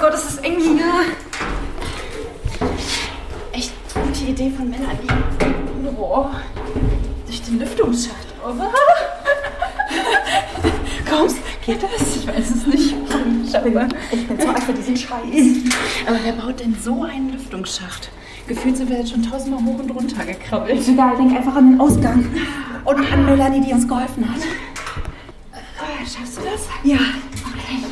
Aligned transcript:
Gott, 0.00 0.14
das 0.14 0.24
ist 0.24 0.44
eng 0.44 0.58
hier. 0.58 0.80
Echt 3.52 3.72
gute 3.94 4.24
Idee 4.30 4.50
von 4.50 4.70
Melanie. 4.70 5.06
Boah. 5.94 6.40
Durch 7.26 7.42
den 7.42 7.58
Lüftungsschacht. 7.58 8.28
Oh. 8.42 8.52
Kommst, 11.10 11.36
geht 11.66 11.82
das? 11.82 12.16
Ich 12.16 12.26
weiß 12.26 12.50
es 12.50 12.66
nicht. 12.66 12.94
Ich 12.94 13.62
bin, 13.62 13.88
ich 14.10 14.28
bin 14.28 14.40
so 14.40 14.48
alt 14.48 14.62
für 14.62 14.72
diesen 14.72 14.96
Scheiß. 14.96 15.74
Aber 16.06 16.18
wer 16.22 16.32
baut 16.32 16.60
denn 16.60 16.74
so 16.82 17.02
einen 17.02 17.32
Lüftungsschacht? 17.32 18.08
Gefühlt 18.46 18.78
sind 18.78 18.88
wir 18.88 18.98
jetzt 18.98 19.10
schon 19.10 19.22
tausendmal 19.22 19.62
hoch 19.64 19.80
und 19.80 19.90
runter 19.90 20.24
gekrabbelt. 20.24 20.88
Egal, 20.88 21.16
denk 21.16 21.36
einfach 21.36 21.56
an 21.56 21.72
den 21.72 21.80
Ausgang. 21.80 22.24
Und 22.84 23.12
an 23.12 23.26
Melanie, 23.26 23.60
die 23.60 23.72
uns 23.72 23.86
geholfen 23.86 24.28
hat. 24.28 24.40
Schaffst 26.06 26.38
du 26.38 26.42
das? 26.42 26.66
Ja. 26.82 26.96
Okay. 26.96 27.84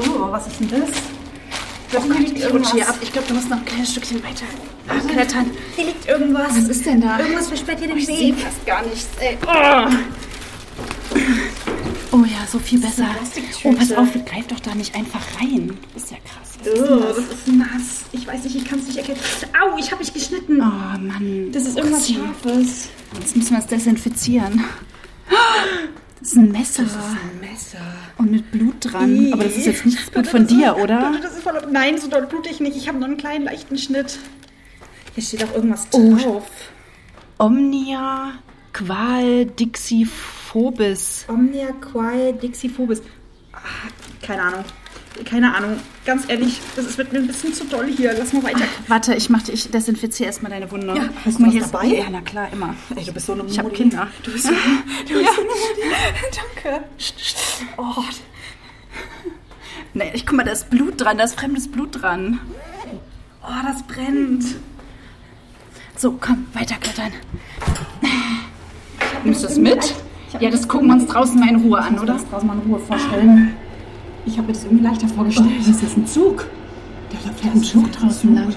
Oh, 0.00 0.30
was 0.30 0.46
ist 0.60 0.70
denn 0.70 0.80
das? 0.80 0.90
Oh 1.96 2.00
Gott, 2.06 2.18
ich 2.34 2.52
rutsche 2.52 2.72
hier 2.74 2.88
ab. 2.88 2.96
Ich 3.00 3.12
glaube, 3.12 3.28
du 3.28 3.34
musst 3.34 3.48
noch 3.48 3.58
ein 3.58 3.64
kleines 3.64 3.92
Stückchen 3.92 4.22
weiter 4.22 4.44
klettern. 5.08 5.50
Hier 5.76 5.86
liegt 5.86 6.06
irgendwas. 6.08 6.50
Was 6.56 6.68
ist 6.68 6.86
denn 6.86 7.00
da? 7.00 7.18
Irgendwas 7.18 7.48
versperrt 7.48 7.78
hier 7.80 7.88
den 7.88 7.98
Ich 7.98 8.08
Weg. 8.08 8.16
sehe 8.18 8.34
fast 8.34 8.66
gar 8.66 8.82
nichts, 8.82 9.08
ey. 9.20 9.36
Oh. 9.46 9.88
oh 12.12 12.24
ja, 12.24 12.46
so 12.50 12.58
viel 12.58 12.78
besser. 12.80 13.06
Oh, 13.64 13.72
pass 13.72 13.92
auf, 13.92 14.08
greif 14.26 14.46
doch 14.48 14.60
da 14.60 14.74
nicht 14.74 14.94
einfach 14.94 15.20
rein. 15.40 15.76
Das 15.94 16.04
ist 16.04 16.10
ja 16.12 16.16
krass. 16.18 16.58
Was 16.62 16.66
ist 16.72 16.90
Oh, 16.90 16.96
das? 17.00 17.16
das 17.16 17.24
ist 17.26 17.48
nass. 17.48 18.04
Ich 18.12 18.26
weiß 18.26 18.44
nicht, 18.44 18.56
ich 18.56 18.64
kann 18.64 18.78
es 18.80 18.86
nicht 18.86 18.98
erkennen. 18.98 19.18
Au, 19.60 19.76
ich 19.78 19.90
habe 19.90 20.02
mich 20.02 20.12
geschnitten. 20.12 20.58
Oh 20.60 20.98
Mann. 20.98 21.50
Das 21.52 21.64
ist 21.64 21.76
irgendwas. 21.76 22.08
Scharfes. 22.08 22.88
Jetzt 23.20 23.36
müssen 23.36 23.52
wir 23.52 23.58
es 23.58 23.66
desinfizieren. 23.66 24.64
Das 26.20 26.28
ist 26.32 26.36
ein 26.36 26.50
Messer. 26.50 26.82
ein 26.82 27.40
Messer. 27.40 27.78
Und 28.16 28.30
mit 28.32 28.50
Blut 28.50 28.74
dran. 28.80 29.32
Aber 29.32 29.44
das 29.44 29.56
ist 29.56 29.66
jetzt 29.66 29.86
nicht 29.86 29.98
das 29.98 30.10
Blut 30.10 30.26
von 30.26 30.46
dir, 30.46 30.76
oder? 30.76 31.14
Das 31.22 31.34
ist 31.36 31.42
voll, 31.42 31.60
nein, 31.70 31.98
so 31.98 32.08
doll 32.08 32.26
blutig 32.26 32.60
nicht. 32.60 32.76
Ich 32.76 32.88
habe 32.88 32.98
nur 32.98 33.06
einen 33.06 33.16
kleinen, 33.16 33.44
leichten 33.44 33.78
Schnitt. 33.78 34.18
Hier 35.14 35.22
steht 35.22 35.44
auch 35.44 35.54
irgendwas 35.54 35.86
Oh. 35.92 36.16
drauf. 36.16 36.50
Omnia 37.38 38.32
Qual 38.72 39.46
Dixiphobis. 39.46 41.24
Omnia 41.28 41.68
Quae 41.80 42.32
Dixiphobis. 42.32 43.00
Ah, 43.52 43.58
keine 44.22 44.42
Ahnung. 44.42 44.64
Keine 45.24 45.54
Ahnung. 45.54 45.76
Ganz 46.06 46.24
ehrlich, 46.28 46.60
das 46.76 46.86
ist, 46.86 46.98
wird 46.98 47.12
mir 47.12 47.18
ein 47.18 47.26
bisschen 47.26 47.52
zu 47.52 47.64
doll 47.64 47.86
hier. 47.86 48.14
Lass 48.16 48.32
mal 48.32 48.42
weiter. 48.44 48.64
Warte, 48.86 49.14
ich 49.14 49.28
mach, 49.30 49.46
ich 49.48 49.70
desinfiziere 49.70 50.26
erstmal 50.28 50.50
deine 50.50 50.70
Wunde. 50.70 50.86
Ja, 50.94 51.02
hast 51.24 51.24
Guck 51.24 51.36
du 51.36 51.42
mal, 51.42 51.50
hier 51.50 51.60
ist- 51.62 51.74
dabei? 51.74 51.86
Ja, 51.86 52.04
na 52.10 52.20
klar, 52.20 52.48
immer. 52.52 52.74
Ey, 52.94 53.04
du 53.04 53.12
bist 53.12 53.26
so 53.26 53.32
eine 53.32 53.44
Ich 53.44 53.58
habe 53.58 53.68
Mutti. 53.68 53.82
Kinder. 53.82 54.06
Du 54.22 54.32
bist 54.32 54.44
so 54.44 54.50
Mutti. 54.52 55.12
Du 55.12 55.18
bist 55.18 55.34
so 55.34 55.40
eine 55.40 55.50
Mutti. 55.50 56.64
Danke. 56.64 56.84
Oh, 57.76 58.04
Nee, 59.94 60.10
ich 60.14 60.26
guck 60.26 60.36
mal, 60.36 60.44
da 60.44 60.52
ist 60.52 60.70
Blut 60.70 61.00
dran, 61.00 61.18
da 61.18 61.24
ist 61.24 61.34
fremdes 61.38 61.66
Blut 61.68 62.02
dran. 62.02 62.38
oh, 63.42 63.66
das 63.66 63.82
brennt. 63.84 64.44
So, 65.96 66.12
komm, 66.20 66.46
weiterklettern. 66.52 67.12
Nimmst 69.24 69.42
du 69.42 69.48
das 69.48 69.56
mit? 69.56 69.94
Ja, 70.38 70.50
das 70.50 70.68
gucken 70.68 70.88
wir 70.88 70.94
uns 70.94 71.06
draußen 71.06 71.40
mal 71.40 71.48
in 71.48 71.56
Ruhe 71.56 71.78
an, 71.80 71.98
oder? 71.98 72.12
Das 72.14 72.28
draußen 72.28 72.46
mal 72.46 72.54
in 72.62 72.70
Ruhe 72.70 72.78
vorstellen. 72.78 73.56
Ich 74.28 74.36
habe 74.36 74.48
mir 74.48 74.52
das 74.52 74.64
irgendwie 74.64 74.84
leichter 74.84 75.08
vorgestellt. 75.08 75.48
das 75.58 75.68
ist 75.82 75.96
ein 75.96 76.06
Zug. 76.06 76.46
Da 77.10 77.16
läuft 77.26 77.42
ein 77.46 77.62
Zug 77.62 77.90
draußen 77.92 78.34
lang. 78.34 78.54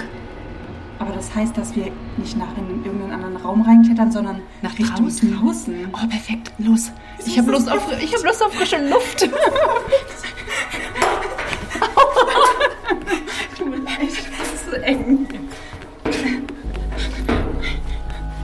Aber 1.00 1.14
das 1.14 1.34
heißt, 1.34 1.58
dass 1.58 1.74
wir 1.78 1.86
nicht 2.18 2.36
nach 2.38 2.50
in 2.58 2.84
irgendeinen 2.84 3.14
anderen 3.14 3.38
Raum 3.38 3.62
reinklettern, 3.62 4.12
sondern 4.12 4.42
Nach 4.62 4.78
Richtung 4.78 5.06
draußen? 5.06 5.34
draußen. 5.34 5.88
Oh, 5.94 6.08
perfekt. 6.08 6.52
Los. 6.58 6.92
Ich 7.26 7.38
habe 7.40 7.52
Lust, 7.52 7.72
auf, 7.72 7.88
ich 8.02 8.14
hab 8.14 8.22
Lust 8.24 8.44
auf 8.44 8.54
frische 8.54 8.86
Luft. 8.90 9.22
Tut 13.58 13.70
mir 13.70 13.78
leid, 13.78 14.10
das 14.10 14.54
ist 14.54 14.66
so 14.70 14.74
eng. 14.74 15.26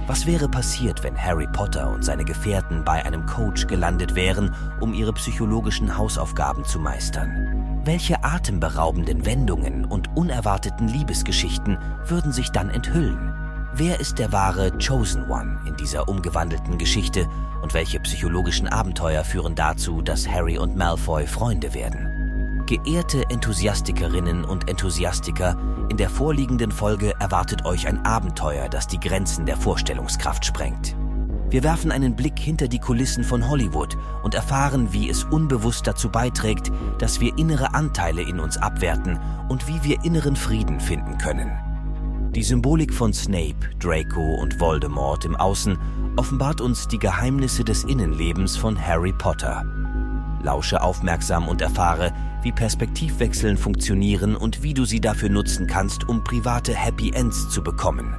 Was 0.08 0.26
wäre 0.26 0.48
passiert, 0.48 1.04
wenn 1.04 1.22
Harry 1.22 1.48
Potter 1.48 1.90
und 1.90 2.06
seine 2.06 2.24
Gefährten 2.24 2.86
bei 2.86 3.04
einem 3.06 3.26
Coach 3.26 3.68
gelandet 3.68 4.16
wären, 4.16 4.56
um 4.80 4.94
ihre 4.94 5.12
psychologischen 5.12 5.98
Hausaufgaben 5.98 6.64
zu 6.64 6.80
meistern? 6.80 7.82
Welche 7.84 8.24
atemberaubenden 8.24 9.26
Wendungen 9.26 9.84
und 9.84 10.16
unerwarteten 10.16 10.88
Liebesgeschichten 10.88 11.78
würden 12.06 12.32
sich 12.32 12.52
dann 12.52 12.70
enthüllen? 12.70 13.34
Wer 13.74 14.00
ist 14.00 14.18
der 14.18 14.32
wahre 14.32 14.72
Chosen 14.78 15.30
One 15.30 15.60
in 15.68 15.76
dieser 15.76 16.08
umgewandelten 16.08 16.78
Geschichte 16.78 17.28
und 17.62 17.74
welche 17.74 18.00
psychologischen 18.00 18.70
Abenteuer 18.70 19.26
führen 19.26 19.56
dazu, 19.56 20.02
dass 20.02 20.26
Harry 20.26 20.58
und 20.58 20.78
Malfoy 20.78 21.28
Freunde 21.28 21.74
werden? 21.74 22.17
Geehrte 22.68 23.30
Enthusiastikerinnen 23.30 24.44
und 24.44 24.70
Enthusiastiker, 24.70 25.58
in 25.88 25.96
der 25.96 26.10
vorliegenden 26.10 26.70
Folge 26.70 27.14
erwartet 27.18 27.64
euch 27.64 27.88
ein 27.88 28.06
Abenteuer, 28.06 28.68
das 28.68 28.88
die 28.88 29.00
Grenzen 29.00 29.46
der 29.46 29.56
Vorstellungskraft 29.56 30.46
sprengt. 30.46 30.98
Wir 31.50 31.64
werfen 31.64 31.94
einen 31.94 32.18
Blick 32.18 32.38
hinter 32.38 32.68
die 32.68 32.80
Kulissen 32.80 33.24
von 33.24 33.48
Hollywood 33.48 33.98
und 34.22 34.36
erfahren, 34.36 34.92
wie 34.92 35.10
es 35.10 35.24
unbewusst 35.24 35.88
dazu 35.88 36.10
beiträgt, 36.10 36.70
dass 37.00 37.22
wir 37.22 37.38
innere 37.38 37.74
Anteile 37.74 38.22
in 38.22 38.38
uns 38.38 38.58
abwerten 38.58 39.18
und 39.48 39.66
wie 39.70 39.82
wir 39.84 40.04
inneren 40.04 40.36
Frieden 40.36 40.82
finden 40.82 41.18
können. 41.18 41.50
Die 42.36 42.44
Symbolik 42.44 42.94
von 42.94 43.14
Snape, 43.14 43.56
Draco 43.80 44.36
und 44.42 44.60
Voldemort 44.60 45.24
im 45.24 45.38
Außen 45.38 45.78
offenbart 46.18 46.60
uns 46.60 46.90
die 46.90 47.00
Geheimnisse 47.00 47.64
des 47.64 47.86
Innenlebens 47.86 48.58
von 48.58 48.78
Harry 48.78 49.14
Potter. 49.14 49.64
Lausche 50.42 50.82
aufmerksam 50.82 51.48
und 51.48 51.62
erfahre, 51.62 52.14
wie 52.42 52.52
Perspektivwechseln 52.52 53.58
funktionieren 53.58 54.36
und 54.36 54.64
wie 54.64 54.74
du 54.74 54.86
sie 54.86 55.02
dafür 55.02 55.30
nutzen 55.30 55.68
kannst, 55.68 56.08
um 56.08 56.24
private 56.24 56.74
Happy 56.74 57.12
Ends 57.12 57.50
zu 57.50 57.64
bekommen. 57.64 58.16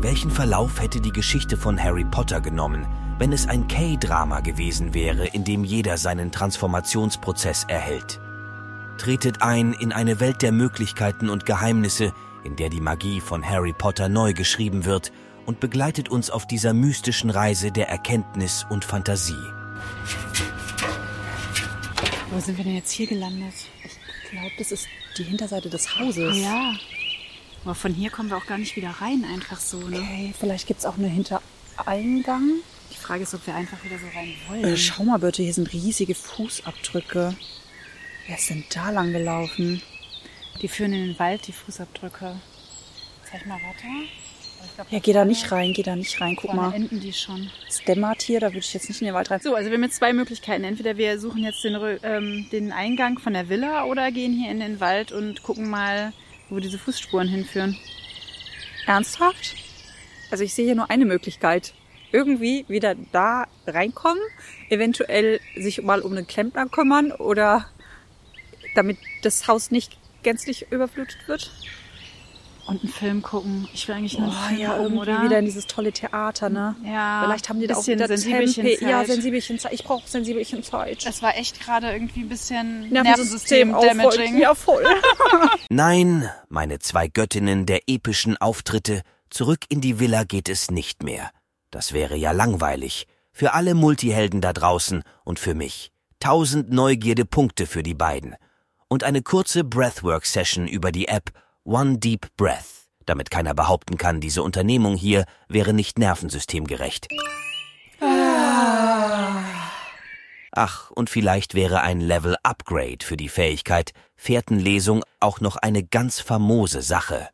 Welchen 0.00 0.30
Verlauf 0.30 0.80
hätte 0.80 1.00
die 1.00 1.12
Geschichte 1.12 1.56
von 1.56 1.82
Harry 1.82 2.04
Potter 2.04 2.40
genommen, 2.40 2.86
wenn 3.18 3.32
es 3.32 3.48
ein 3.48 3.68
K-Drama 3.68 4.40
gewesen 4.40 4.94
wäre, 4.94 5.26
in 5.28 5.44
dem 5.44 5.62
jeder 5.62 5.96
seinen 5.96 6.32
Transformationsprozess 6.32 7.64
erhält? 7.68 8.20
Tretet 8.98 9.42
ein 9.42 9.72
in 9.74 9.92
eine 9.92 10.20
Welt 10.20 10.42
der 10.42 10.52
Möglichkeiten 10.52 11.30
und 11.30 11.46
Geheimnisse, 11.46 12.12
in 12.44 12.56
der 12.56 12.68
die 12.68 12.80
Magie 12.80 13.20
von 13.20 13.48
Harry 13.48 13.72
Potter 13.72 14.08
neu 14.08 14.32
geschrieben 14.32 14.84
wird 14.84 15.12
und 15.46 15.60
begleitet 15.60 16.08
uns 16.08 16.30
auf 16.30 16.46
dieser 16.46 16.74
mystischen 16.74 17.30
Reise 17.30 17.70
der 17.70 17.88
Erkenntnis 17.88 18.66
und 18.68 18.84
Fantasie. 18.84 19.34
Wo 22.32 22.40
sind 22.40 22.56
wir 22.56 22.64
denn 22.64 22.76
jetzt 22.76 22.92
hier 22.92 23.06
gelandet? 23.06 23.52
Ich 23.84 24.30
glaube, 24.30 24.52
das 24.56 24.72
ist 24.72 24.88
die 25.18 25.24
Hinterseite 25.24 25.68
des 25.68 25.98
Hauses. 25.98 26.38
Ja. 26.38 26.72
Aber 27.62 27.74
von 27.74 27.92
hier 27.92 28.08
kommen 28.08 28.30
wir 28.30 28.38
auch 28.38 28.46
gar 28.46 28.56
nicht 28.56 28.74
wieder 28.74 28.88
rein, 28.88 29.26
einfach 29.30 29.60
so, 29.60 29.76
ne? 29.76 29.98
Okay, 29.98 30.34
vielleicht 30.40 30.66
gibt 30.66 30.80
es 30.80 30.86
auch 30.86 30.96
einen 30.96 31.10
Hintereingang. 31.10 32.54
Die 32.90 32.96
Frage 32.96 33.24
ist, 33.24 33.34
ob 33.34 33.46
wir 33.46 33.54
einfach 33.54 33.84
wieder 33.84 33.98
so 33.98 34.06
rein 34.16 34.34
wollen. 34.48 34.64
Äh, 34.64 34.76
schau 34.78 35.04
mal 35.04 35.18
bitte, 35.18 35.42
hier 35.42 35.52
sind 35.52 35.74
riesige 35.74 36.14
Fußabdrücke. 36.14 37.36
Wer 38.26 38.36
ist 38.36 38.48
denn 38.48 38.64
da 38.70 38.90
lang 38.90 39.12
gelaufen? 39.12 39.82
Die 40.62 40.68
führen 40.68 40.94
in 40.94 41.08
den 41.08 41.18
Wald, 41.18 41.46
die 41.46 41.52
Fußabdrücke. 41.52 42.40
Zeig 43.30 43.46
mal 43.46 43.56
weiter. 43.56 43.88
Ja, 44.90 44.98
geh 44.98 45.12
da 45.12 45.24
nicht 45.24 45.50
rein, 45.52 45.72
geh 45.72 45.82
da 45.82 45.96
nicht 45.96 46.20
rein. 46.20 46.36
Guck 46.36 46.54
mal, 46.54 46.74
enden 46.74 47.00
die 47.00 47.12
schon. 47.12 47.50
es 47.68 47.82
dämmert 47.84 48.22
hier, 48.22 48.40
da 48.40 48.48
würde 48.48 48.58
ich 48.58 48.74
jetzt 48.74 48.88
nicht 48.88 49.00
in 49.00 49.06
den 49.06 49.14
Wald 49.14 49.30
rein. 49.30 49.40
So, 49.40 49.54
also 49.54 49.70
wir 49.70 49.76
haben 49.76 49.84
jetzt 49.84 49.96
zwei 49.96 50.12
Möglichkeiten. 50.12 50.64
Entweder 50.64 50.96
wir 50.96 51.18
suchen 51.18 51.42
jetzt 51.42 51.62
den, 51.64 51.76
ähm, 52.02 52.46
den 52.50 52.72
Eingang 52.72 53.18
von 53.18 53.32
der 53.32 53.48
Villa 53.48 53.84
oder 53.84 54.10
gehen 54.10 54.32
hier 54.32 54.50
in 54.50 54.60
den 54.60 54.80
Wald 54.80 55.12
und 55.12 55.42
gucken 55.42 55.68
mal, 55.68 56.12
wo 56.50 56.58
diese 56.58 56.78
Fußspuren 56.78 57.28
hinführen. 57.28 57.76
Ernsthaft? 58.86 59.54
Also 60.30 60.44
ich 60.44 60.54
sehe 60.54 60.64
hier 60.64 60.74
nur 60.74 60.90
eine 60.90 61.04
Möglichkeit. 61.04 61.74
Irgendwie 62.10 62.66
wieder 62.68 62.94
da 63.12 63.46
reinkommen, 63.66 64.22
eventuell 64.68 65.40
sich 65.56 65.82
mal 65.82 66.00
um 66.00 66.14
den 66.14 66.26
Klempner 66.26 66.66
kümmern 66.66 67.10
oder 67.12 67.66
damit 68.74 68.98
das 69.22 69.48
Haus 69.48 69.70
nicht 69.70 69.96
gänzlich 70.22 70.66
überflutet 70.70 71.26
wird. 71.26 71.50
Und 72.64 72.82
einen 72.82 72.92
Film 72.92 73.22
gucken. 73.22 73.68
Ich 73.74 73.88
will 73.88 73.96
eigentlich 73.96 74.18
nur 74.18 74.28
einen 74.28 74.36
Oh 74.36 74.48
Film 74.48 74.60
ja, 74.60 74.68
gucken, 74.68 74.82
irgendwie 74.84 75.10
oder? 75.10 75.24
wieder 75.24 75.38
in 75.40 75.44
dieses 75.44 75.66
tolle 75.66 75.92
Theater, 75.92 76.48
ne? 76.48 76.76
Ja, 76.84 77.22
Vielleicht 77.24 77.48
haben 77.48 77.58
die 77.60 77.66
da 77.66 77.74
auch 77.74 77.86
wieder 77.86 78.06
Sensibelchen 78.06 78.64
Tempe. 78.64 78.84
Ja, 78.84 78.98
Zeit. 79.00 79.06
Sensibelchen 79.08 79.58
Zeit. 79.58 79.72
Ich 79.72 79.84
brauche 79.84 80.08
Sensibelchen 80.08 80.62
Zeit. 80.62 81.04
Das 81.04 81.22
war 81.22 81.36
echt 81.36 81.60
gerade 81.60 81.92
irgendwie 81.92 82.20
ein 82.20 82.28
bisschen. 82.28 82.88
Nervensystem-Damaging. 82.90 84.38
Ja, 84.38 84.54
voll. 84.54 84.84
Nein, 85.70 86.30
meine 86.48 86.78
zwei 86.78 87.08
Göttinnen 87.08 87.66
der 87.66 87.88
epischen 87.88 88.36
Auftritte, 88.36 89.02
zurück 89.28 89.64
in 89.68 89.80
die 89.80 89.98
Villa 89.98 90.24
geht 90.24 90.48
es 90.48 90.70
nicht 90.70 91.02
mehr. 91.02 91.30
Das 91.70 91.92
wäre 91.92 92.16
ja 92.16 92.32
langweilig. 92.32 93.06
Für 93.32 93.54
alle 93.54 93.74
Multihelden 93.74 94.40
da 94.40 94.52
draußen 94.52 95.02
und 95.24 95.38
für 95.40 95.54
mich. 95.54 95.90
Tausend 96.20 96.70
Neugierde-Punkte 96.70 97.66
für 97.66 97.82
die 97.82 97.94
beiden. 97.94 98.36
Und 98.88 99.04
eine 99.04 99.22
kurze 99.22 99.64
Breathwork-Session 99.64 100.68
über 100.68 100.92
die 100.92 101.08
App 101.08 101.30
One 101.64 101.98
Deep 101.98 102.26
Breath, 102.36 102.88
damit 103.06 103.30
keiner 103.30 103.54
behaupten 103.54 103.96
kann, 103.96 104.20
diese 104.20 104.42
Unternehmung 104.42 104.96
hier 104.96 105.24
wäre 105.48 105.72
nicht 105.72 105.96
nervensystemgerecht. 105.96 107.06
Ach, 110.50 110.90
und 110.90 111.08
vielleicht 111.08 111.54
wäre 111.54 111.82
ein 111.82 112.00
Level-Upgrade 112.00 113.04
für 113.04 113.16
die 113.16 113.28
Fähigkeit 113.28 113.92
Fährtenlesung 114.16 115.04
auch 115.20 115.40
noch 115.40 115.54
eine 115.54 115.84
ganz 115.84 116.18
famose 116.18 116.82
Sache. 116.82 117.28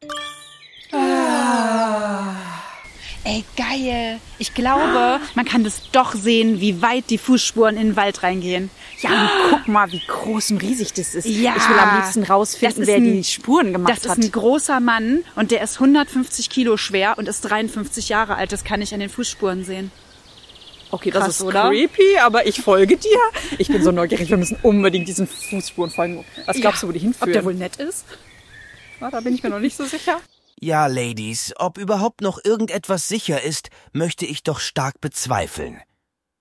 Ey, 3.28 3.44
geil. 3.56 4.20
Ich 4.38 4.54
glaube, 4.54 5.20
man 5.34 5.44
kann 5.44 5.62
das 5.62 5.82
doch 5.92 6.14
sehen, 6.14 6.60
wie 6.60 6.80
weit 6.80 7.10
die 7.10 7.18
Fußspuren 7.18 7.76
in 7.76 7.88
den 7.88 7.96
Wald 7.96 8.22
reingehen. 8.22 8.70
Ja, 9.00 9.10
und 9.10 9.30
guck 9.50 9.68
mal, 9.68 9.92
wie 9.92 10.00
groß 10.06 10.52
und 10.52 10.62
riesig 10.62 10.94
das 10.94 11.14
ist. 11.14 11.26
Ja. 11.26 11.54
Ich 11.56 11.68
will 11.68 11.78
am 11.78 11.96
liebsten 12.00 12.22
rausfinden, 12.24 12.78
Das 12.80 12.86
wer 12.88 12.96
ein- 12.96 13.04
die 13.04 13.24
Spuren 13.24 13.72
gemacht 13.74 13.92
Das 13.92 14.04
ist 14.04 14.10
hat. 14.10 14.18
ein 14.18 14.32
großer 14.32 14.80
Mann 14.80 15.24
und 15.36 15.50
der 15.50 15.62
ist 15.62 15.78
150 15.78 16.48
Kilo 16.48 16.76
schwer 16.78 17.18
und 17.18 17.28
ist 17.28 17.42
53 17.42 18.08
Jahre 18.08 18.36
alt. 18.36 18.50
Das 18.50 18.64
kann 18.64 18.80
ich 18.80 18.94
an 18.94 19.00
den 19.00 19.10
Fußspuren 19.10 19.62
sehen. 19.64 19.90
Okay, 20.90 21.10
das 21.10 21.24
Krass, 21.24 21.36
ist 21.40 21.42
oder? 21.42 21.68
creepy, 21.68 22.16
aber 22.22 22.46
ich 22.46 22.62
folge 22.62 22.96
dir. 22.96 23.18
Ich 23.58 23.68
bin 23.68 23.82
so 23.84 23.92
neugierig, 23.92 24.30
wir 24.30 24.38
müssen 24.38 24.56
unbedingt 24.62 25.06
diesen 25.06 25.26
Fußspuren 25.26 25.90
folgen. 25.90 26.24
Was 26.46 26.56
glaubst 26.56 26.82
du, 26.82 26.88
wo 26.88 26.92
die 26.92 26.98
hinführen? 27.00 27.28
Ob 27.28 27.32
der 27.34 27.44
wohl 27.44 27.52
nett 27.54 27.76
ist? 27.76 28.06
Ah, 29.00 29.10
da 29.10 29.20
bin 29.20 29.34
ich 29.34 29.42
mir 29.42 29.50
noch 29.50 29.60
nicht 29.60 29.76
so 29.76 29.84
sicher. 29.84 30.18
Ja, 30.60 30.88
Ladies, 30.88 31.54
ob 31.56 31.78
überhaupt 31.78 32.20
noch 32.20 32.44
irgendetwas 32.44 33.06
sicher 33.06 33.40
ist, 33.42 33.70
möchte 33.92 34.26
ich 34.26 34.42
doch 34.42 34.58
stark 34.58 35.00
bezweifeln. 35.00 35.80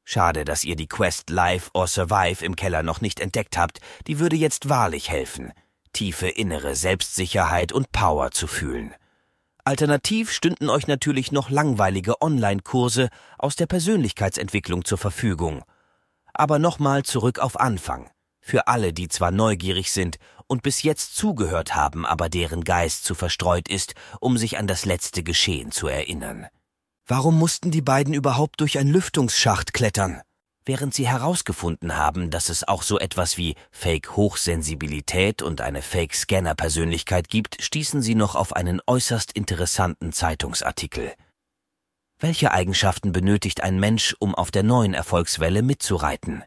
Schade, 0.05 0.43
dass 0.43 0.63
ihr 0.63 0.75
die 0.75 0.87
Quest 0.87 1.29
Live 1.29 1.69
or 1.73 1.85
Survive 1.85 2.43
im 2.43 2.55
Keller 2.55 2.81
noch 2.81 2.99
nicht 2.99 3.19
entdeckt 3.19 3.59
habt, 3.59 3.79
die 4.07 4.17
würde 4.17 4.35
jetzt 4.35 4.69
wahrlich 4.69 5.11
helfen, 5.11 5.51
tiefe 5.93 6.29
innere 6.29 6.75
Selbstsicherheit 6.75 7.71
und 7.71 7.91
Power 7.91 8.31
zu 8.31 8.47
fühlen. 8.47 8.95
Alternativ 9.65 10.31
stünden 10.31 10.69
euch 10.69 10.87
natürlich 10.87 11.31
noch 11.31 11.51
langweilige 11.51 12.19
Online-Kurse 12.19 13.09
aus 13.37 13.55
der 13.55 13.67
Persönlichkeitsentwicklung 13.67 14.83
zur 14.83 14.97
Verfügung. 14.97 15.63
Aber 16.33 16.57
nochmal 16.57 17.03
zurück 17.03 17.37
auf 17.37 17.59
Anfang. 17.59 18.09
Für 18.39 18.67
alle, 18.67 18.93
die 18.93 19.09
zwar 19.09 19.29
neugierig 19.29 19.91
sind 19.91 20.17
und 20.47 20.63
bis 20.63 20.83
jetzt 20.83 21.15
zugehört 21.15 21.75
haben, 21.75 22.05
aber 22.05 22.29
deren 22.29 22.63
Geist 22.63 23.03
zu 23.03 23.15
verstreut 23.15 23.67
ist, 23.67 23.93
um 24.19 24.37
sich 24.37 24.57
an 24.57 24.67
das 24.67 24.85
letzte 24.85 25.23
Geschehen 25.23 25.71
zu 25.71 25.87
erinnern. 25.87 26.47
Warum 27.05 27.37
mussten 27.37 27.71
die 27.71 27.81
beiden 27.81 28.13
überhaupt 28.13 28.59
durch 28.59 28.77
ein 28.77 28.87
Lüftungsschacht 28.87 29.73
klettern? 29.73 30.21
Während 30.65 30.93
sie 30.93 31.07
herausgefunden 31.07 31.95
haben, 31.95 32.29
dass 32.29 32.49
es 32.49 32.67
auch 32.67 32.83
so 32.83 32.99
etwas 32.99 33.37
wie 33.37 33.55
Fake-Hochsensibilität 33.71 35.41
und 35.41 35.61
eine 35.61 35.81
Fake-Scanner-Persönlichkeit 35.81 37.29
gibt, 37.29 37.61
stießen 37.61 38.01
sie 38.01 38.15
noch 38.15 38.35
auf 38.35 38.53
einen 38.53 38.81
äußerst 38.85 39.31
interessanten 39.31 40.11
Zeitungsartikel. 40.11 41.13
Welche 42.19 42.51
Eigenschaften 42.51 43.13
benötigt 43.13 43.63
ein 43.63 43.79
Mensch, 43.79 44.17
um 44.19 44.35
auf 44.35 44.51
der 44.51 44.63
neuen 44.63 44.93
Erfolgswelle 44.93 45.61
mitzureiten? 45.61 46.43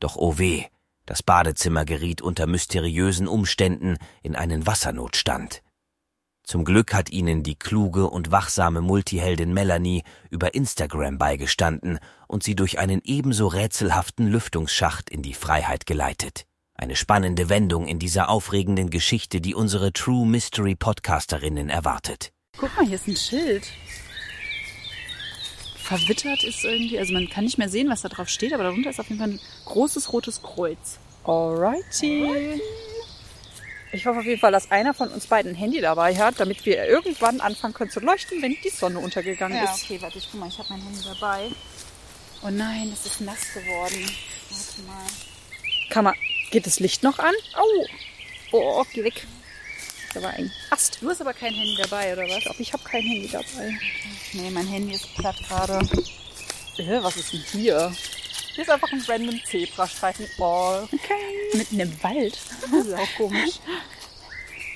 Doch 0.00 0.16
oh 0.16 0.36
weh, 0.36 0.66
das 1.10 1.24
Badezimmer 1.24 1.84
geriet 1.84 2.22
unter 2.22 2.46
mysteriösen 2.46 3.26
Umständen 3.26 3.96
in 4.22 4.36
einen 4.36 4.64
Wassernotstand. 4.68 5.60
Zum 6.44 6.64
Glück 6.64 6.94
hat 6.94 7.10
ihnen 7.10 7.42
die 7.42 7.56
kluge 7.56 8.08
und 8.08 8.30
wachsame 8.30 8.80
Multiheldin 8.80 9.52
Melanie 9.52 10.04
über 10.30 10.54
Instagram 10.54 11.18
beigestanden 11.18 11.98
und 12.28 12.44
sie 12.44 12.54
durch 12.54 12.78
einen 12.78 13.00
ebenso 13.02 13.48
rätselhaften 13.48 14.28
Lüftungsschacht 14.28 15.10
in 15.10 15.22
die 15.22 15.34
Freiheit 15.34 15.84
geleitet. 15.84 16.44
Eine 16.74 16.94
spannende 16.94 17.48
Wendung 17.48 17.88
in 17.88 17.98
dieser 17.98 18.28
aufregenden 18.28 18.88
Geschichte, 18.88 19.40
die 19.40 19.56
unsere 19.56 19.92
True 19.92 20.24
Mystery 20.24 20.76
Podcasterinnen 20.76 21.70
erwartet. 21.70 22.30
Guck 22.56 22.76
mal, 22.76 22.86
hier 22.86 22.94
ist 22.94 23.08
ein 23.08 23.16
Schild. 23.16 23.66
Verwittert 25.90 26.44
ist 26.44 26.64
irgendwie, 26.64 27.00
also 27.00 27.12
man 27.12 27.28
kann 27.28 27.42
nicht 27.42 27.58
mehr 27.58 27.68
sehen, 27.68 27.90
was 27.90 28.02
da 28.02 28.08
drauf 28.08 28.28
steht, 28.28 28.52
aber 28.52 28.62
darunter 28.62 28.90
ist 28.90 29.00
auf 29.00 29.08
jeden 29.08 29.18
Fall 29.18 29.30
ein 29.30 29.40
großes 29.64 30.12
rotes 30.12 30.40
Kreuz. 30.40 31.00
Alrighty. 31.24 32.62
Ich 33.90 34.06
hoffe 34.06 34.20
auf 34.20 34.24
jeden 34.24 34.38
Fall, 34.38 34.52
dass 34.52 34.70
einer 34.70 34.94
von 34.94 35.08
uns 35.08 35.26
beiden 35.26 35.50
ein 35.50 35.56
Handy 35.56 35.80
dabei 35.80 36.16
hat, 36.16 36.38
damit 36.38 36.64
wir 36.64 36.86
irgendwann 36.86 37.40
anfangen 37.40 37.74
können 37.74 37.90
zu 37.90 37.98
leuchten, 37.98 38.40
wenn 38.40 38.56
die 38.62 38.68
Sonne 38.68 39.00
untergegangen 39.00 39.60
ist. 39.64 39.82
okay, 39.82 40.00
warte, 40.00 40.18
ich 40.18 40.28
guck 40.30 40.38
mal, 40.38 40.48
ich 40.48 40.58
habe 40.60 40.68
mein 40.70 40.80
Handy 40.80 41.00
dabei. 41.02 41.50
Oh 42.44 42.50
nein, 42.50 42.92
es 42.92 43.06
ist 43.06 43.20
nass 43.22 43.52
geworden. 43.52 44.08
Warte 44.48 44.82
mal. 44.82 45.06
Kann 45.88 46.04
man. 46.04 46.14
Geht 46.52 46.66
das 46.66 46.78
Licht 46.78 47.02
noch 47.02 47.18
an? 47.18 47.34
Au! 47.54 47.86
Oh, 48.52 48.84
geh 48.92 49.02
weg. 49.02 49.26
Da 50.12 50.22
war 50.22 50.30
ein 50.30 50.50
Ast. 50.70 50.98
Du 51.00 51.08
hast 51.08 51.20
aber 51.20 51.32
kein 51.34 51.54
Handy 51.54 51.76
dabei, 51.76 52.12
oder 52.12 52.22
was? 52.24 52.38
Ich 52.38 52.44
glaube, 52.44 52.62
ich 52.62 52.72
habe 52.72 52.82
kein 52.82 53.02
Handy 53.02 53.28
dabei. 53.28 53.78
Nee, 54.32 54.50
mein 54.50 54.66
Handy 54.66 54.94
ist 54.94 55.14
platt 55.14 55.36
gerade. 55.46 55.78
Äh, 56.78 57.02
was 57.02 57.16
ist 57.16 57.32
denn 57.32 57.40
hier? 57.52 57.92
Hier 58.54 58.64
ist 58.64 58.70
einfach 58.70 58.90
ein 58.92 59.02
random 59.06 59.40
Zebrastreifen. 59.44 60.26
Oh, 60.38 60.82
okay. 60.84 61.54
Mitten 61.54 61.78
im 61.80 62.02
Wald. 62.02 62.36
Das 62.72 62.86
ist 62.86 62.94
auch 62.94 63.14
komisch. 63.16 63.60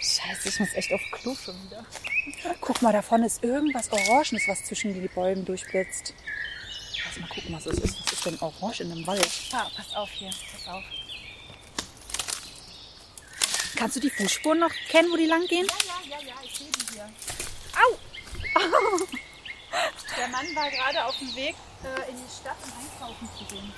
Scheiße, 0.00 0.48
ich 0.48 0.60
muss 0.60 0.74
echt 0.74 0.92
auf 0.92 1.00
Klo 1.12 1.34
schon 1.34 1.54
wieder. 1.66 1.84
Guck 2.60 2.82
mal, 2.82 2.92
da 2.92 3.02
vorne 3.02 3.26
ist 3.26 3.42
irgendwas 3.42 3.90
Orangenes, 3.90 4.46
was 4.46 4.64
zwischen 4.64 4.94
die 4.94 5.08
Bäume 5.08 5.42
durchblitzt. 5.42 6.14
Lass 7.04 7.18
mal 7.18 7.28
gucken, 7.28 7.54
was 7.54 7.66
es 7.66 7.78
ist. 7.78 8.04
Was 8.04 8.12
ist 8.12 8.26
denn 8.26 8.38
orange 8.40 8.80
in 8.80 8.92
einem 8.92 9.06
Wald? 9.06 9.28
Ah, 9.52 9.70
pass 9.74 9.94
auf 9.94 10.10
hier, 10.10 10.30
pass 10.52 10.72
auf. 10.72 10.84
Kannst 13.76 13.96
du 13.96 14.00
die 14.00 14.10
Fußspuren 14.10 14.58
noch 14.60 14.70
kennen, 14.88 15.10
wo 15.10 15.16
die 15.16 15.26
lang 15.26 15.46
gehen? 15.46 15.66
Ja, 15.66 16.16
ja, 16.16 16.22
ja, 16.26 16.34
ich 16.44 16.56
sehe 16.56 16.68
die 16.68 16.94
hier. 16.94 17.08
Der 20.16 20.28
Mann 20.28 20.46
war 20.54 20.70
gerade 20.70 21.04
auf 21.04 21.18
dem 21.18 21.34
Weg 21.34 21.56
äh, 21.82 22.10
in 22.10 22.16
die 22.16 22.30
Stadt, 22.40 22.56
um 22.62 22.70
einkaufen 22.80 23.28
zu 23.36 23.44
gehen. 23.52 23.72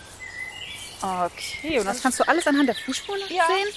Okay, 1.00 1.78
und 1.78 1.87
das 1.87 2.02
kannst 2.02 2.20
du 2.20 2.28
alles 2.28 2.46
anhand 2.46 2.69
der 2.69 2.75
Fußspuren 2.76 3.20
Ja. 3.31 3.46
sehen? 3.46 3.69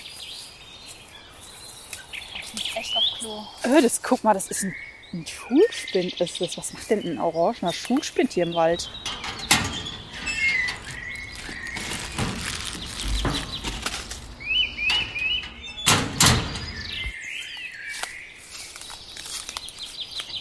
Ich 2.43 2.53
muss 2.53 2.75
echt 2.75 2.95
auf 2.97 3.03
Klo. 3.19 3.45
Äh, 3.63 3.81
das, 3.81 4.01
guck 4.01 4.23
mal, 4.23 4.33
das 4.33 4.47
ist 4.47 4.63
ein, 4.63 4.75
ein 5.13 5.25
Schulspind. 5.25 6.19
Ist 6.19 6.41
das. 6.41 6.57
Was 6.57 6.73
macht 6.73 6.89
denn 6.89 7.03
ein 7.05 7.19
orangener 7.19 7.71
Schulspind 7.73 8.33
hier 8.33 8.43
im 8.43 8.53
Wald? 8.55 8.89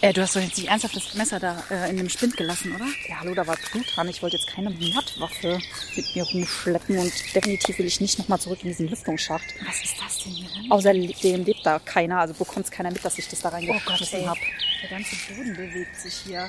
Äh, 0.09 0.15
du 0.15 0.23
hast 0.23 0.35
doch 0.35 0.41
jetzt 0.41 0.57
nicht 0.57 0.69
ernsthaft 0.69 0.97
das 0.97 1.15
Messer 1.15 1.39
da 1.39 1.63
äh, 1.71 1.91
in 1.91 1.99
dem 1.99 2.09
Spind 2.09 2.35
gelassen, 2.35 2.75
oder? 2.75 2.87
Ja, 3.11 3.21
hallo, 3.21 3.35
da 3.35 3.47
war 3.47 3.59
Blut 3.71 3.85
dran. 3.95 4.09
Ich 4.09 4.23
wollte 4.23 4.39
jetzt 4.39 4.49
keine 4.49 4.71
Mordwaffe 4.71 5.59
mit 5.97 6.17
mir 6.17 6.25
rumschleppen 6.25 6.97
und 6.97 7.13
definitiv 7.35 7.79
will 7.79 7.85
ich 7.85 8.01
nicht 8.01 8.19
nochmal 8.19 8.41
zurück 8.41 8.61
in 8.63 8.69
diesen 8.69 8.89
Lüftungsschacht. 8.89 9.45
Was 9.67 9.85
ist 9.85 9.97
das 10.01 10.25
denn 10.25 10.33
hier 10.33 10.49
drin? 10.49 10.73
Außerdem 10.73 11.45
lebt 11.45 11.67
da 11.67 11.79
keiner, 11.79 12.21
also 12.21 12.33
bekommt 12.33 12.65
es 12.65 12.71
keiner 12.71 12.91
mit, 12.91 13.05
dass 13.05 13.19
ich 13.19 13.29
das 13.29 13.41
da 13.41 13.51
Oh 13.51 13.53
reingeschmissen 13.53 14.27
habe. 14.27 14.41
Der 14.83 14.89
ganze 14.89 15.15
Boden 15.29 15.55
bewegt 15.55 16.01
sich 16.01 16.15
hier. 16.27 16.49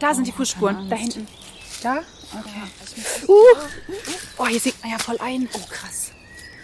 Da 0.00 0.14
sind 0.14 0.26
die 0.26 0.32
Fußspuren, 0.32 0.88
da 0.88 0.96
hinten. 0.96 1.26
Da? 1.82 1.98
Okay. 2.32 3.28
Uh, 3.28 3.34
oh, 4.38 4.46
hier 4.46 4.60
sieht 4.60 4.80
man 4.80 4.92
ja 4.92 4.98
voll 4.98 5.18
ein. 5.20 5.46
Oh, 5.52 5.66
krass. 5.68 6.12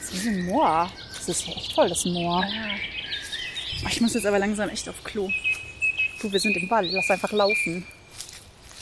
Das 0.00 0.14
ist 0.14 0.24
wie 0.24 0.28
ein 0.30 0.46
Moor. 0.46 0.90
Das 1.18 1.28
ist 1.28 1.46
ja 1.46 1.52
echt 1.52 1.74
voll, 1.74 1.90
das 1.90 2.06
Moor. 2.06 2.42
Oh, 3.84 3.88
ich 3.90 4.00
muss 4.00 4.14
jetzt 4.14 4.24
aber 4.24 4.38
langsam 4.38 4.70
echt 4.70 4.88
auf 4.88 5.04
Klo. 5.04 5.30
Du, 6.20 6.30
wir 6.32 6.40
sind 6.40 6.56
im 6.56 6.68
Wald. 6.70 6.90
Lass 6.92 7.10
einfach 7.10 7.32
laufen. 7.32 7.86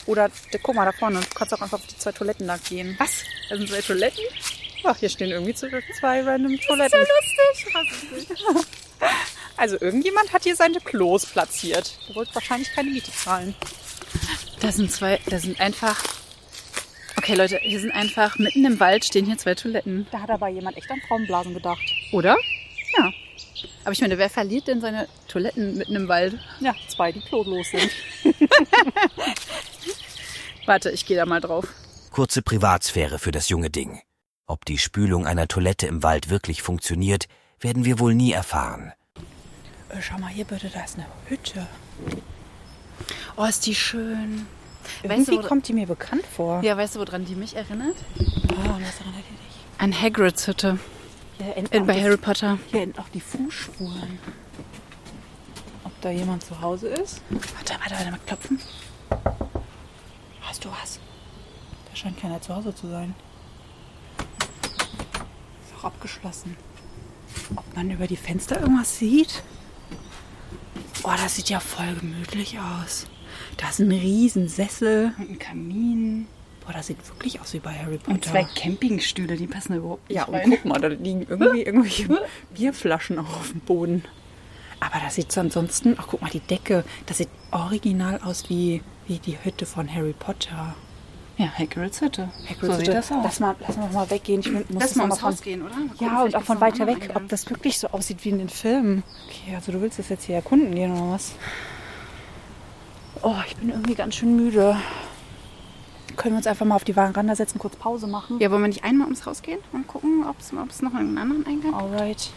Oder, 0.05 0.29
guck 0.63 0.75
mal 0.75 0.85
da 0.85 0.91
vorne. 0.91 1.19
Du 1.19 1.35
kannst 1.35 1.53
auch 1.53 1.61
einfach 1.61 1.79
auf 1.79 1.85
die 1.87 1.97
zwei 1.97 2.11
Toiletten 2.11 2.47
da 2.47 2.57
gehen. 2.57 2.95
Was? 2.99 3.23
Da 3.49 3.57
sind 3.57 3.69
zwei 3.69 3.81
Toiletten? 3.81 4.23
Ach, 4.83 4.97
hier 4.97 5.09
stehen 5.09 5.29
irgendwie 5.29 5.53
zwei 5.53 6.21
random 6.21 6.59
Toiletten. 6.59 6.99
lustig. 6.99 7.73
Hasse 7.73 8.17
ich 8.17 8.29
nicht. 8.29 8.43
Also 9.57 9.75
irgendjemand 9.81 10.31
hat 10.31 10.43
hier 10.43 10.55
seine 10.55 10.79
Klos 10.79 11.25
platziert. 11.25 11.97
Du 12.07 12.15
wolltest 12.15 12.33
wahrscheinlich 12.33 12.71
keine 12.71 12.91
Miete 12.91 13.11
zahlen. 13.11 13.53
Da 14.61 14.71
sind 14.71 14.89
zwei, 14.89 15.19
da 15.25 15.37
sind 15.37 15.59
einfach. 15.59 16.01
Okay, 17.17 17.35
Leute, 17.35 17.59
hier 17.61 17.81
sind 17.81 17.91
einfach 17.91 18.37
mitten 18.37 18.63
im 18.63 18.79
Wald 18.79 19.03
stehen 19.03 19.25
hier 19.25 19.37
zwei 19.37 19.55
Toiletten. 19.55 20.07
Da 20.11 20.21
hat 20.21 20.29
aber 20.29 20.47
jemand 20.47 20.77
echt 20.77 20.89
an 20.89 21.01
Frauenblasen 21.05 21.53
gedacht. 21.53 21.83
Oder? 22.13 22.37
Aber 23.83 23.91
ich 23.93 24.01
meine, 24.01 24.17
wer 24.17 24.29
verliert 24.29 24.67
denn 24.67 24.81
seine 24.81 25.07
Toiletten 25.27 25.77
mitten 25.77 25.95
im 25.95 26.07
Wald? 26.07 26.37
Ja, 26.59 26.73
zwei, 26.87 27.11
die 27.11 27.21
klotlos 27.21 27.67
sind. 27.71 27.89
Warte, 30.65 30.91
ich 30.91 31.05
gehe 31.05 31.17
da 31.17 31.25
mal 31.25 31.41
drauf. 31.41 31.67
Kurze 32.11 32.41
Privatsphäre 32.41 33.19
für 33.19 33.31
das 33.31 33.49
junge 33.49 33.69
Ding. 33.69 34.01
Ob 34.45 34.65
die 34.65 34.77
Spülung 34.77 35.25
einer 35.27 35.47
Toilette 35.47 35.87
im 35.87 36.03
Wald 36.03 36.29
wirklich 36.29 36.61
funktioniert, 36.61 37.25
werden 37.59 37.85
wir 37.85 37.99
wohl 37.99 38.15
nie 38.15 38.31
erfahren. 38.31 38.93
Äh, 39.89 40.01
schau 40.01 40.17
mal 40.17 40.29
hier 40.29 40.45
bitte, 40.45 40.69
da 40.73 40.83
ist 40.83 40.95
eine 40.97 41.05
Hütte. 41.27 41.67
Oh, 43.37 43.45
ist 43.45 43.65
die 43.65 43.75
schön. 43.75 44.45
Irgendwie 45.03 45.37
wo- 45.37 45.41
kommt 45.41 45.67
die 45.67 45.73
mir 45.73 45.87
bekannt 45.87 46.23
vor. 46.25 46.61
Ja, 46.63 46.75
weißt 46.77 46.95
du, 46.95 46.99
woran 46.99 47.25
die 47.25 47.35
mich 47.35 47.55
erinnert? 47.55 47.95
Ah, 48.17 48.75
und 48.75 48.83
was 48.85 48.99
erinnert 48.99 49.23
ihr 49.29 49.37
dich? 49.37 49.55
An 49.77 49.93
Hagrids 50.01 50.47
Hütte 50.47 50.79
Hier 51.41 51.55
enden, 51.55 51.83
auch 51.83 51.87
bei 51.87 51.93
die, 51.93 52.03
Harry 52.03 52.17
Potter. 52.17 52.59
hier 52.69 52.81
enden 52.81 52.99
auch 52.99 53.07
die 53.09 53.21
Fußspuren. 53.21 54.19
Ob 55.85 56.01
da 56.01 56.09
jemand 56.11 56.43
zu 56.43 56.59
Hause 56.59 56.89
ist? 56.89 57.21
Warte, 57.29 57.75
warte, 57.79 57.95
warte, 57.95 58.11
mal 58.11 58.19
klopfen. 58.25 58.59
Hast 60.41 60.65
du 60.65 60.69
was? 60.69 60.99
Da 61.89 61.95
scheint 61.95 62.19
keiner 62.19 62.41
zu 62.41 62.53
Hause 62.55 62.75
zu 62.75 62.87
sein. 62.89 63.15
auch 65.77 65.85
abgeschlossen. 65.85 66.57
Ob 67.55 67.75
man 67.75 67.89
über 67.89 68.07
die 68.07 68.17
Fenster 68.17 68.59
irgendwas 68.59 68.97
sieht? 68.97 69.43
Oh, 71.03 71.13
das 71.15 71.37
sieht 71.37 71.49
ja 71.49 71.61
voll 71.61 71.95
gemütlich 71.95 72.59
aus. 72.59 73.07
Da 73.55 73.69
ist 73.69 73.79
ein 73.79 73.91
Riesensessel. 73.91 75.13
Und 75.17 75.29
ein 75.29 75.39
Kamin. 75.39 76.27
Boah, 76.69 76.73
das 76.73 76.85
sieht 76.85 76.97
wirklich 77.09 77.41
aus 77.41 77.51
wie 77.53 77.59
bei 77.59 77.73
Harry 77.73 77.97
Potter. 77.97 78.11
Und 78.11 78.25
zwei 78.25 78.43
Campingstühle, 78.43 79.35
die 79.37 79.47
passen 79.47 79.73
überhaupt 79.77 80.07
nicht 80.07 80.17
Ja, 80.17 80.25
und 80.25 80.35
rein. 80.35 80.51
guck 80.51 80.65
mal, 80.65 80.79
da 80.79 80.87
liegen 80.89 81.25
irgendwie 81.27 81.61
irgendwelche 81.65 82.21
Bierflaschen 82.53 83.17
auch 83.17 83.37
auf 83.37 83.49
dem 83.49 83.61
Boden. 83.61 84.03
Aber 84.79 84.99
das 85.03 85.15
sieht 85.15 85.31
so 85.31 85.41
ansonsten, 85.41 85.95
ach 85.97 86.05
guck 86.07 86.21
mal, 86.21 86.29
die 86.29 86.41
Decke, 86.41 86.83
das 87.07 87.17
sieht 87.17 87.29
original 87.49 88.19
aus 88.23 88.49
wie, 88.51 88.83
wie 89.07 89.17
die 89.17 89.37
Hütte 89.43 89.65
von 89.65 89.91
Harry 89.91 90.13
Potter. 90.13 90.75
Ja, 91.37 91.47
Hagrids 91.57 92.01
Hütte. 92.01 92.29
Hagrids 92.47 92.61
so 92.61 92.71
sieht 92.73 92.81
Hütte. 92.81 92.91
das 92.91 93.11
aus. 93.11 93.17
Lass 93.23 93.39
mal, 93.39 93.55
lass 93.67 93.77
mal 93.77 93.89
mal 93.91 94.09
weggehen. 94.11 94.41
Ich 94.41 94.51
muss 94.51 94.63
Lass 94.69 94.95
mal 94.95 95.09
von, 95.09 95.21
Haus 95.23 95.41
gehen, 95.41 95.63
oder? 95.63 95.73
Gucken, 95.73 95.95
Ja, 96.05 96.21
und 96.21 96.35
auch 96.35 96.43
von 96.43 96.61
weiter 96.61 96.85
weg, 96.85 97.01
Eingang. 97.01 97.17
ob 97.23 97.29
das 97.29 97.49
wirklich 97.49 97.79
so 97.79 97.87
aussieht 97.87 98.23
wie 98.25 98.29
in 98.29 98.37
den 98.37 98.49
Filmen. 98.49 99.01
Okay, 99.27 99.55
also 99.55 99.71
du 99.71 99.81
willst 99.81 99.97
das 99.97 100.09
jetzt 100.09 100.25
hier 100.25 100.35
erkunden 100.35 100.75
gehen 100.75 100.91
oder 100.91 101.13
was? 101.13 101.33
Oh, 103.23 103.35
ich 103.47 103.55
bin 103.57 103.69
irgendwie 103.69 103.95
ganz 103.95 104.15
schön 104.15 104.35
müde. 104.35 104.77
Können 106.19 106.33
wir 106.33 106.39
uns 106.39 106.47
einfach 106.47 106.65
mal 106.65 106.75
auf 106.75 106.83
die 106.83 106.91
Veranda 106.91 107.33
setzen, 107.33 107.59
kurz 107.59 107.77
Pause 107.77 108.05
machen? 108.05 108.39
Ja, 108.41 108.51
wollen 108.51 108.61
wir 108.61 108.67
nicht 108.67 108.83
einmal 108.83 109.05
ums 109.05 109.25
Haus 109.25 109.41
gehen 109.41 109.59
und 109.71 109.87
gucken, 109.87 110.25
ob 110.27 110.37
es 110.37 110.51
noch 110.51 110.93
einen 110.93 111.17
anderen 111.17 111.45
Eingang 111.45 111.71
gibt? 111.71 111.75
Alright. 111.75 112.31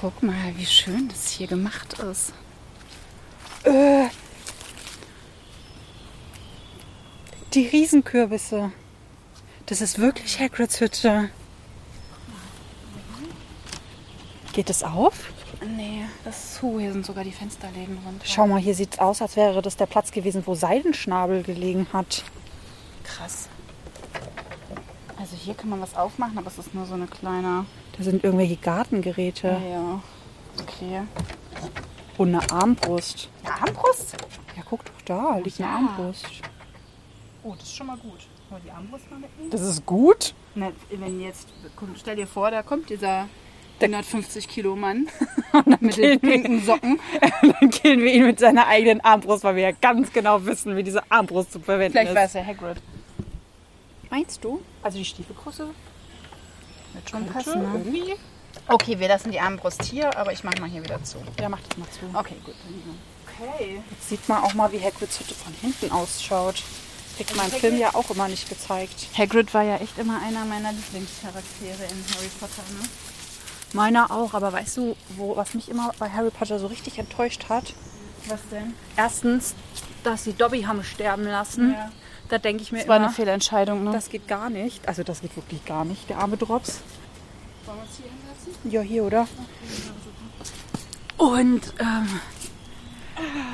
Guck 0.00 0.20
mal, 0.24 0.52
wie 0.56 0.66
schön 0.66 1.06
das 1.08 1.30
hier 1.30 1.46
gemacht 1.46 2.00
ist. 2.00 2.32
Äh, 3.62 4.08
die 7.52 7.68
Riesenkürbisse. 7.68 8.72
Das 9.66 9.80
ist 9.80 10.00
wirklich 10.00 10.40
Hagrids 10.40 10.80
Hütte. 10.80 11.30
Geht 14.54 14.70
es 14.70 14.82
auf? 14.82 15.32
Nee, 15.76 16.04
das 16.24 16.36
ist 16.36 16.54
zu. 16.56 16.78
Hier 16.78 16.92
sind 16.92 17.06
sogar 17.06 17.24
die 17.24 17.32
Fensterläden 17.32 17.98
runter. 18.04 18.24
Schau 18.24 18.46
mal, 18.46 18.60
hier 18.60 18.74
sieht 18.74 18.94
es 18.94 18.98
aus, 18.98 19.22
als 19.22 19.36
wäre 19.36 19.62
das 19.62 19.76
der 19.76 19.86
Platz 19.86 20.10
gewesen, 20.10 20.42
wo 20.46 20.54
Seidenschnabel 20.54 21.42
gelegen 21.42 21.86
hat. 21.92 22.24
Krass. 23.02 23.48
Also 25.18 25.36
hier 25.36 25.54
kann 25.54 25.70
man 25.70 25.80
was 25.80 25.94
aufmachen, 25.96 26.36
aber 26.36 26.48
es 26.48 26.58
ist 26.58 26.74
nur 26.74 26.84
so 26.86 26.94
eine 26.94 27.06
kleine... 27.06 27.64
Da 27.96 28.02
sind 28.02 28.24
irgendwelche 28.24 28.56
Gartengeräte 28.56 29.48
Ja, 29.48 29.58
ja. 29.58 30.02
Okay. 30.60 31.02
und 32.18 32.28
eine 32.34 32.50
Armbrust. 32.50 33.28
Eine 33.44 33.54
Armbrust? 33.54 34.16
Ja, 34.56 34.62
guck 34.68 34.84
doch 34.84 35.02
da, 35.04 35.38
liegt 35.38 35.60
eine 35.60 35.70
ja. 35.70 35.76
Armbrust. 35.76 36.26
Oh, 37.42 37.54
das 37.54 37.64
ist 37.64 37.76
schon 37.76 37.86
mal 37.86 37.96
gut. 37.96 38.26
Wollen 38.50 38.62
wir 38.62 38.70
die 38.70 38.70
Armbrust 38.70 39.10
mal 39.10 39.20
mitnehmen? 39.20 39.50
Das 39.50 39.60
ist 39.62 39.86
gut. 39.86 40.34
Na, 40.54 40.70
wenn 40.90 41.20
jetzt, 41.20 41.48
stell 41.96 42.16
dir 42.16 42.26
vor, 42.26 42.50
da 42.50 42.62
kommt 42.62 42.90
dieser 42.90 43.28
150 43.80 44.48
Kilo 44.48 44.76
Mann 44.76 45.08
mit 45.80 45.96
den 45.96 46.20
pinken 46.20 46.64
Socken. 46.64 47.00
Dann 47.60 47.70
killen 47.70 48.00
wir 48.00 48.12
ihn 48.12 48.24
mit 48.26 48.38
seiner 48.38 48.66
eigenen 48.66 49.00
Armbrust, 49.02 49.44
weil 49.44 49.56
wir 49.56 49.62
ja 49.64 49.72
ganz 49.72 50.12
genau 50.12 50.44
wissen, 50.46 50.76
wie 50.76 50.82
diese 50.82 51.02
Armbrust 51.10 51.52
zu 51.52 51.60
verwenden 51.60 51.92
Vielleicht 51.92 52.10
ist. 52.10 52.16
war 52.16 52.24
es 52.24 52.32
ja 52.32 52.44
Hagrid. 52.44 52.78
Meinst 54.10 54.44
du? 54.44 54.60
Also 54.82 54.98
die 54.98 55.04
Stiefelgröße 55.04 55.68
Wird 56.92 57.10
schon 57.10 57.26
passen, 57.26 57.62
ne? 57.62 57.68
irgendwie. 57.74 58.14
Okay, 58.68 58.98
wir 58.98 59.08
lassen 59.08 59.30
die 59.30 59.40
Armbrust 59.40 59.82
hier, 59.82 60.16
aber 60.16 60.32
ich 60.32 60.44
mach 60.44 60.56
mal 60.58 60.68
hier 60.68 60.82
wieder 60.82 61.02
zu. 61.02 61.18
Ja, 61.40 61.48
mach 61.48 61.60
das 61.60 61.76
mal 61.76 61.88
zu. 61.90 62.18
Okay, 62.18 62.36
gut. 62.44 62.54
Okay. 63.26 63.82
Jetzt 63.90 64.08
sieht 64.08 64.28
man 64.28 64.42
auch 64.42 64.54
mal, 64.54 64.70
wie 64.72 64.80
Hagrids 64.80 65.18
Hütte 65.18 65.34
von 65.34 65.52
hinten 65.60 65.90
ausschaut. 65.90 66.62
Das 67.08 67.16
kriegt 67.16 67.36
man 67.36 67.46
im 67.46 67.52
Film 67.52 67.78
ja 67.78 67.94
auch 67.94 68.08
immer 68.10 68.28
nicht 68.28 68.48
gezeigt. 68.48 69.08
Hagrid 69.16 69.52
war 69.52 69.62
ja 69.62 69.76
echt 69.76 69.98
immer 69.98 70.20
einer 70.22 70.44
meiner 70.44 70.72
Lieblingscharaktere 70.72 71.84
in 71.90 72.04
Harry 72.14 72.30
Potter, 72.40 72.62
ne? 72.80 72.88
Meiner 73.74 74.10
auch, 74.10 74.34
aber 74.34 74.52
weißt 74.52 74.76
du, 74.76 74.96
wo, 75.16 75.36
was 75.36 75.54
mich 75.54 75.68
immer 75.68 75.90
bei 75.98 76.08
Harry 76.08 76.30
Potter 76.30 76.58
so 76.58 76.68
richtig 76.68 76.98
enttäuscht 76.98 77.48
hat? 77.48 77.74
Was 78.28 78.40
denn? 78.50 78.72
Erstens, 78.96 79.54
dass 80.04 80.24
sie 80.24 80.32
Dobby 80.32 80.62
haben 80.62 80.82
sterben 80.84 81.24
lassen. 81.24 81.72
Ja. 81.72 81.90
Da 82.28 82.38
denke 82.38 82.62
ich 82.62 82.72
mir 82.72 82.78
Das 82.78 82.88
war 82.88 82.96
immer, 82.96 83.06
eine 83.06 83.14
Fehlentscheidung, 83.14 83.84
ne? 83.84 83.92
das 83.92 84.08
geht 84.08 84.28
gar 84.28 84.48
nicht. 84.48 84.88
Also 84.88 85.02
das 85.02 85.20
geht 85.20 85.36
wirklich 85.36 85.64
gar 85.64 85.84
nicht, 85.84 86.08
der 86.08 86.18
arme 86.18 86.36
Drops. 86.36 86.80
Wollen 87.66 87.78
wir 87.78 87.82
uns 87.82 87.96
hier 87.96 88.06
hinlassen? 88.06 88.70
Ja, 88.70 88.80
hier, 88.80 89.04
oder? 89.04 89.28
Und 91.18 91.74
ähm, 91.80 92.20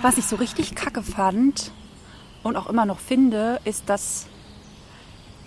was 0.02 0.18
ich 0.18 0.26
so 0.26 0.36
richtig 0.36 0.74
kacke 0.74 1.02
fand 1.02 1.72
und 2.42 2.56
auch 2.56 2.68
immer 2.68 2.84
noch 2.84 2.98
finde, 3.00 3.60
ist, 3.64 3.88
dass 3.88 4.26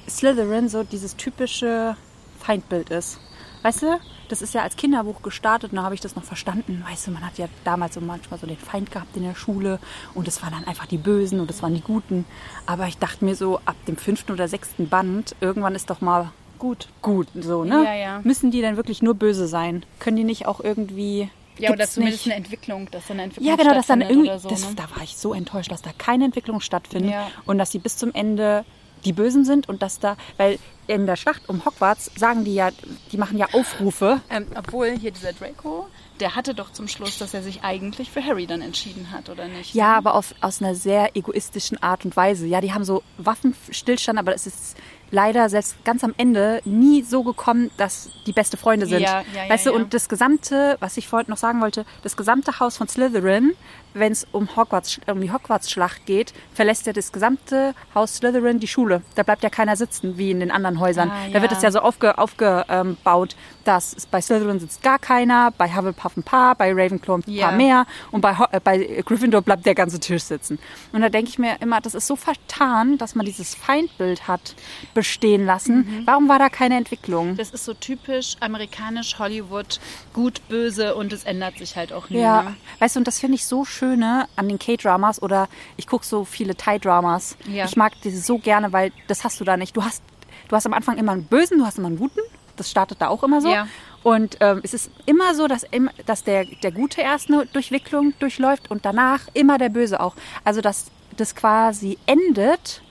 Slytherin 0.10 0.68
so 0.68 0.84
dieses 0.84 1.16
typische 1.16 1.96
Feindbild 2.40 2.90
ist. 2.90 3.20
Weißt 3.62 3.84
du, 3.84 4.00
das 4.34 4.42
ist 4.42 4.56
ja 4.56 4.64
als 4.64 4.76
Kinderbuch 4.76 5.22
gestartet 5.22 5.72
und 5.72 5.78
da 5.78 5.84
habe 5.84 5.94
ich 5.94 6.02
das 6.02 6.16
noch 6.16 6.24
verstanden. 6.24 6.84
Weißt 6.90 7.06
du, 7.06 7.12
man 7.12 7.24
hat 7.24 7.38
ja 7.38 7.46
damals 7.64 7.94
so 7.94 8.02
manchmal 8.02 8.40
so 8.40 8.48
den 8.48 8.58
Feind 8.58 8.92
gehabt 8.92 9.16
in 9.16 9.22
der 9.22 9.36
Schule 9.36 9.78
und 10.16 10.28
es 10.28 10.42
waren 10.42 10.54
dann 10.54 10.64
einfach 10.66 10.88
die 10.88 10.98
Bösen 10.98 11.40
und 11.40 11.52
es 11.52 11.62
waren 11.62 11.76
die 11.76 11.82
Guten. 11.82 12.26
Aber 12.66 12.88
ich 12.88 12.98
dachte 12.98 13.24
mir 13.24 13.36
so, 13.36 13.60
ab 13.66 13.76
dem 13.88 13.96
fünften 13.96 14.32
oder 14.32 14.48
sechsten 14.48 14.90
Band, 14.90 15.36
irgendwann 15.40 15.76
ist 15.76 15.92
doch 15.92 16.02
mal 16.02 16.32
Gut. 16.58 16.88
gut, 17.04 17.28
so, 17.40 17.64
ne? 17.64 17.84
Ja, 17.86 17.94
ja. 17.94 18.22
Müssen 18.24 18.50
die 18.50 18.62
denn 18.62 18.76
wirklich 18.76 19.02
nur 19.04 19.14
böse 19.14 19.48
sein? 19.48 19.86
Können 20.00 20.18
die 20.18 20.24
nicht 20.24 20.48
auch 20.48 20.60
irgendwie. 20.62 21.30
Ja, 21.60 21.72
oder 21.72 21.88
zumindest 21.88 22.26
nicht? 22.26 22.34
eine 22.36 22.44
Entwicklung, 22.44 22.90
dass 22.90 23.06
da 23.08 23.14
eine 23.14 23.24
Entwicklung 23.24 23.48
Ja, 23.50 23.56
genau, 23.56 23.76
dass 23.76 23.86
dann 23.86 24.02
irgendwie. 24.02 24.32
so, 24.40 24.50
das, 24.50 24.62
ne? 24.68 24.76
Da 24.76 24.84
war 24.96 25.04
ich 25.04 25.16
so 25.18 25.34
enttäuscht, 25.36 25.72
dass 25.72 25.84
da 25.84 25.92
keine 25.96 26.26
Entwicklung 26.26 26.60
stattfindet 26.62 27.12
Ja. 27.12 27.28
und 27.46 27.60
dass 27.60 27.72
sie 27.72 27.78
bis 27.80 27.98
zum 27.98 28.12
Ende 28.16 28.66
die 29.06 29.14
Bösen 29.14 29.46
sind 29.46 29.70
und 29.70 29.82
dass 29.82 30.00
da, 30.00 30.18
weil 30.38 30.60
in 30.88 31.06
der 31.06 31.16
Schlacht 31.16 31.48
um 31.48 31.64
Hogwarts 31.66 32.12
sagen 32.16 32.44
die 32.44 32.56
ja, 32.56 32.70
die 33.12 33.18
machen 33.18 33.38
ja 33.38 33.48
Aufrufe. 33.54 34.22
Ähm, 34.30 34.48
obwohl 34.56 34.92
hier 34.98 35.12
dieser 35.12 35.32
Draco, 35.32 35.88
der 36.20 36.36
hatte 36.36 36.54
doch 36.54 36.72
zum 36.72 36.88
Schluss, 36.88 37.18
dass 37.18 37.34
er 37.34 37.42
sich 37.42 37.64
eigentlich 37.64 38.12
für 38.12 38.24
Harry 38.24 38.48
dann 38.48 38.62
entschieden 38.62 39.12
hat, 39.12 39.30
oder 39.30 39.48
nicht? 39.48 39.74
Ja, 39.74 39.96
aber 39.96 40.16
auf, 40.16 40.36
aus 40.42 40.62
einer 40.62 40.76
sehr 40.76 41.16
egoistischen 41.16 41.82
Art 41.82 42.06
und 42.06 42.16
Weise. 42.16 42.46
Ja, 42.48 42.62
die 42.62 42.74
haben 42.74 42.84
so 42.84 43.02
Waffenstillstand, 43.18 44.20
aber 44.20 44.36
es 44.36 44.46
ist 44.46 44.78
leider 45.12 45.48
selbst 45.48 45.84
ganz 45.86 46.04
am 46.04 46.14
Ende 46.18 46.62
nie 46.66 47.04
so 47.04 47.24
gekommen, 47.24 47.72
dass 47.78 48.10
die 48.26 48.34
beste 48.34 48.58
Freunde 48.58 48.88
sind. 48.88 49.02
Ja, 49.02 49.24
ja, 49.34 49.44
ja, 49.44 49.50
weißt 49.50 49.68
du, 49.68 49.70
ja. 49.70 49.76
und 49.76 49.94
das 49.94 50.10
gesamte, 50.10 50.76
was 50.80 50.98
ich 50.98 51.08
vorhin 51.08 51.30
noch 51.30 51.38
sagen 51.38 51.62
wollte, 51.62 51.86
das 52.02 52.18
gesamte 52.18 52.60
Haus 52.60 52.78
von 52.78 52.88
Slytherin, 52.88 53.54
wenn 53.94 54.12
es 54.12 54.26
um, 54.32 54.56
Hogwarts, 54.56 55.00
um 55.08 55.22
die 55.22 55.32
Hogwarts-Schlacht 55.32 56.06
geht, 56.06 56.34
verlässt 56.54 56.86
ja 56.88 56.94
das 56.94 57.12
gesamte 57.12 57.74
Haus 57.96 58.16
Slytherin 58.16 58.60
die 58.60 58.68
Schule. 58.68 59.02
Da 59.16 59.24
bleibt 59.24 59.44
ja 59.44 59.50
keiner 59.50 59.76
sitzen, 59.76 60.18
wie 60.18 60.32
in 60.32 60.40
den 60.40 60.52
anderen 60.52 60.80
Häusern. 60.80 61.10
Ah, 61.12 61.30
Da 61.32 61.42
wird 61.42 61.52
ja. 61.52 61.58
es 61.58 61.64
ja 61.64 61.72
so 61.72 61.80
aufge, 61.80 62.18
aufgebaut, 62.18 63.36
dass 63.64 64.06
bei 64.12 64.22
Slytherin 64.22 64.60
sitzt 64.60 64.82
gar 64.84 65.00
keiner, 65.00 65.52
bei 65.58 65.74
Hufflepuff 65.74 66.18
ein 66.18 66.24
paar, 66.24 66.56
bei 66.56 66.72
Ravenclaw 66.74 67.20
ein 67.20 67.24
Ja. 67.28 67.48
paar 67.48 67.56
mehr 67.58 67.86
und 68.12 68.22
bei, 68.22 68.36
äh, 68.52 68.60
bei 68.62 68.78
Gryffindor 69.06 69.42
bleibt 69.42 69.66
der 69.66 69.76
ganze 69.76 70.00
Tisch 70.00 70.24
sitzen. 70.24 70.60
Und 70.92 71.02
da 71.02 71.10
denke 71.10 71.30
ich 71.30 71.40
mir 71.40 71.56
immer, 71.62 71.80
das 71.80 71.94
ist 71.94 72.08
so 72.08 72.16
vertan, 72.16 72.98
dass 72.98 73.16
man 73.16 73.26
dieses 73.26 73.56
Feindbild 73.56 74.28
hat 74.28 74.56
bestehen 74.94 75.46
lassen. 75.46 75.78
Mhm. 75.78 76.02
Warum 76.06 76.28
war 76.30 76.40
da 76.40 76.50
keine 76.50 76.76
Entwicklung? 76.78 77.38
Das 77.38 77.52
ist 77.52 77.64
so 77.66 77.74
typisch 77.74 78.36
amerikanisch 78.42 79.18
Hollywood, 79.20 79.80
gut, 80.14 80.42
böse 80.50 80.96
und 80.96 81.14
es 81.14 81.24
ändert 81.24 81.58
sich 81.58 81.76
halt 81.78 81.94
auch 81.94 82.10
nie. 82.10 82.20
Ja, 82.20 82.44
Ne? 82.44 82.56
weißt 82.80 82.96
du, 82.96 83.00
und 83.00 83.08
das 83.08 83.20
finde 83.20 83.36
ich 83.36 83.46
so 83.46 83.64
schöne 83.84 84.28
an 84.36 84.48
den 84.48 84.60
K-Dramas 84.60 85.22
oder 85.22 85.50
ich 85.78 85.88
gucke 85.88 86.06
so 86.06 86.24
viele 86.24 86.56
Thai-Dramas. 86.56 87.36
Ja. 87.48 87.66
Ich 87.66 87.76
mag 87.76 87.94
diese 88.04 88.22
so 88.22 88.38
gerne, 88.38 88.72
weil 88.72 88.92
das 89.08 89.24
hast 89.24 89.40
du 89.40 89.44
da 89.44 89.58
nicht. 89.58 89.76
Du 89.76 89.84
hast, 89.84 90.02
du 90.48 90.56
hast 90.56 90.66
am 90.66 90.74
Anfang 90.74 90.98
immer 90.98 91.12
einen 91.12 91.26
Bösen, 91.26 91.60
du 91.60 91.66
hast 91.66 91.78
immer 91.78 91.88
einen 91.88 91.98
Guten. 91.98 92.22
Das 92.56 92.70
startet 92.70 93.02
da 93.02 93.08
auch 93.08 93.24
immer 93.24 93.42
so. 93.42 93.52
Ja. 93.52 93.68
Und 94.04 94.38
ähm, 94.42 94.62
es 94.64 94.74
ist 94.74 94.92
immer 95.06 95.34
so, 95.34 95.48
dass, 95.48 95.64
im, 95.64 95.90
dass 96.06 96.24
der, 96.24 96.46
der 96.46 96.72
Gute 96.72 97.02
erst 97.02 97.30
eine 97.30 97.46
Durchwicklung 97.48 98.14
durchläuft 98.20 98.70
und 98.70 98.86
danach 98.86 99.22
immer 99.34 99.58
der 99.58 99.70
Böse 99.70 100.00
auch. 100.00 100.16
Also 100.44 100.62
dass 100.62 100.86
das 101.18 101.36
quasi 101.36 101.98
endet, 102.06 102.82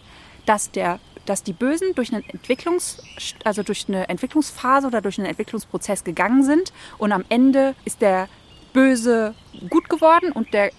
dass 0.46 0.70
der 0.70 0.98
dass 1.24 1.44
die 1.44 1.52
Bösen 1.52 1.94
durch 1.94 2.12
einen 2.12 2.28
Entwicklungs 2.28 3.00
also 3.44 3.62
durch 3.62 3.84
eine 3.86 4.08
Entwicklungsphase 4.08 4.88
oder 4.88 5.00
durch 5.00 5.18
einen 5.18 5.28
Entwicklungsprozess 5.28 6.02
gegangen 6.02 6.42
sind 6.42 6.72
und 6.98 7.12
am 7.12 7.24
Ende 7.28 7.76
ist 7.84 8.00
der 8.00 8.28
Böse 8.72 9.34
gut 9.68 9.88
geworden 9.88 10.32
und 10.32 10.52
der 10.54 10.70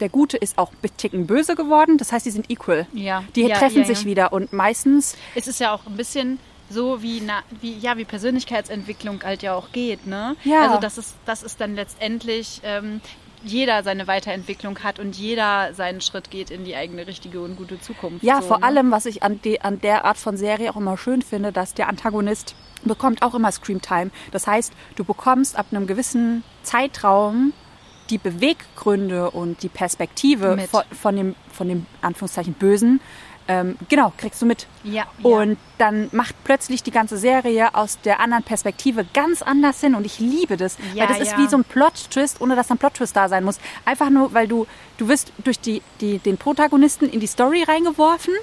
der 0.00 0.08
Gute 0.08 0.36
ist 0.36 0.58
auch 0.58 0.72
ein 0.82 0.90
Ticken 0.96 1.28
böse 1.28 1.54
geworden. 1.54 1.96
Das 1.96 2.10
heißt, 2.10 2.26
die 2.26 2.32
sind 2.32 2.50
equal. 2.50 2.88
Ja. 2.92 3.22
Die 3.36 3.42
Ja, 3.42 3.56
treffen 3.56 3.78
ja, 3.78 3.84
sich 3.84 4.04
wieder 4.04 4.32
und 4.32 4.52
meistens 4.52 5.16
Es 5.36 5.46
ist 5.46 5.60
ja 5.60 5.72
auch 5.72 5.86
ein 5.86 5.96
bisschen 5.96 6.40
so 6.68 7.02
wie, 7.02 7.22
na, 7.24 7.42
wie, 7.60 7.78
ja, 7.78 7.96
wie 7.96 8.04
Persönlichkeitsentwicklung 8.04 9.22
halt 9.22 9.42
ja 9.42 9.54
auch 9.54 9.70
geht, 9.72 10.06
ne? 10.06 10.36
Ja. 10.42 10.62
Also 10.62 10.80
dass 10.80 10.98
es, 10.98 11.14
dass 11.24 11.42
es 11.42 11.56
dann 11.56 11.76
letztendlich 11.76 12.60
ähm, 12.64 13.00
jeder 13.44 13.82
seine 13.82 14.06
Weiterentwicklung 14.06 14.78
hat 14.80 14.98
und 14.98 15.16
jeder 15.16 15.74
seinen 15.74 16.00
Schritt 16.00 16.30
geht 16.30 16.50
in 16.50 16.64
die 16.64 16.76
eigene 16.76 17.06
richtige 17.06 17.40
und 17.40 17.56
gute 17.56 17.80
Zukunft. 17.80 18.22
Ja, 18.22 18.40
so, 18.40 18.48
vor 18.48 18.58
ne? 18.58 18.64
allem, 18.64 18.90
was 18.90 19.06
ich 19.06 19.22
an, 19.22 19.40
de, 19.42 19.60
an 19.60 19.80
der 19.80 20.04
Art 20.04 20.18
von 20.18 20.36
Serie 20.36 20.70
auch 20.70 20.76
immer 20.76 20.96
schön 20.96 21.22
finde, 21.22 21.52
dass 21.52 21.74
der 21.74 21.88
Antagonist 21.88 22.54
bekommt 22.84 23.22
auch 23.22 23.34
immer 23.34 23.52
Screamtime. 23.52 24.10
Das 24.30 24.46
heißt, 24.46 24.72
du 24.96 25.04
bekommst 25.04 25.56
ab 25.56 25.66
einem 25.70 25.86
gewissen 25.86 26.42
Zeitraum 26.62 27.52
die 28.10 28.18
Beweggründe 28.18 29.30
und 29.30 29.62
die 29.62 29.68
Perspektive 29.68 30.58
von, 30.70 30.82
von 30.90 31.16
dem, 31.16 31.34
von 31.50 31.68
dem 31.68 31.86
Anführungszeichen 32.02 32.54
Bösen 32.54 33.00
Ähm, 33.48 33.76
genau, 33.88 34.12
kriegst 34.16 34.40
du 34.40 34.46
mit. 34.46 34.66
Ja, 34.84 35.06
Und 35.22 35.58
dann 35.78 36.08
macht 36.12 36.34
plötzlich 36.44 36.82
die 36.82 36.90
ganze 36.90 37.16
Serie 37.16 37.74
aus 37.74 37.98
der 38.00 38.20
anderen 38.20 38.44
Perspektive 38.44 39.04
ganz 39.12 39.42
anders 39.42 39.80
hin 39.80 39.94
und 39.94 40.06
ich 40.06 40.18
liebe 40.18 40.56
das. 40.56 40.76
Ja, 40.94 41.08
weil 41.08 41.08
das 41.08 41.20
ist 41.20 41.32
ja. 41.32 41.38
wie 41.38 41.48
so 41.48 41.56
ein 41.56 41.64
Plot-Twist, 41.64 42.40
ohne 42.40 42.56
dass 42.56 42.70
ein 42.70 42.78
Plot-Twist 42.78 43.16
da 43.16 43.28
sein 43.28 43.44
muss. 43.44 43.58
Einfach 43.84 44.10
nur, 44.10 44.32
weil 44.32 44.46
du, 44.46 44.66
du 44.98 45.08
wirst 45.08 45.32
durch 45.42 45.58
die, 45.58 45.82
die, 46.00 46.18
den 46.18 46.38
Protagonisten 46.38 47.08
in 47.08 47.20
die 47.20 47.26
Story 47.26 47.64
reingeworfen 47.64 48.34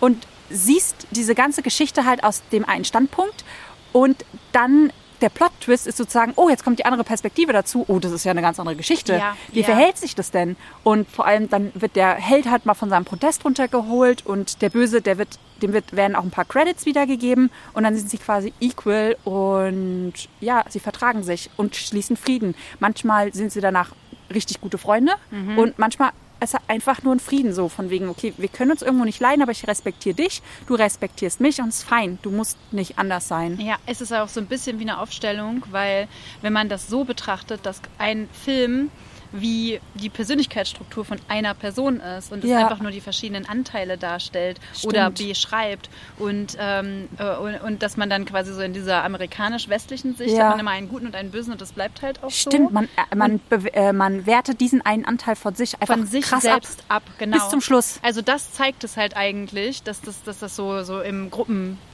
und 0.00 0.26
siehst 0.50 1.06
diese 1.10 1.34
ganze 1.34 1.62
Geschichte 1.62 2.04
halt 2.04 2.24
aus 2.24 2.42
dem 2.52 2.64
einen 2.64 2.84
Standpunkt 2.84 3.44
und 3.92 4.24
dann 4.52 4.92
der 5.20 5.28
Plot-Twist 5.30 5.86
ist 5.86 5.96
sozusagen, 5.96 6.32
oh, 6.36 6.48
jetzt 6.48 6.64
kommt 6.64 6.78
die 6.78 6.84
andere 6.84 7.04
Perspektive 7.04 7.52
dazu. 7.52 7.84
Oh, 7.88 7.98
das 7.98 8.12
ist 8.12 8.24
ja 8.24 8.30
eine 8.30 8.42
ganz 8.42 8.58
andere 8.60 8.76
Geschichte. 8.76 9.14
Ja, 9.16 9.36
Wie 9.52 9.60
ja. 9.60 9.64
verhält 9.66 9.98
sich 9.98 10.14
das 10.14 10.30
denn? 10.30 10.56
Und 10.84 11.08
vor 11.10 11.26
allem 11.26 11.48
dann 11.48 11.72
wird 11.74 11.96
der 11.96 12.14
Held 12.14 12.48
halt 12.50 12.66
mal 12.66 12.74
von 12.74 12.88
seinem 12.90 13.04
Protest 13.04 13.44
runtergeholt 13.44 14.24
und 14.26 14.62
der 14.62 14.70
Böse, 14.70 15.02
der 15.02 15.18
wird, 15.18 15.28
dem 15.62 15.72
wird, 15.72 15.94
werden 15.96 16.14
auch 16.16 16.22
ein 16.22 16.30
paar 16.30 16.44
Credits 16.44 16.86
wiedergegeben 16.86 17.50
und 17.74 17.82
dann 17.84 17.96
sind 17.96 18.08
sie 18.10 18.18
quasi 18.18 18.52
equal 18.60 19.16
und 19.24 20.14
ja, 20.40 20.64
sie 20.68 20.80
vertragen 20.80 21.22
sich 21.22 21.50
und 21.56 21.74
schließen 21.76 22.16
Frieden. 22.16 22.54
Manchmal 22.80 23.32
sind 23.34 23.52
sie 23.52 23.60
danach 23.60 23.90
richtig 24.32 24.60
gute 24.60 24.78
Freunde 24.78 25.12
Mhm. 25.30 25.58
und 25.58 25.78
manchmal 25.78 26.10
ist 26.40 26.56
einfach 26.68 27.02
nur 27.02 27.14
ein 27.14 27.20
Frieden 27.20 27.52
so 27.52 27.68
von 27.68 27.90
wegen, 27.90 28.08
okay, 28.08 28.32
wir 28.36 28.48
können 28.48 28.70
uns 28.70 28.82
irgendwo 28.82 29.04
nicht 29.04 29.20
leiden, 29.20 29.42
aber 29.42 29.52
ich 29.52 29.66
respektiere 29.66 30.14
dich, 30.14 30.42
du 30.66 30.74
respektierst 30.74 31.40
mich 31.40 31.60
und 31.60 31.68
es 31.68 31.78
ist 31.78 31.84
fein. 31.84 32.18
Du 32.22 32.30
musst 32.30 32.56
nicht 32.72 32.98
anders 32.98 33.28
sein. 33.28 33.58
Ja, 33.60 33.76
es 33.86 34.00
ist 34.00 34.12
auch 34.12 34.28
so 34.28 34.40
ein 34.40 34.46
bisschen 34.46 34.78
wie 34.78 34.84
eine 34.84 35.00
Aufstellung, 35.00 35.64
weil 35.70 36.08
wenn 36.42 36.52
man 36.52 36.68
das 36.68 36.88
so 36.88 37.04
betrachtet, 37.04 37.64
dass 37.64 37.80
ein 37.98 38.28
Film 38.32 38.90
wie 39.32 39.80
die 39.94 40.08
Persönlichkeitsstruktur 40.08 41.04
von 41.04 41.18
einer 41.28 41.54
Person 41.54 42.00
ist 42.00 42.32
und 42.32 42.44
es 42.44 42.50
Ja. 42.50 42.58
einfach 42.60 42.80
nur 42.80 42.90
die 42.90 43.00
verschiedenen 43.00 43.46
Anteile 43.48 43.98
darstellt 43.98 44.58
oder 44.84 45.10
Stimmt. 45.12 45.28
beschreibt 45.30 45.90
und, 46.18 46.56
ähm, 46.58 47.08
äh, 47.18 47.36
und, 47.36 47.60
und 47.60 47.82
dass 47.82 47.96
man 47.96 48.08
dann 48.10 48.24
quasi 48.24 48.52
so 48.54 48.60
in 48.60 48.72
dieser 48.72 49.04
amerikanisch-westlichen 49.04 50.16
Sicht 50.16 50.36
Ja. 50.36 50.44
hat 50.44 50.50
man 50.52 50.60
immer 50.60 50.70
einen 50.70 50.88
guten 50.88 51.06
und 51.06 51.14
einen 51.14 51.30
bösen 51.30 51.52
und 51.52 51.60
das 51.60 51.72
bleibt 51.72 52.02
halt 52.02 52.22
auch 52.22 52.30
so. 52.30 52.50
Stimmt, 52.50 52.72
man, 52.72 52.84
äh, 53.10 53.14
man, 53.16 53.40
äh, 53.72 53.92
man 53.92 54.26
wertet 54.26 54.60
diesen 54.60 54.84
einen 54.84 55.04
Anteil 55.04 55.36
von 55.36 55.54
sich 55.54 55.74
einfach 55.80 55.94
von 55.96 56.06
sich 56.06 56.24
krass 56.24 56.42
selbst 56.42 56.82
ab. 56.88 57.02
genau. 57.18 57.36
Bis 57.36 57.48
zum 57.50 57.60
Schluss. 57.60 57.98
Also 58.02 58.22
das 58.22 58.52
zeigt 58.52 58.84
es 58.84 58.96
halt 58.96 59.16
eigentlich, 59.16 59.82
dass 59.82 60.00
das, 60.00 60.22
dass 60.22 60.38
das 60.38 60.56
so, 60.56 60.82
so 60.82 61.00
im 61.00 61.30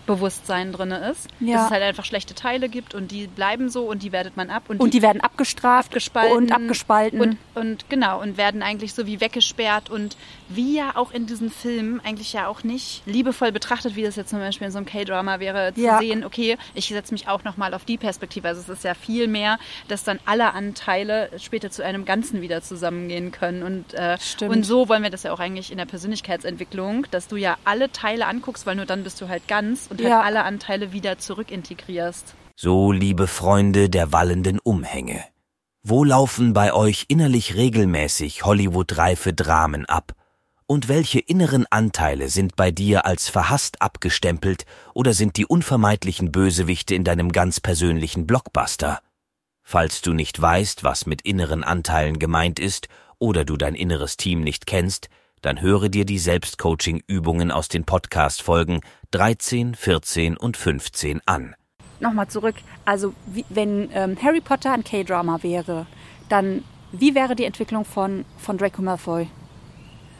Gruppenbewusstsein 0.06 0.72
drin 0.72 0.90
ist. 0.90 1.28
Ja. 1.40 1.56
Dass 1.56 1.66
es 1.66 1.70
halt 1.70 1.82
einfach 1.82 2.04
schlechte 2.04 2.34
Teile 2.34 2.68
gibt 2.68 2.94
und 2.94 3.10
die 3.10 3.26
bleiben 3.26 3.68
so 3.68 3.84
und 3.84 4.02
die 4.02 4.12
wertet 4.12 4.36
man 4.36 4.50
ab. 4.50 4.64
Und, 4.68 4.80
Und 4.80 4.94
die 4.94 5.02
werden 5.02 5.20
abgestraft 5.20 5.88
abgespalten 5.88 6.36
und 6.36 6.52
abgespalten. 6.52 7.20
Und, 7.20 7.38
und 7.54 7.88
genau, 7.88 8.20
und 8.20 8.36
werden 8.36 8.62
eigentlich 8.62 8.94
so 8.94 9.06
wie 9.06 9.20
weggesperrt 9.20 9.90
und 9.90 10.16
wie 10.48 10.76
ja 10.76 10.92
auch 10.94 11.10
in 11.12 11.26
diesen 11.26 11.50
Filmen 11.50 12.00
eigentlich 12.04 12.32
ja 12.32 12.46
auch 12.48 12.62
nicht 12.64 13.02
liebevoll 13.06 13.52
betrachtet, 13.52 13.96
wie 13.96 14.02
das 14.02 14.16
jetzt 14.16 14.30
zum 14.30 14.38
Beispiel 14.38 14.66
in 14.66 14.72
so 14.72 14.78
einem 14.78 14.86
K-Drama 14.86 15.40
wäre, 15.40 15.72
zu 15.74 15.80
Ja. 15.80 15.98
sehen, 15.98 16.24
okay, 16.24 16.56
ich 16.74 16.86
setze 16.88 17.12
mich 17.12 17.28
auch 17.28 17.44
nochmal 17.44 17.74
auf 17.74 17.84
die 17.84 17.96
Perspektive. 17.96 18.48
Also 18.48 18.60
es 18.60 18.68
ist 18.68 18.84
ja 18.84 18.94
viel 18.94 19.28
mehr, 19.28 19.58
dass 19.88 20.04
dann 20.04 20.18
alle 20.26 20.52
Anteile 20.52 21.30
später 21.38 21.70
zu 21.70 21.84
einem 21.84 22.04
Ganzen 22.04 22.40
wieder 22.40 22.62
zusammengehen 22.62 23.32
können. 23.32 23.62
Und, 23.62 23.94
äh, 23.94 24.18
Stimmt. 24.20 24.54
und 24.54 24.62
so 24.64 24.88
wollen 24.88 25.02
wir 25.02 25.10
das 25.10 25.22
ja 25.22 25.32
auch 25.32 25.40
eigentlich 25.40 25.70
in 25.70 25.78
der 25.78 25.86
Persönlichkeitsentwicklung, 25.86 27.06
dass 27.10 27.28
du 27.28 27.36
ja 27.36 27.56
alle 27.64 27.90
Teile 27.92 28.26
anguckst, 28.26 28.66
weil 28.66 28.76
nur 28.76 28.86
dann 28.86 29.04
bist 29.04 29.20
du 29.20 29.28
halt 29.28 29.46
ganz 29.48 29.88
und 29.94 30.00
Ja. 30.00 30.16
halt 30.16 30.26
alle 30.26 30.44
Anteile 30.44 30.92
wieder 30.92 31.18
zurückintegrierst. 31.18 32.34
So, 32.56 32.92
liebe 32.92 33.26
Freunde 33.26 33.88
der 33.90 34.12
wallenden 34.12 34.58
Umhänge. 34.58 35.24
Wo 35.82 36.04
laufen 36.04 36.52
bei 36.52 36.72
euch 36.72 37.06
innerlich 37.08 37.54
regelmäßig 37.56 38.44
Hollywood-reife 38.44 39.32
Dramen 39.34 39.84
ab? 39.86 40.14
Und 40.66 40.88
welche 40.88 41.18
inneren 41.20 41.66
Anteile 41.68 42.28
sind 42.30 42.56
bei 42.56 42.70
dir 42.70 43.04
als 43.04 43.28
verhasst 43.28 43.82
abgestempelt 43.82 44.64
oder 44.94 45.12
sind 45.12 45.36
die 45.36 45.44
unvermeidlichen 45.44 46.32
Bösewichte 46.32 46.94
in 46.94 47.04
deinem 47.04 47.32
ganz 47.32 47.60
persönlichen 47.60 48.26
Blockbuster? 48.26 49.00
Falls 49.62 50.00
du 50.00 50.14
nicht 50.14 50.40
weißt, 50.40 50.82
was 50.82 51.06
mit 51.06 51.22
inneren 51.22 51.64
Anteilen 51.64 52.18
gemeint 52.18 52.58
ist 52.58 52.88
oder 53.18 53.44
du 53.44 53.56
dein 53.56 53.74
inneres 53.74 54.16
Team 54.16 54.40
nicht 54.40 54.66
kennst, 54.66 55.08
dann 55.44 55.60
höre 55.60 55.88
dir 55.88 56.04
die 56.04 56.18
Selbstcoaching-Übungen 56.18 57.50
aus 57.50 57.68
den 57.68 57.84
Podcast-Folgen 57.84 58.80
13, 59.10 59.74
14 59.74 60.36
und 60.36 60.56
15 60.56 61.20
an. 61.26 61.54
Nochmal 62.00 62.28
zurück. 62.28 62.56
Also, 62.84 63.14
wie, 63.26 63.44
wenn 63.48 63.88
ähm, 63.92 64.16
Harry 64.22 64.40
Potter 64.40 64.72
ein 64.72 64.84
K-Drama 64.84 65.42
wäre, 65.42 65.86
dann 66.28 66.64
wie 66.92 67.14
wäre 67.14 67.34
die 67.36 67.44
Entwicklung 67.44 67.84
von, 67.84 68.24
von 68.38 68.56
Draco 68.58 68.80
Malfoy? 68.82 69.28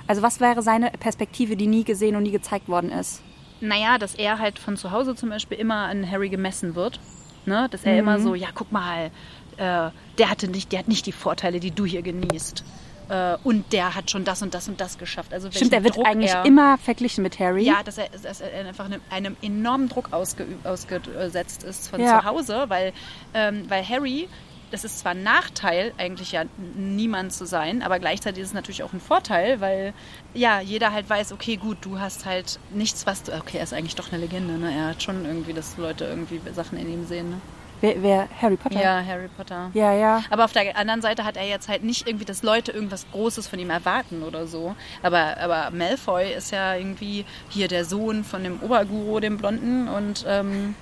Also, 0.06 0.22
was 0.22 0.40
wäre 0.40 0.62
seine 0.62 0.90
Perspektive, 0.90 1.56
die 1.56 1.66
nie 1.66 1.84
gesehen 1.84 2.16
und 2.16 2.24
nie 2.24 2.30
gezeigt 2.30 2.68
worden 2.68 2.90
ist? 2.90 3.22
Naja, 3.60 3.96
dass 3.98 4.14
er 4.14 4.38
halt 4.38 4.58
von 4.58 4.76
zu 4.76 4.90
Hause 4.90 5.14
zum 5.14 5.30
Beispiel 5.30 5.58
immer 5.58 5.86
an 5.86 6.08
Harry 6.10 6.28
gemessen 6.28 6.74
wird. 6.74 7.00
Ne? 7.46 7.68
Dass 7.70 7.84
er 7.84 7.92
Mhm. 7.94 7.98
immer 7.98 8.20
so, 8.20 8.34
ja, 8.34 8.48
guck 8.54 8.72
mal, 8.72 9.10
äh, 9.56 9.90
der 10.18 10.30
hatte 10.30 10.48
nicht, 10.48 10.72
der 10.72 10.80
hat 10.80 10.88
nicht 10.88 11.06
die 11.06 11.12
Vorteile, 11.12 11.60
die 11.60 11.70
du 11.70 11.84
hier 11.86 12.02
genießt. 12.02 12.64
Äh, 13.08 13.36
und 13.44 13.72
der 13.72 13.94
hat 13.94 14.10
schon 14.10 14.24
das 14.24 14.42
und 14.42 14.54
das 14.54 14.68
und 14.68 14.80
das 14.80 14.98
geschafft. 14.98 15.32
Also 15.32 15.50
Stimmt, 15.50 15.72
welchen 15.72 15.74
er 15.74 15.84
wird 15.84 15.96
Druck 15.96 16.06
eigentlich 16.06 16.32
er, 16.32 16.44
immer 16.44 16.78
verglichen 16.78 17.22
mit 17.22 17.38
Harry. 17.38 17.64
Ja, 17.64 17.82
dass 17.82 17.98
er, 17.98 18.08
dass 18.22 18.40
er 18.40 18.66
einfach 18.66 18.86
einem, 18.86 19.00
einem 19.10 19.36
enormen 19.42 19.88
Druck 19.88 20.12
ausgeübt, 20.12 20.66
ausgesetzt 20.66 21.64
ist 21.64 21.88
von 21.88 22.00
Ja. 22.00 22.20
zu 22.20 22.24
Hause, 22.24 22.64
weil, 22.68 22.92
ähm, 23.34 23.64
weil 23.68 23.86
Harry, 23.86 24.28
das 24.70 24.84
ist 24.84 25.00
zwar 25.00 25.12
ein 25.12 25.22
Nachteil, 25.22 25.92
eigentlich 25.98 26.32
ja 26.32 26.44
niemand 26.76 27.32
zu 27.32 27.46
sein, 27.46 27.82
aber 27.82 27.98
gleichzeitig 27.98 28.42
ist 28.42 28.48
es 28.48 28.54
natürlich 28.54 28.82
auch 28.82 28.92
ein 28.92 29.00
Vorteil, 29.00 29.60
weil 29.60 29.92
ja, 30.32 30.60
jeder 30.60 30.92
halt 30.92 31.08
weiß, 31.08 31.32
okay, 31.32 31.56
gut, 31.56 31.78
du 31.82 32.00
hast 32.00 32.24
halt 32.24 32.58
nichts, 32.70 33.06
was 33.06 33.22
du. 33.22 33.32
Okay, 33.34 33.58
er 33.58 33.64
ist 33.64 33.72
eigentlich 33.74 33.94
doch 33.94 34.10
eine 34.10 34.20
Legende, 34.20 34.54
ne? 34.54 34.72
Er 34.74 34.86
hat 34.88 35.02
schon 35.02 35.24
irgendwie, 35.26 35.52
dass 35.52 35.76
Leute 35.76 36.06
irgendwie 36.06 36.40
Sachen 36.54 36.78
in 36.78 36.92
ihm 36.92 37.06
sehen, 37.06 37.30
ne? 37.30 37.40
Wer, 37.84 38.02
wer 38.02 38.28
Harry 38.40 38.56
Potter? 38.56 38.80
Ja, 38.80 39.04
Harry 39.04 39.28
Potter. 39.28 39.70
Ja, 39.74 39.92
ja. 39.92 40.22
Aber 40.30 40.46
auf 40.46 40.52
der 40.52 40.74
anderen 40.76 41.02
Seite 41.02 41.24
hat 41.24 41.36
er 41.36 41.46
jetzt 41.46 41.68
halt 41.68 41.84
nicht 41.84 42.08
irgendwie, 42.08 42.24
dass 42.24 42.42
Leute 42.42 42.72
irgendwas 42.72 43.06
Großes 43.12 43.46
von 43.46 43.58
ihm 43.58 43.68
erwarten 43.68 44.22
oder 44.22 44.46
so. 44.46 44.74
Aber, 45.02 45.36
aber 45.38 45.70
Malfoy 45.70 46.32
ist 46.32 46.50
ja 46.50 46.76
irgendwie 46.76 47.26
hier 47.50 47.68
der 47.68 47.84
Sohn 47.84 48.24
von 48.24 48.42
dem 48.42 48.62
Oberguru, 48.62 49.20
dem 49.20 49.36
Blonden 49.36 49.88
und 49.88 50.24
ähm, 50.26 50.74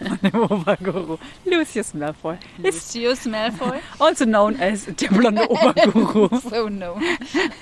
Oberguru. 0.32 1.18
Lucius 1.44 1.94
Malfoy. 1.94 2.36
Lucius 2.58 3.24
Malfoy. 3.26 3.78
also 4.00 4.24
known 4.24 4.60
as 4.60 4.86
der 4.86 5.08
blonde 5.08 5.42
Oberguru. 5.48 6.28
so 6.40 6.68
no. 6.68 6.98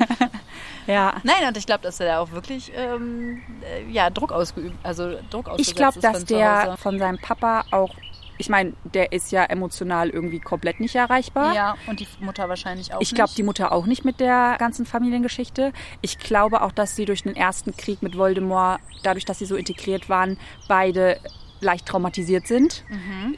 ja. 0.87 1.15
Nein, 1.23 1.49
und 1.49 1.57
ich 1.57 1.67
glaube, 1.67 1.83
dass 1.83 2.01
er 2.01 2.07
da 2.07 2.21
auch 2.21 2.31
wirklich 2.33 2.73
ähm, 2.75 3.43
äh, 3.63 3.91
ja, 3.91 4.09
Druck 4.11 4.33
ausgeübt, 4.33 4.77
also 4.83 5.19
Druck 5.31 5.49
ausgesetzt 5.49 5.69
Ich 5.69 5.75
glaube, 5.77 6.01
dass 6.01 6.19
von 6.19 6.27
der 6.27 6.77
von 6.79 6.99
seinem 6.99 7.19
Papa 7.19 7.65
auch, 7.71 7.95
ich 8.39 8.49
meine, 8.49 8.73
der 8.85 9.13
ist 9.13 9.33
ja 9.33 9.45
emotional 9.45 10.11
irgendwie 10.11 10.41
komplett 10.41 10.81
nicht 10.81 10.95
erreichbar. 10.95 11.55
Ja, 11.55 11.77
und 11.87 12.01
die 12.01 12.09
Mutter 12.21 12.49
wahrscheinlich 12.49 12.93
auch 12.93 13.01
Ich 13.01 13.15
glaube, 13.15 13.31
die 13.37 13.43
Mutter 13.43 13.73
auch 13.73 13.87
nicht 13.87 14.05
mit 14.05 14.21
der 14.21 14.57
ganzen 14.59 14.87
Familiengeschichte. 14.87 15.73
Ich 16.03 16.19
glaube 16.19 16.63
auch, 16.63 16.73
dass 16.73 16.97
sie 16.97 17.05
durch 17.05 17.23
den 17.23 17.37
ersten 17.37 17.77
Krieg 17.77 18.03
mit 18.03 18.17
Voldemort, 18.17 18.81
dadurch, 19.03 19.25
dass 19.25 19.39
sie 19.39 19.47
so 19.47 19.57
integriert 19.57 20.09
waren, 20.09 20.39
beide 20.69 21.19
leicht 21.61 21.87
traumatisiert 21.87 22.47
sind, 22.47 22.85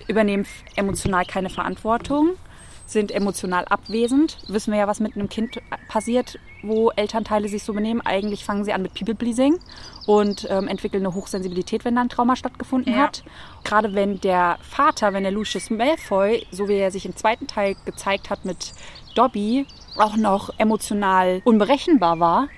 übernehmen 0.09 0.43
f- 0.43 0.65
emotional 0.75 1.25
keine 1.25 1.51
Verantwortung, 1.51 2.31
sind 2.89 3.13
emotional 3.13 3.67
abwesend. 3.67 4.39
Wissen 4.49 4.73
wir 4.73 4.81
ja, 4.81 4.87
was 4.89 4.99
mit 4.99 5.15
einem 5.15 5.29
Kind 5.29 5.61
passiert, 5.89 6.39
wo 6.63 6.91
Elternteile 6.91 7.47
sich 7.49 7.63
so 7.63 7.75
benehmen. 7.75 8.01
Eigentlich 8.01 8.45
fangen 8.45 8.65
sie 8.65 8.73
an 8.73 8.81
mit 8.83 8.95
People-Pleasing 8.95 9.59
und 10.07 10.47
ähm, 10.51 10.69
entwickeln 10.69 11.05
eine 11.05 11.15
Hochsensibilität, 11.15 11.85
wenn 11.85 11.97
da 11.97 12.01
ein 12.01 12.09
Trauma 12.09 12.35
stattgefunden 12.35 12.95
Ja. 12.95 13.01
hat. 13.01 13.23
Gerade 13.63 13.95
wenn 13.95 14.21
der 14.21 14.59
Vater, 14.63 15.13
wenn 15.13 15.23
der 15.23 15.33
Lucius 15.33 15.69
Malfoy, 15.69 16.47
so 16.51 16.67
wie 16.69 16.77
er 16.77 16.91
sich 16.91 17.05
im 17.05 17.15
zweiten 17.15 17.47
Teil 17.47 17.77
gezeigt 17.85 18.31
hat 18.31 18.47
mit 18.47 18.73
Dobby, 19.15 19.67
auch 19.99 20.17
noch 20.17 20.51
emotional 20.59 21.43
unberechenbar 21.45 22.21
war, 22.21 22.49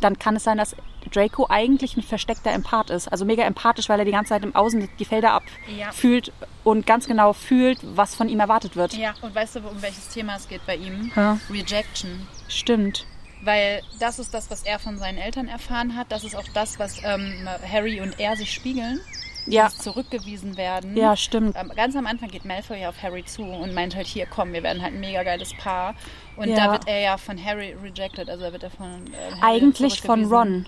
dann 0.00 0.18
kann 0.18 0.36
es 0.36 0.44
sein, 0.44 0.56
dass 0.56 0.74
Draco 1.12 1.46
eigentlich 1.48 1.96
ein 1.96 2.02
versteckter 2.02 2.50
Empath 2.52 2.90
ist. 2.90 3.08
Also 3.08 3.24
mega 3.24 3.42
empathisch, 3.44 3.88
weil 3.88 3.98
er 3.98 4.04
die 4.04 4.10
ganze 4.12 4.30
Zeit 4.30 4.42
im 4.44 4.54
Außen 4.54 4.88
die 4.98 5.04
Felder 5.04 5.40
Ja. 5.76 5.88
abfühlt 5.88 6.32
und 6.64 6.86
ganz 6.86 7.06
genau 7.06 7.32
fühlt, 7.32 7.78
was 7.96 8.14
von 8.14 8.28
ihm 8.28 8.40
erwartet 8.40 8.76
wird. 8.76 8.94
Ja, 8.94 9.14
und 9.22 9.34
weißt 9.34 9.56
du, 9.56 9.60
um 9.60 9.80
welches 9.82 10.08
Thema 10.08 10.36
es 10.36 10.48
geht 10.48 10.64
bei 10.66 10.76
ihm? 10.76 11.10
Ja. 11.16 11.38
Rejection. 11.50 12.26
Stimmt. 12.48 13.06
Weil 13.42 13.80
das 13.98 14.18
ist 14.18 14.34
das, 14.34 14.50
was 14.50 14.62
er 14.64 14.78
von 14.78 14.98
seinen 14.98 15.16
Eltern 15.18 15.48
erfahren 15.48 15.96
hat. 15.96 16.12
Das 16.12 16.24
ist 16.24 16.36
auch 16.36 16.44
das, 16.52 16.78
was 16.78 17.02
ähm, 17.02 17.48
Harry 17.70 18.00
und 18.00 18.20
er 18.20 18.36
sich 18.36 18.52
spiegeln. 18.52 19.00
Ja. 19.46 19.70
Zurückgewiesen 19.70 20.58
werden. 20.58 20.94
Ja, 20.96 21.16
stimmt. 21.16 21.56
Ähm, 21.56 21.72
Ganz 21.74 21.96
am 21.96 22.06
Anfang 22.06 22.28
geht 22.28 22.44
Malfoy 22.44 22.78
ja 22.82 22.90
auf 22.90 23.02
Harry 23.02 23.24
zu 23.24 23.42
und 23.42 23.72
meint 23.72 23.96
halt, 23.96 24.06
hier, 24.06 24.26
komm, 24.26 24.52
wir 24.52 24.62
werden 24.62 24.82
halt 24.82 24.92
ein 24.92 25.00
mega 25.00 25.22
geiles 25.22 25.54
Paar. 25.56 25.94
Und 26.36 26.48
Ja. 26.50 26.56
da 26.66 26.72
wird 26.72 26.86
er 26.86 27.00
ja 27.00 27.16
von 27.16 27.42
Harry 27.42 27.74
rejected. 27.82 28.28
Also 28.28 28.44
da 28.44 28.52
wird 28.52 28.62
er 28.62 28.70
von 28.70 29.06
äh, 29.06 29.40
Harry 29.40 29.56
Eigentlich 29.56 30.02
von. 30.02 30.26
Ron. 30.26 30.66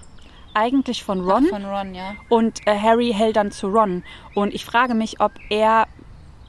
Eigentlich 0.54 1.02
von 1.02 1.20
Ron. 1.20 1.46
Von 1.46 1.64
Ron, 1.64 1.94
ja. 1.94 2.14
Und 2.28 2.66
äh, 2.66 2.78
Harry 2.78 3.12
hält 3.12 3.36
dann 3.36 3.50
zu 3.50 3.68
Ron. 3.68 4.04
Und 4.34 4.54
ich 4.54 4.64
frage 4.64 4.94
mich, 4.94 5.20
ob 5.20 5.32
er 5.48 5.86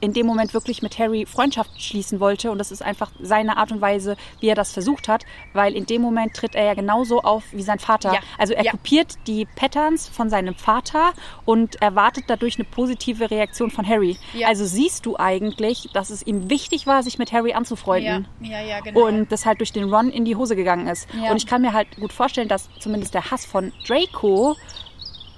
in 0.04 0.12
dem 0.12 0.26
Moment 0.26 0.52
wirklich 0.54 0.82
mit 0.82 0.98
Harry 0.98 1.26
Freundschaft 1.26 1.80
schließen 1.82 2.20
wollte. 2.20 2.50
Und 2.50 2.58
das 2.58 2.70
ist 2.70 2.82
einfach 2.82 3.10
seine 3.20 3.56
Art 3.56 3.72
und 3.72 3.80
Weise, 3.80 4.16
wie 4.40 4.48
er 4.48 4.54
das 4.54 4.70
versucht 4.72 5.08
hat, 5.08 5.24
weil 5.54 5.74
in 5.74 5.86
dem 5.86 6.02
Moment 6.02 6.34
tritt 6.34 6.54
er 6.54 6.64
ja 6.64 6.74
genauso 6.74 7.22
auf 7.22 7.44
wie 7.52 7.62
sein 7.62 7.78
Vater. 7.78 8.12
Ja. 8.14 8.20
Also 8.38 8.52
er 8.54 8.64
Ja. 8.64 8.70
kopiert 8.72 9.14
die 9.26 9.46
Patterns 9.56 10.08
von 10.08 10.28
seinem 10.28 10.54
Vater 10.54 11.12
und 11.44 11.80
erwartet 11.82 12.24
dadurch 12.28 12.56
eine 12.56 12.64
positive 12.64 13.30
Reaktion 13.30 13.70
von 13.70 13.86
Harry. 13.88 14.18
Ja. 14.34 14.48
Also 14.48 14.64
siehst 14.66 15.06
du 15.06 15.16
eigentlich, 15.16 15.88
dass 15.94 16.10
es 16.10 16.24
ihm 16.26 16.50
wichtig 16.50 16.86
war, 16.86 17.02
sich 17.02 17.18
mit 17.18 17.32
Harry 17.32 17.54
anzufreunden. 17.54 18.28
Ja, 18.40 18.60
ja, 18.60 18.66
ja, 18.66 18.80
genau. 18.80 19.06
Und 19.06 19.32
das 19.32 19.46
halt 19.46 19.60
durch 19.60 19.72
den 19.72 19.92
Ron 19.92 20.10
in 20.10 20.24
die 20.24 20.36
Hose 20.36 20.54
gegangen 20.56 20.86
ist. 20.86 21.08
Und 21.30 21.36
ich 21.36 21.46
kann 21.46 21.62
mir 21.62 21.72
halt 21.72 21.88
gut 21.96 22.12
vorstellen, 22.12 22.48
dass 22.48 22.68
zumindest 22.78 23.14
der 23.14 23.30
Hass 23.30 23.46
von 23.46 23.72
Draco 23.86 24.56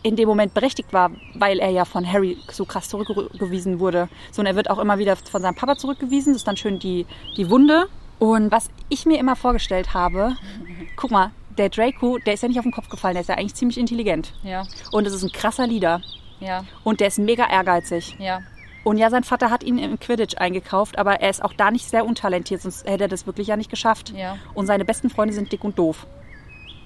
in 0.07 0.15
dem 0.15 0.29
Moment 0.29 0.55
berechtigt 0.55 0.93
war, 0.93 1.11
weil 1.35 1.59
er 1.59 1.71
ja 1.71 1.85
von 1.85 2.07
Harry 2.11 2.37
so 2.53 2.65
krass 2.65 2.89
zurückgewiesen 2.89 3.81
wurde. 3.81 4.09
So, 4.31 4.41
und 4.41 4.47
er 4.47 4.55
wird 4.55 4.71
auch 4.71 4.79
immer 4.79 4.99
wieder 4.99 5.17
von 5.17 5.43
seinem 5.43 5.57
Papa 5.57 5.77
zurückgewiesen. 5.77 6.33
Das 6.33 6.43
ist 6.43 6.47
dann 6.47 6.57
schön 6.57 6.79
die, 6.79 7.07
die 7.37 7.51
Wunde. 7.51 7.87
Und 8.21 8.53
was 8.53 8.71
ich 8.89 9.05
mir 9.05 9.19
immer 9.19 9.35
vorgestellt 9.35 9.95
habe, 9.95 10.37
guck 10.97 11.11
mal, 11.11 11.33
der 11.59 11.71
Draco, 11.71 12.19
der 12.19 12.35
ist 12.35 12.43
ja 12.43 12.49
nicht 12.49 12.59
auf 12.59 12.65
den 12.65 12.73
Kopf 12.73 12.89
gefallen, 12.89 13.15
der 13.15 13.23
ist 13.23 13.29
ja 13.29 13.35
eigentlich 13.37 13.55
ziemlich 13.57 13.79
intelligent. 13.79 14.33
ja, 14.45 14.63
Und 14.93 15.07
es 15.07 15.13
ist 15.13 15.25
ein 15.25 15.33
krasser 15.33 15.67
Leader. 15.67 16.01
ja, 16.39 16.65
Und 16.85 17.01
der 17.01 17.09
ist 17.09 17.19
mega 17.19 17.45
ehrgeizig. 17.51 18.17
ja. 18.21 18.41
Und 18.85 18.99
ja, 18.99 19.11
sein 19.11 19.25
Vater 19.25 19.51
hat 19.51 19.65
ihn 19.65 19.79
im 19.79 19.99
Quidditch 19.99 20.37
eingekauft, 20.39 20.97
aber 20.97 21.21
er 21.21 21.29
ist 21.31 21.43
auch 21.45 21.53
da 21.53 21.73
nicht 21.73 21.91
sehr 21.91 22.07
untalentiert, 22.07 22.63
sonst 22.63 22.87
hätte 22.87 23.05
er 23.07 23.09
das 23.09 23.27
wirklich 23.27 23.49
ja 23.49 23.57
nicht 23.57 23.69
geschafft. 23.69 24.13
Ja. 24.17 24.37
Und 24.55 24.67
seine 24.67 24.85
besten 24.85 25.11
Freunde 25.11 25.35
sind 25.35 25.51
dick 25.51 25.65
und 25.65 25.77
doof. 25.77 26.07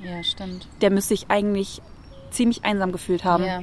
Ja, 0.02 0.22
stimmt. 0.24 0.66
Der 0.80 0.88
müsste 0.90 1.08
sich 1.14 1.26
eigentlich 1.28 1.82
ziemlich 2.30 2.64
einsam 2.64 2.92
gefühlt 2.92 3.24
haben. 3.24 3.44
Ja. 3.44 3.62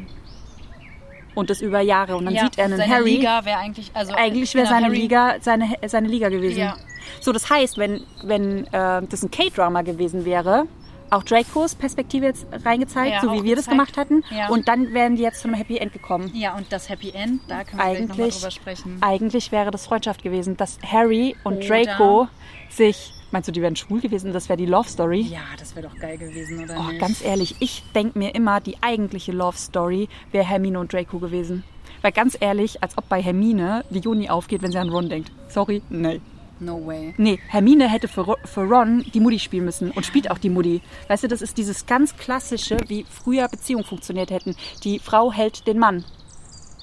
Und 1.36 1.50
das 1.52 1.62
über 1.62 1.82
Jahre. 1.82 2.18
Und 2.18 2.26
dann 2.26 2.34
ja, 2.34 2.44
sieht 2.44 2.58
er 2.58 2.66
einen 2.66 2.78
seine 2.78 2.92
Harry. 2.94 3.12
Liga 3.18 3.46
wäre 3.46 3.58
eigentlich, 3.60 3.92
also 3.94 4.14
Eigentlich 4.16 4.56
wäre 4.56 4.66
genau, 4.66 4.76
seine 4.76 4.88
Harry- 4.88 4.98
Liga 5.02 5.36
seine, 5.42 5.76
seine 5.86 6.08
Liga 6.08 6.30
gewesen. 6.30 6.60
Ja. 6.60 6.78
So, 7.22 7.32
das 7.32 7.50
heißt, 7.50 7.78
wenn, 7.78 8.02
wenn 8.24 8.66
äh, 8.68 9.02
das 9.08 9.24
ein 9.24 9.30
K-Drama 9.32 9.84
gewesen 9.84 10.26
wäre, 10.26 10.66
auch 11.10 11.24
Dracos 11.24 11.76
Perspektive 11.76 12.26
jetzt 12.26 12.48
reingezeigt, 12.66 13.14
Ja, 13.14 13.22
so 13.22 13.32
wie 13.32 13.44
wir 13.44 13.56
das 13.56 13.66
gezeigt. 13.66 13.70
gemacht 13.70 13.98
hatten. 13.98 14.24
Ja. 14.36 14.50
Und 14.50 14.68
dann 14.68 14.94
wären 14.94 15.16
die 15.16 15.22
jetzt 15.22 15.40
zu 15.42 15.48
einem 15.48 15.56
Happy 15.56 15.78
End 15.78 15.94
gekommen. 15.94 16.32
Ja, 16.34 16.56
und 16.58 16.66
das 16.74 16.90
Happy 16.90 17.12
End, 17.12 17.42
da 17.48 17.64
können 17.64 17.78
wir 17.78 17.86
gleich 17.86 18.00
nochmal 18.02 18.18
Eigentlich, 18.26 18.36
drüber 18.36 18.52
sprechen. 18.52 18.98
eigentlich 19.02 19.52
wäre 19.52 19.72
das 19.72 19.86
Freundschaft 19.86 20.24
gewesen, 20.24 20.58
dass 20.58 20.80
Harry 20.86 21.36
und 21.44 21.58
Oder- 21.58 21.68
Draco 21.86 22.28
sich. 22.70 23.14
Meinst 23.32 23.48
du, 23.48 23.52
die 23.52 23.62
wären 23.62 23.76
schwul 23.76 24.00
gewesen? 24.00 24.32
Das 24.32 24.48
wäre 24.48 24.58
die 24.58 24.66
Love 24.66 24.88
Story? 24.88 25.22
Ja, 25.22 25.40
das 25.60 25.76
wäre 25.76 25.88
doch 25.90 25.98
geil 26.00 26.18
gewesen, 26.18 26.63
oder 26.63 26.78
Oh, 26.80 26.84
nicht? 26.92 27.00
ganz 27.02 27.22
ehrlich, 27.22 27.56
ich 27.60 27.84
denke 27.94 28.18
mir 28.18 28.34
immer, 28.34 28.62
die 28.62 28.78
eigentliche 28.82 29.34
Love 29.34 29.58
Story 29.58 30.08
wäre 30.32 30.46
Hermine 30.46 30.80
und 30.80 30.94
Draco 30.94 31.20
gewesen. 31.20 31.63
Weil 32.02 32.12
ganz 32.13 32.38
ehrlich, 32.40 32.82
als 32.82 32.98
ob 32.98 33.10
bei 33.10 33.22
Hermine 33.22 33.84
die 33.90 34.00
Juni 34.00 34.30
aufgeht, 34.30 34.62
wenn 34.62 34.72
sie 34.72 34.78
an 34.78 34.90
Ron 34.90 35.10
denkt. 35.10 35.32
Sorry, 35.50 35.82
nee. 35.90 36.22
No 36.60 36.84
way. 36.88 37.13
Nee, 37.18 37.38
Hermine 37.50 37.88
hätte 37.88 38.08
für, 38.08 38.36
für 38.46 38.62
Ron 38.62 39.06
die 39.13 39.20
Mutti 39.20 39.38
spielen 39.38 39.66
müssen 39.66 39.92
und 39.92 40.06
spielt 40.06 40.32
auch 40.32 40.40
die 40.40 40.50
Mutti. 40.50 40.82
Weißt 41.08 41.24
du, 41.24 41.28
das 41.28 41.44
ist 41.44 41.58
dieses 41.58 41.86
ganz 41.86 42.16
klassische, 42.18 42.78
wie 42.88 43.06
früher 43.08 43.48
Beziehungen 43.48 43.84
funktioniert 43.84 44.32
hätten. 44.32 44.56
Die 44.84 44.98
Frau 45.00 45.32
hält 45.32 45.68
den 45.68 45.78
Mann. 45.78 46.04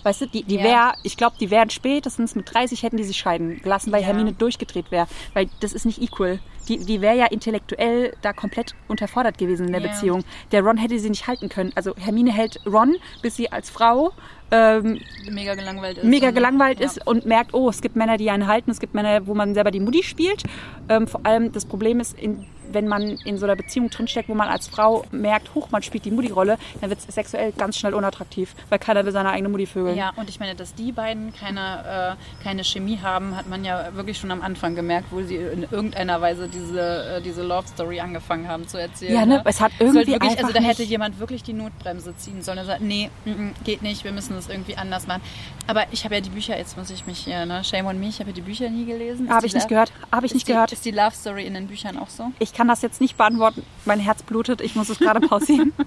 Weißt 0.05 0.21
du, 0.21 0.27
die, 0.27 0.45
die 0.45 0.57
Ja. 0.57 0.63
wäre, 0.63 0.93
ich 1.03 1.17
glaube, 1.17 1.37
die 1.41 1.51
wären 1.51 1.71
spätestens 1.71 2.35
mit 2.37 2.55
30 2.55 2.83
hätten 2.85 2.97
die 2.97 3.05
sich 3.05 3.17
scheiden 3.17 3.61
gelassen, 3.63 3.91
weil 3.91 4.03
Ja. 4.03 4.07
Hermine 4.09 4.33
durchgedreht 4.33 4.91
wäre. 4.91 5.07
Weil 5.33 5.49
das 5.61 5.73
ist 5.73 5.85
nicht 5.87 6.01
equal. 6.01 6.39
Die, 6.69 6.79
die 6.79 7.01
wäre 7.03 7.17
ja 7.17 7.27
intellektuell 7.27 8.15
da 8.23 8.33
komplett 8.33 8.75
unterfordert 8.89 9.37
gewesen 9.37 9.67
in 9.67 9.73
der 9.73 9.83
Ja. 9.83 9.89
Beziehung. 9.89 10.25
Der 10.53 10.63
Ron 10.63 10.77
hätte 10.79 10.99
sie 10.99 11.11
nicht 11.11 11.27
halten 11.27 11.49
können. 11.49 11.73
Also 11.75 11.95
Hermine 11.97 12.33
hält 12.33 12.61
Ron, 12.67 12.97
bis 13.23 13.37
sie 13.37 13.51
als 13.51 13.69
Frau 13.71 14.13
ähm, 14.51 15.01
Mega 15.31 15.55
gelangweilt 15.55 15.99
ist. 15.99 16.05
mega 16.05 16.29
und- 16.29 16.35
gelangweilt 16.35 16.79
ja. 16.81 16.87
ist 16.87 17.05
und 17.07 17.27
merkt, 17.27 17.55
oh, 17.55 17.69
es 17.71 17.81
gibt 17.83 17.97
Männer, 17.97 18.17
die 18.19 18.31
einen 18.31 18.47
halten, 18.47 18.71
es 18.71 18.79
gibt 18.79 18.95
Männer, 18.95 19.27
wo 19.27 19.35
man 19.35 19.53
selber 19.55 19.71
die 19.71 19.81
Mutti 19.81 20.03
spielt. 20.03 20.43
Ähm, 20.89 21.07
vor 21.09 21.21
allem 21.25 21.51
das 21.53 21.65
Problem 21.67 21.99
ist, 21.99 22.17
in, 22.19 22.47
wenn 22.75 22.89
man 22.89 23.19
in 23.25 23.39
so 23.39 23.47
einer 23.47 23.57
Beziehung 23.57 23.91
drinsteckt, 23.91 24.29
wo 24.29 24.35
man 24.35 24.49
als 24.49 24.69
Frau 24.69 25.05
merkt, 25.11 25.55
huch, 25.55 25.71
man 25.71 25.83
spielt 25.83 26.05
die 26.05 26.11
Mutti-Rolle, 26.11 26.59
dann 26.81 26.91
wird 26.91 27.01
es 27.07 27.15
sexuell 27.15 27.53
ganz 27.53 27.77
schnell 27.79 27.95
unattraktiv, 27.95 28.55
weil 28.69 28.79
keiner 28.79 29.05
will 29.05 29.13
seine 29.13 29.31
eigene 29.31 29.49
Mutti 29.49 29.67
vögeln. 29.67 29.97
Ja, 29.97 30.13
und 30.17 30.29
ich 30.29 30.41
meine, 30.41 30.55
dass 30.55 30.75
die 30.75 30.93
beiden 30.93 31.33
keine, 31.33 32.17
äh, 32.19 32.43
keine 32.43 32.65
Chemie 32.65 32.99
haben, 33.03 33.37
hat 33.37 33.49
man 33.49 33.65
ja 33.65 33.95
wirklich 33.95 34.19
schon 34.19 34.31
am 34.31 34.43
Anfang 34.43 34.75
gemerkt, 34.75 35.09
wo 35.11 35.23
sie 35.23 35.37
in 35.37 35.63
irgendeiner 35.71 36.21
Weise 36.21 36.49
diese, 36.49 37.17
äh, 37.17 37.23
diese 37.23 37.43
Love 37.43 37.69
Story 37.69 38.01
angefangen 38.01 38.49
haben 38.49 38.67
zu 38.69 38.79
erzählen. 38.79 39.15
Ja, 39.15 39.27
ne? 39.27 39.43
Es 39.45 39.61
hat 39.61 39.73
Es 39.73 39.81
war 39.81 39.87
irgendwie 39.87 40.13
wirklich, 40.13 40.31
einfach 40.31 40.45
also 40.45 40.59
da 40.59 40.65
hätte 40.65 40.83
jemand 40.83 41.19
wirklich 41.19 41.43
die 41.43 41.53
Notbremse 41.53 42.17
ziehen 42.17 42.43
sollen 42.43 42.59
und 42.59 42.67
sagt, 42.67 42.81
nee, 42.81 43.11
mm, 43.25 43.31
mm, 43.31 43.55
geht 43.65 43.83
nicht, 43.83 44.05
wir 44.05 44.13
müssen 44.13 44.35
das 44.35 44.49
irgendwie 44.49 44.77
anders 44.77 45.07
machen. 45.07 45.23
Aber 45.67 45.85
ich 45.93 46.05
habe 46.05 46.15
ja 46.15 46.21
die 46.21 46.31
Bücher, 46.31 46.57
jetzt 46.59 46.77
muss 46.77 46.91
ich 46.91 47.07
mich 47.07 47.19
hier, 47.19 47.47
ne, 47.47 47.65
shame 47.65 47.87
on 47.87 47.99
me, 47.99 48.09
ich 48.09 48.21
habe 48.21 48.31
ja 48.31 48.35
die 48.35 48.43
Bücher 48.43 48.69
nie 48.69 48.85
gelesen. 48.85 49.31
Habe 49.31 49.47
ich 49.47 49.55
nicht 49.55 49.69
gehört. 49.69 49.93
Habe 50.13 50.27
ich 50.27 50.35
nicht 50.35 50.47
die, 50.49 50.53
gehört. 50.53 50.73
Ist 50.73 50.85
die 50.85 50.91
Love 50.91 51.15
Story 51.15 51.47
in 51.47 51.55
den 51.55 51.67
Büchern 51.67 51.99
auch 51.99 52.09
so? 52.09 52.33
Ich 52.39 52.53
kann 52.53 52.64
das 52.69 52.83
jetzt 52.83 53.01
nicht 53.01 53.17
beantworten. 53.17 53.65
Mein 53.85 54.01
Herz 54.01 54.23
blutet. 54.23 54.61
Ich 54.61 54.75
muss 54.75 54.89
es 54.89 54.99
gerade 54.99 55.21
pausieren. 55.21 55.73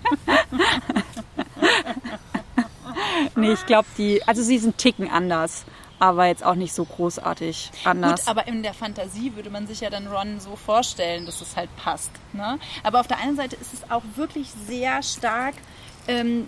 nee, 3.36 3.52
ich 3.52 3.66
glaube, 3.66 3.88
die, 3.98 4.26
also 4.28 4.42
sie 4.42 4.58
sind 4.58 4.78
Ticken 4.78 5.10
anders, 5.10 5.66
aber 6.00 6.28
jetzt 6.28 6.46
auch 6.46 6.56
nicht 6.56 6.74
so 6.74 6.86
großartig 6.86 7.72
anders. 7.84 8.22
Gut, 8.22 8.30
aber 8.30 8.48
in 8.48 8.64
der 8.64 8.74
Fantasie 8.74 9.36
würde 9.36 9.50
man 9.50 9.68
sich 9.68 9.82
ja 9.82 9.90
dann 9.90 10.08
Ron 10.08 10.40
so 10.40 10.56
vorstellen, 10.56 11.26
dass 11.26 11.42
es 11.42 11.56
halt 11.56 11.76
passt. 11.78 12.12
Ne? 12.34 12.60
Aber 12.84 13.00
auf 13.00 13.08
der 13.08 13.20
einen 13.20 13.36
Seite 13.36 13.56
ist 13.56 13.74
es 13.74 13.90
auch 13.90 14.04
wirklich 14.16 14.50
sehr 14.68 15.02
stark, 15.04 15.56
ähm, 16.08 16.48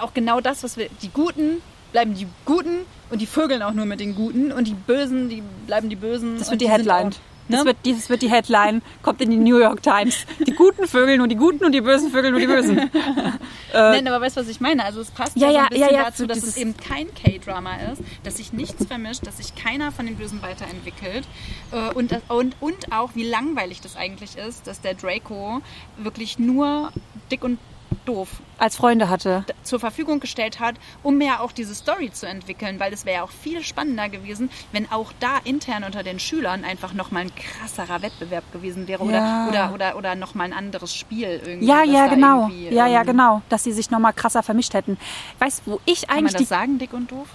auch 0.00 0.14
genau 0.14 0.40
das, 0.40 0.62
was 0.62 0.76
wir, 0.76 0.88
die 1.02 1.10
Guten 1.10 1.60
bleiben 1.92 2.14
die 2.14 2.26
Guten 2.44 2.84
und 3.10 3.20
die 3.20 3.26
vögeln 3.26 3.62
auch 3.62 3.72
nur 3.72 3.86
mit 3.86 4.00
den 4.00 4.14
Guten 4.14 4.50
und 4.50 4.66
die 4.66 4.74
Bösen, 4.74 5.28
die 5.28 5.42
bleiben 5.66 5.88
die 5.88 5.96
Bösen. 5.96 6.38
Das 6.38 6.50
wird 6.50 6.60
die 6.60 6.64
sind 6.64 6.74
Headline. 6.74 7.10
Auch- 7.46 7.48
Das, 7.50 7.60
ne? 7.60 7.66
wird, 7.66 7.76
das 7.84 8.08
wird 8.08 8.22
die 8.22 8.30
Headline, 8.30 8.82
kommt 9.02 9.20
in 9.20 9.30
die 9.30 9.36
New 9.36 9.58
York 9.58 9.82
Times. 9.82 10.24
Die 10.46 10.52
guten 10.52 10.86
Vögel 10.86 11.18
nur 11.18 11.28
die 11.28 11.34
Guten 11.36 11.64
und 11.64 11.72
die 11.72 11.80
bösen 11.80 12.10
Vögel 12.10 12.30
nur 12.30 12.40
die 12.40 12.46
Bösen. 12.46 12.76
Nein, 13.72 14.06
aber 14.06 14.20
weißt 14.20 14.36
du, 14.36 14.40
was 14.42 14.48
ich 14.48 14.60
meine? 14.60 14.84
Also 14.84 15.00
es 15.00 15.10
passt 15.10 15.36
Ja, 15.36 15.50
ja, 15.50 15.52
so 15.52 15.58
ein 15.60 15.68
bisschen 15.70 15.86
ja, 15.88 15.92
ja, 15.92 16.04
dazu, 16.04 16.16
zu 16.22 16.26
dass 16.26 16.38
dieses- 16.38 16.50
es 16.50 16.56
eben 16.56 16.76
kein 16.76 17.08
K-Drama 17.14 17.76
ist, 17.92 18.02
dass 18.22 18.36
sich 18.36 18.52
nichts 18.52 18.84
vermischt, 18.86 19.26
dass 19.26 19.38
sich 19.38 19.54
keiner 19.54 19.92
von 19.92 20.06
den 20.06 20.16
Bösen 20.16 20.42
weiterentwickelt 20.42 21.24
äh, 21.72 21.92
und, 21.94 22.12
und, 22.28 22.54
und 22.60 22.92
auch, 22.92 23.10
wie 23.14 23.24
langweilig 23.24 23.80
das 23.80 23.96
eigentlich 23.96 24.36
ist, 24.36 24.66
dass 24.66 24.80
der 24.80 24.94
Draco 24.94 25.60
wirklich 25.98 26.38
nur 26.38 26.92
dick 27.30 27.44
und 27.44 27.58
doof 28.04 28.28
Als 28.58 28.76
Freunde 28.76 29.08
hatte. 29.08 29.44
zur 29.62 29.80
Verfügung 29.80 30.20
gestellt 30.20 30.60
hat, 30.60 30.76
um 31.02 31.20
ja 31.20 31.40
auch 31.40 31.52
diese 31.52 31.74
Story 31.74 32.10
zu 32.12 32.26
entwickeln, 32.26 32.78
weil 32.80 32.92
es 32.92 33.04
wäre 33.04 33.16
ja 33.18 33.22
auch 33.24 33.30
viel 33.30 33.62
spannender 33.62 34.08
gewesen, 34.08 34.50
wenn 34.72 34.90
auch 34.90 35.12
da 35.20 35.38
intern 35.44 35.84
unter 35.84 36.02
den 36.02 36.18
Schülern 36.18 36.64
einfach 36.64 36.92
nochmal 36.94 37.22
ein 37.22 37.32
krasserer 37.34 38.02
Wettbewerb 38.02 38.44
gewesen 38.52 38.88
wäre 38.88 39.04
Ja. 39.04 39.48
oder, 39.48 39.48
oder, 39.48 39.74
oder, 39.74 39.96
oder 39.96 40.14
nochmal 40.14 40.46
ein 40.48 40.52
anderes 40.52 40.94
Spiel 40.94 41.40
irgendwie. 41.44 41.66
Ja, 41.66 41.82
ja, 41.84 42.06
genau. 42.08 42.48
Ja, 42.70 42.86
ja, 42.86 43.00
ähm, 43.00 43.06
genau. 43.06 43.42
Dass 43.48 43.64
sie 43.64 43.72
sich 43.72 43.90
nochmal 43.90 44.12
krasser 44.12 44.42
vermischt 44.42 44.74
hätten. 44.74 44.96
Weißt 45.38 45.62
du, 45.66 45.72
wo 45.72 45.80
ich 45.84 46.02
Kann 46.06 46.16
man 46.16 46.18
eigentlich 46.18 46.32
das 46.32 46.42
die. 46.42 46.46
sagen, 46.46 46.78
dick 46.78 46.92
und 46.92 47.10
doof? 47.10 47.28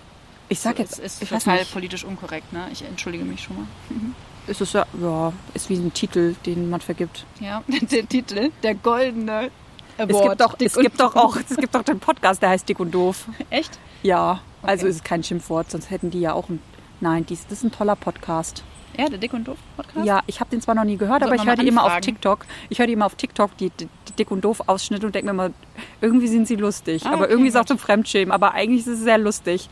Ich 0.50 0.60
sag 0.62 0.80
jetzt, 0.80 1.00
es 1.00 1.22
ist 1.22 1.30
total 1.30 1.66
politisch 1.66 2.06
unkorrekt, 2.06 2.54
ne? 2.54 2.68
Ich 2.72 2.82
entschuldige 2.84 3.26
mich 3.26 3.44
schon 3.44 3.56
mal. 3.58 3.66
Es 4.50 4.62
ist 4.62 4.74
ja, 4.74 4.86
ja, 5.02 5.34
ist 5.54 5.70
wie 5.70 5.74
ein 5.76 5.94
Titel, 5.94 6.34
den 6.46 6.70
man 6.70 6.80
vergibt. 6.80 7.26
Ja, 7.42 7.64
der 7.68 8.08
Titel, 8.08 8.50
der 8.64 8.76
goldene 8.76 9.52
Es 9.98 10.10
Award. 10.10 10.30
gibt 10.30 10.42
doch, 10.42 10.56
Dick 10.58 10.68
es 10.68 10.76
gibt 10.78 11.00
doch 11.00 11.16
auch, 11.16 11.38
es 11.38 11.56
gibt 11.58 11.74
doch 11.76 11.84
den 11.84 12.00
Podcast, 12.00 12.42
der 12.42 12.50
heißt 12.50 12.68
Dick 12.70 12.80
und 12.80 12.92
Doof. 12.92 13.26
Echt? 13.50 13.80
Ja, 14.04 14.42
also 14.62 14.82
Okay. 14.84 14.90
ist 14.90 14.96
es 14.98 15.04
kein 15.04 15.24
Schimpfwort, 15.24 15.72
sonst 15.72 15.90
hätten 15.90 16.12
die 16.12 16.20
ja 16.22 16.34
auch 16.34 16.50
ein. 16.50 16.62
Nein, 17.00 17.26
dies, 17.26 17.44
das 17.48 17.60
ist 17.60 17.64
ein 17.64 17.72
toller 17.72 17.96
Podcast. 17.96 18.64
Ja, 18.98 19.08
der 19.10 19.20
Dick 19.20 19.34
und 19.34 19.48
Doof 19.48 19.58
Podcast? 19.76 20.06
Ja, 20.08 20.22
ich 20.26 20.40
habe 20.40 20.50
den 20.50 20.60
zwar 20.62 20.74
noch 20.74 20.84
nie 20.84 20.98
gehört, 20.98 21.22
aber 21.22 21.36
ich 21.36 21.46
höre 21.46 21.56
die 21.56 21.68
immer 21.68 21.84
auf. 21.84 22.00
TikTok. 22.00 22.46
Ich 22.70 22.80
höre 22.80 22.88
die 22.88 22.94
immer 22.94 23.06
auf 23.06 23.14
TikTok, 23.16 23.56
die, 23.58 23.70
die, 23.70 23.88
die 24.08 24.14
Dick 24.14 24.32
und 24.32 24.42
Doof 24.42 24.64
Ausschnitte 24.66 25.06
und 25.06 25.14
denke 25.14 25.26
mir 25.28 25.32
immer, 25.32 25.54
irgendwie 26.02 26.28
sind 26.28 26.48
sie 26.48 26.56
lustig. 26.56 27.06
Ah, 27.06 27.10
aber 27.14 27.24
okay, 27.24 27.32
irgendwie 27.32 27.50
ist 27.50 27.58
auch 27.58 27.66
zum 27.66 27.78
Fremdschämen. 27.78 28.32
Aber 28.32 28.54
eigentlich 28.54 28.82
ist 28.82 28.94
es 28.94 29.00
sehr 29.02 29.20
lustig. 29.20 29.70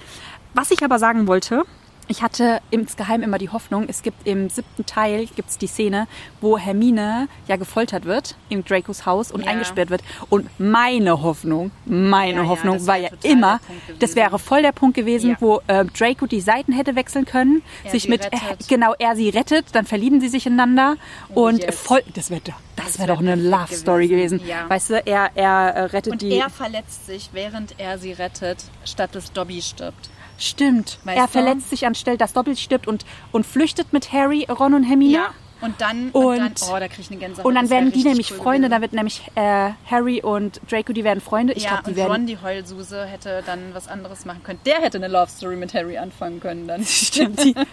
Was 0.53 0.69
ich 0.69 0.83
aber 0.83 0.99
sagen 0.99 1.25
wollte, 1.27 1.63
ich 2.07 2.21
hatte 2.21 2.61
insgeheim 2.71 3.23
immer 3.23 3.37
die 3.37 3.49
Hoffnung, 3.49 3.85
es 3.87 4.01
gibt 4.03 4.27
im 4.27 4.49
siebten 4.49 4.85
Teil 4.85 5.25
gibt's 5.35 5.57
die 5.57 5.67
Szene, 5.67 6.07
wo 6.41 6.57
Hermine 6.57 7.27
ja 7.47 7.55
gefoltert 7.55 8.05
wird 8.05 8.35
im 8.49 8.63
Dracos 8.63 9.05
Haus 9.05 9.31
und 9.31 9.41
Ja. 9.45 9.51
eingesperrt 9.51 9.89
wird. 9.89 10.01
Und 10.29 10.49
meine 10.59 11.21
Hoffnung, 11.21 11.71
meine 11.85 12.37
Ja, 12.37 12.43
ja, 12.43 12.49
Hoffnung 12.49 12.77
das 12.77 12.87
war 12.87 12.97
ja 12.97 13.09
immer, 13.23 13.59
das 13.99 14.15
wäre 14.15 14.39
voll 14.39 14.61
der 14.61 14.71
Punkt 14.71 14.95
gewesen, 14.95 15.31
Ja. 15.31 15.37
wo 15.39 15.61
äh, 15.67 15.85
Draco 15.85 16.25
die 16.25 16.41
Seiten 16.41 16.71
hätte 16.73 16.95
wechseln 16.95 17.25
können, 17.25 17.61
sich 17.89 18.07
mit 18.07 18.23
rettet. 18.23 18.67
genau 18.67 18.93
er 18.99 19.15
sie 19.15 19.29
rettet, 19.29 19.65
dann 19.73 19.85
verlieben 19.85 20.21
sie 20.21 20.27
sich 20.29 20.45
ineinander 20.45 20.95
und 21.33 21.63
yes. 21.63 21.79
voll 21.79 22.01
das 22.13 22.29
wäre 22.29 22.41
das 22.75 22.85
Das 22.85 22.99
wäre 22.99 23.07
wär 23.09 23.15
doch 23.15 23.21
eine 23.21 23.35
Love 23.35 23.73
Story 23.73 24.07
gewesen. 24.07 24.37
gewesen, 24.39 24.49
ja. 24.49 24.69
Weißt 24.69 24.89
du, 24.89 25.05
er 25.05 25.31
er 25.35 25.69
äh, 25.75 25.81
rettet 25.85 26.13
Und 26.13 26.21
die 26.21 26.31
er 26.37 26.49
verletzt 26.49 27.05
sich, 27.05 27.29
während 27.33 27.79
er 27.79 27.97
sie 27.97 28.11
rettet, 28.11 28.63
statt 28.83 29.15
dass 29.15 29.31
Dobby 29.31 29.61
stirbt. 29.61 30.09
Stimmt. 30.38 31.00
Weißt 31.04 31.17
er 31.17 31.26
du? 31.26 31.32
verletzt 31.32 31.69
sich 31.69 31.86
anstelle, 31.86 32.17
dass 32.17 32.34
Doppel 32.34 32.56
stirbt 32.58 32.88
und 32.88 33.06
und 33.32 33.45
flüchtet 33.45 33.93
mit 33.93 34.12
Harry, 34.12 34.45
Ron 34.50 34.74
und 34.74 34.84
Hermine. 34.84 35.13
Ja, 35.13 35.30
Und 35.62 35.80
dann, 35.80 36.10
Und- 36.12 36.26
und, 36.26 36.39
dann 36.39 36.54
oh, 36.69 36.80
da 36.80 36.88
krieg 36.89 37.00
ich 37.00 37.10
eine 37.12 37.19
Gänsehaut. 37.19 37.45
Und 37.45 37.56
dann 37.56 37.69
werden 37.69 37.91
die 37.91 38.04
nämlich 38.04 38.30
cool 38.32 38.38
Freunde, 38.38 38.67
gewesen. 38.67 38.71
dann 38.71 38.82
wird 38.82 38.93
nämlich 38.93 39.21
äh, 39.36 39.69
Harry 39.89 40.21
und 40.21 40.60
Draco, 40.69 40.91
die 40.91 41.04
werden 41.06 41.21
Freunde. 41.21 41.54
Ich 41.54 41.63
ja, 41.63 41.69
glaube, 41.69 41.84
die 41.86 41.89
und 41.91 41.95
werden. 41.95 42.12
Ron, 42.12 42.26
die 42.28 42.38
Heulsuse, 42.41 43.06
hätte 43.06 43.41
dann 43.45 43.74
was 43.74 43.88
anderes 43.88 44.26
machen 44.26 44.43
können. 44.43 44.60
Der 44.65 44.82
hätte 44.82 44.98
eine 44.98 45.08
Love 45.08 45.32
Story 45.32 45.56
mit 45.56 45.74
Harry 45.74 45.98
anfangen 45.98 46.39
können 46.41 46.67
dann. 46.67 46.84
Stimmt. 46.86 47.43
Die. 47.43 47.56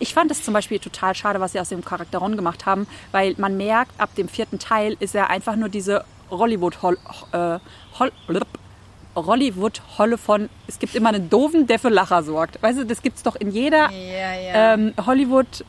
Ich 0.00 0.14
fand 0.14 0.30
es 0.30 0.42
zum 0.42 0.54
Beispiel 0.54 0.78
total 0.78 1.14
schade, 1.14 1.40
was 1.40 1.52
sie 1.52 1.60
aus 1.60 1.68
dem 1.68 1.84
Charakter 1.84 2.18
Ron 2.18 2.36
gemacht 2.36 2.64
haben, 2.66 2.86
weil 3.12 3.34
man 3.38 3.56
merkt, 3.56 3.92
ab 4.00 4.14
dem 4.16 4.28
vierten 4.28 4.58
Teil 4.58 4.96
ist 4.98 5.14
er 5.14 5.28
einfach 5.30 5.56
nur 5.56 5.68
diese 5.68 6.04
Rollywood 6.30 6.80
Hol, 6.82 6.98
äh, 7.32 7.58
Hol, 7.98 8.12
Rollywood 9.20 9.82
Holle 9.98 10.18
von 10.18 10.48
es 10.66 10.78
gibt 10.78 10.94
immer 10.94 11.10
einen 11.10 11.30
doofen, 11.30 11.66
der 11.66 11.78
für 11.78 11.88
Lacher 11.88 12.22
sorgt. 12.22 12.62
Weißt 12.62 12.78
du, 12.78 12.86
das 12.86 13.02
gibt's 13.02 13.22
doch 13.22 13.36
in 13.36 13.50
jeder 13.50 13.90
Ja, 13.90 14.34
ja. 14.34 14.74
ähm, 14.74 14.94
Hollywood 15.04 15.64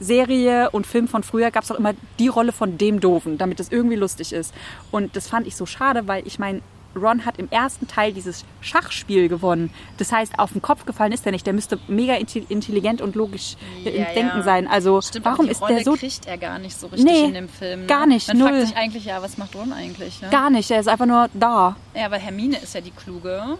Serie 0.00 0.70
und 0.70 0.86
Film 0.86 1.08
von 1.08 1.22
früher 1.22 1.50
gab 1.50 1.62
es 1.62 1.70
auch 1.70 1.78
immer 1.78 1.92
die 2.18 2.28
Rolle 2.28 2.52
von 2.52 2.78
dem 2.78 3.00
Doofen, 3.00 3.36
damit 3.36 3.60
es 3.60 3.70
irgendwie 3.70 3.96
lustig 3.96 4.32
ist. 4.32 4.54
Und 4.90 5.14
das 5.14 5.28
fand 5.28 5.46
ich 5.46 5.56
so 5.56 5.66
schade, 5.66 6.08
weil 6.08 6.26
ich 6.26 6.38
meine, 6.38 6.62
Ron 6.96 7.24
hat 7.24 7.38
im 7.38 7.48
ersten 7.50 7.86
Teil 7.86 8.12
dieses 8.12 8.44
Schachspiel 8.60 9.28
gewonnen. 9.28 9.70
Das 9.98 10.12
heißt, 10.12 10.38
auf 10.38 10.52
den 10.52 10.62
Kopf 10.62 10.84
gefallen 10.86 11.12
ist 11.12 11.24
er 11.26 11.32
nicht. 11.32 11.46
Der 11.46 11.52
müsste 11.52 11.78
mega 11.88 12.14
intelligent 12.14 13.00
und 13.00 13.14
logisch 13.14 13.56
äh, 13.84 13.90
im 13.90 14.00
Ja, 14.02 14.12
Denken 14.12 14.38
ja. 14.38 14.42
sein. 14.42 14.66
Also 14.66 15.00
Stimmt, 15.00 15.24
warum 15.24 15.46
ist 15.48 15.60
Rolle 15.60 15.76
der 15.76 15.84
so 15.84 15.94
kriegt 15.94 16.26
er 16.26 16.38
gar 16.38 16.58
nicht 16.58 16.78
so 16.78 16.88
richtig 16.88 17.10
Nee, 17.10 17.24
in 17.24 17.34
dem 17.34 17.48
Film. 17.48 17.80
Ne? 17.82 17.86
gar 17.86 18.06
nicht, 18.06 18.28
Man 18.28 18.38
null. 18.38 18.48
fragt 18.48 18.66
sich 18.68 18.76
eigentlich, 18.76 19.04
ja, 19.04 19.22
was 19.22 19.38
macht 19.38 19.54
Ron 19.54 19.72
eigentlich? 19.72 20.20
Ne? 20.20 20.28
gar 20.30 20.50
nicht? 20.50 20.70
Er 20.70 20.80
ist 20.80 20.88
einfach 20.88 21.06
nur 21.06 21.28
da. 21.34 21.76
Ja, 21.94 22.10
weil 22.10 22.20
Hermine 22.20 22.58
ist 22.58 22.74
ja 22.74 22.80
die 22.80 22.90
Kluge 22.90 23.58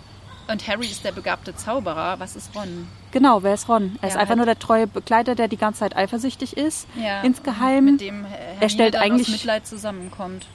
und 0.48 0.66
Harry 0.66 0.86
ist 0.86 1.04
der 1.04 1.12
begabte 1.12 1.54
Zauberer. 1.54 2.18
Was 2.18 2.34
ist 2.34 2.54
Ron? 2.56 2.88
Genau, 3.12 3.42
wer 3.42 3.54
ist 3.54 3.68
Ron? 3.68 3.96
Er 4.02 4.08
ist 4.08 4.14
Ja, 4.14 4.20
einfach 4.20 4.30
halt- 4.30 4.36
nur 4.38 4.46
der 4.46 4.58
treue 4.58 4.86
Begleiter, 4.88 5.34
der 5.36 5.46
die 5.48 5.56
ganze 5.56 5.80
Zeit 5.80 5.96
eifersüchtig 5.96 6.56
ist. 6.56 6.86
Ja, 7.00 7.22
Insgeheim. 7.22 7.84
Mit 7.84 8.00
dem 8.00 8.24
Hermine 8.24 8.70
stellt 8.70 8.94
dann 8.94 9.02
eigentlich- 9.02 9.28
aus 9.28 9.32
Mitleid 9.34 9.66
zusammenkommt. 9.66 10.46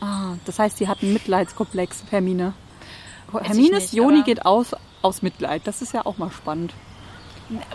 Ah, 0.00 0.34
das 0.44 0.58
heißt, 0.58 0.78
sie 0.78 0.88
hat 0.88 1.02
einen 1.02 1.12
Mitleidskomplex, 1.12 2.04
Hermine. 2.10 2.52
ich 3.42 3.48
Hermines 3.48 3.80
nicht, 3.82 3.92
Joni 3.94 4.16
aber- 4.18 4.24
geht 4.24 4.44
aus 4.46 4.74
aus 5.02 5.22
Mitleid. 5.22 5.62
Das 5.64 5.80
ist 5.82 5.92
ja 5.94 6.04
auch 6.06 6.18
mal 6.18 6.30
spannend. 6.30 6.74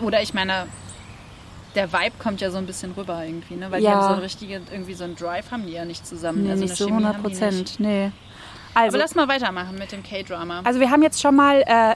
Oder 0.02 0.20
ich 0.22 0.34
meine, 0.34 0.66
der 1.74 1.92
Vibe 1.92 2.12
kommt 2.18 2.40
ja 2.42 2.50
so 2.50 2.58
ein 2.58 2.66
bisschen 2.66 2.92
rüber 2.92 3.24
irgendwie, 3.24 3.54
ne? 3.56 3.70
Weil 3.70 3.80
die 3.80 3.86
Ja. 3.86 3.94
haben 3.94 4.08
so 4.08 4.12
ein 4.14 4.18
richtige, 4.20 4.60
irgendwie 4.70 4.94
so 4.94 5.04
einen 5.04 5.16
Drive 5.16 5.50
haben 5.50 5.66
die 5.66 5.72
ja 5.72 5.84
nicht 5.84 6.06
zusammen. 6.06 6.42
Nee, 6.44 6.50
also 6.50 6.62
nicht 6.64 6.76
so 6.76 6.84
Chemie 6.86 7.04
100 7.04 7.14
haben 7.16 7.22
die 7.22 7.28
nicht. 7.30 7.40
Prozent. 7.40 7.80
Nee. 7.80 8.12
Aber 8.74 8.84
Also, 8.84 8.98
lass 8.98 9.14
mal 9.14 9.26
weitermachen 9.28 9.76
mit 9.78 9.90
dem 9.92 10.02
K-Drama. 10.02 10.60
also 10.64 10.80
wir 10.80 10.90
haben 10.90 11.02
jetzt 11.02 11.20
schon 11.20 11.34
mal 11.34 11.62
äh, 11.66 11.94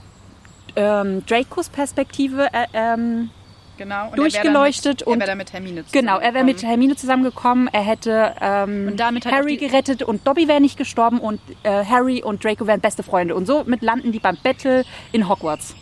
ähm, 0.77 1.25
Dracos 1.27 1.69
Perspektive 1.69 2.49
äh, 2.53 2.67
ähm, 2.73 3.31
genau. 3.79 4.11
Und 4.11 4.19
durchgeleuchtet 4.19 5.03
er 5.03 5.07
wäre 5.07 5.21
er 5.23 5.27
wär 5.29 5.35
mit 5.37 5.53
Hermine 5.53 5.85
Genau, 5.91 6.19
er 6.19 6.35
wäre 6.35 6.45
mit 6.45 6.59
zusammengekommen. 6.59 6.69
Hermine 6.71 6.97
zusammengekommen, 6.97 7.69
er 7.73 7.81
hätte 7.83 8.35
ähm, 8.41 8.97
auch 9.01 9.31
Harry 9.33 9.57
gerettet 9.57 10.03
und 10.03 10.27
Dobby 10.27 10.49
wäre 10.49 10.61
nicht 10.61 10.77
gestorben 10.77 11.19
und 11.21 11.41
äh, 11.63 11.85
Harry 11.85 12.23
und 12.23 12.45
Draco 12.45 12.67
wären 12.67 12.81
beste 12.81 13.03
Freunde. 13.03 13.35
Und 13.35 13.47
somit 13.47 13.81
landen 13.83 14.13
die 14.13 14.19
beim 14.19 14.37
Battle 14.43 14.85
in 15.13 15.29
Hogwarts. 15.29 15.75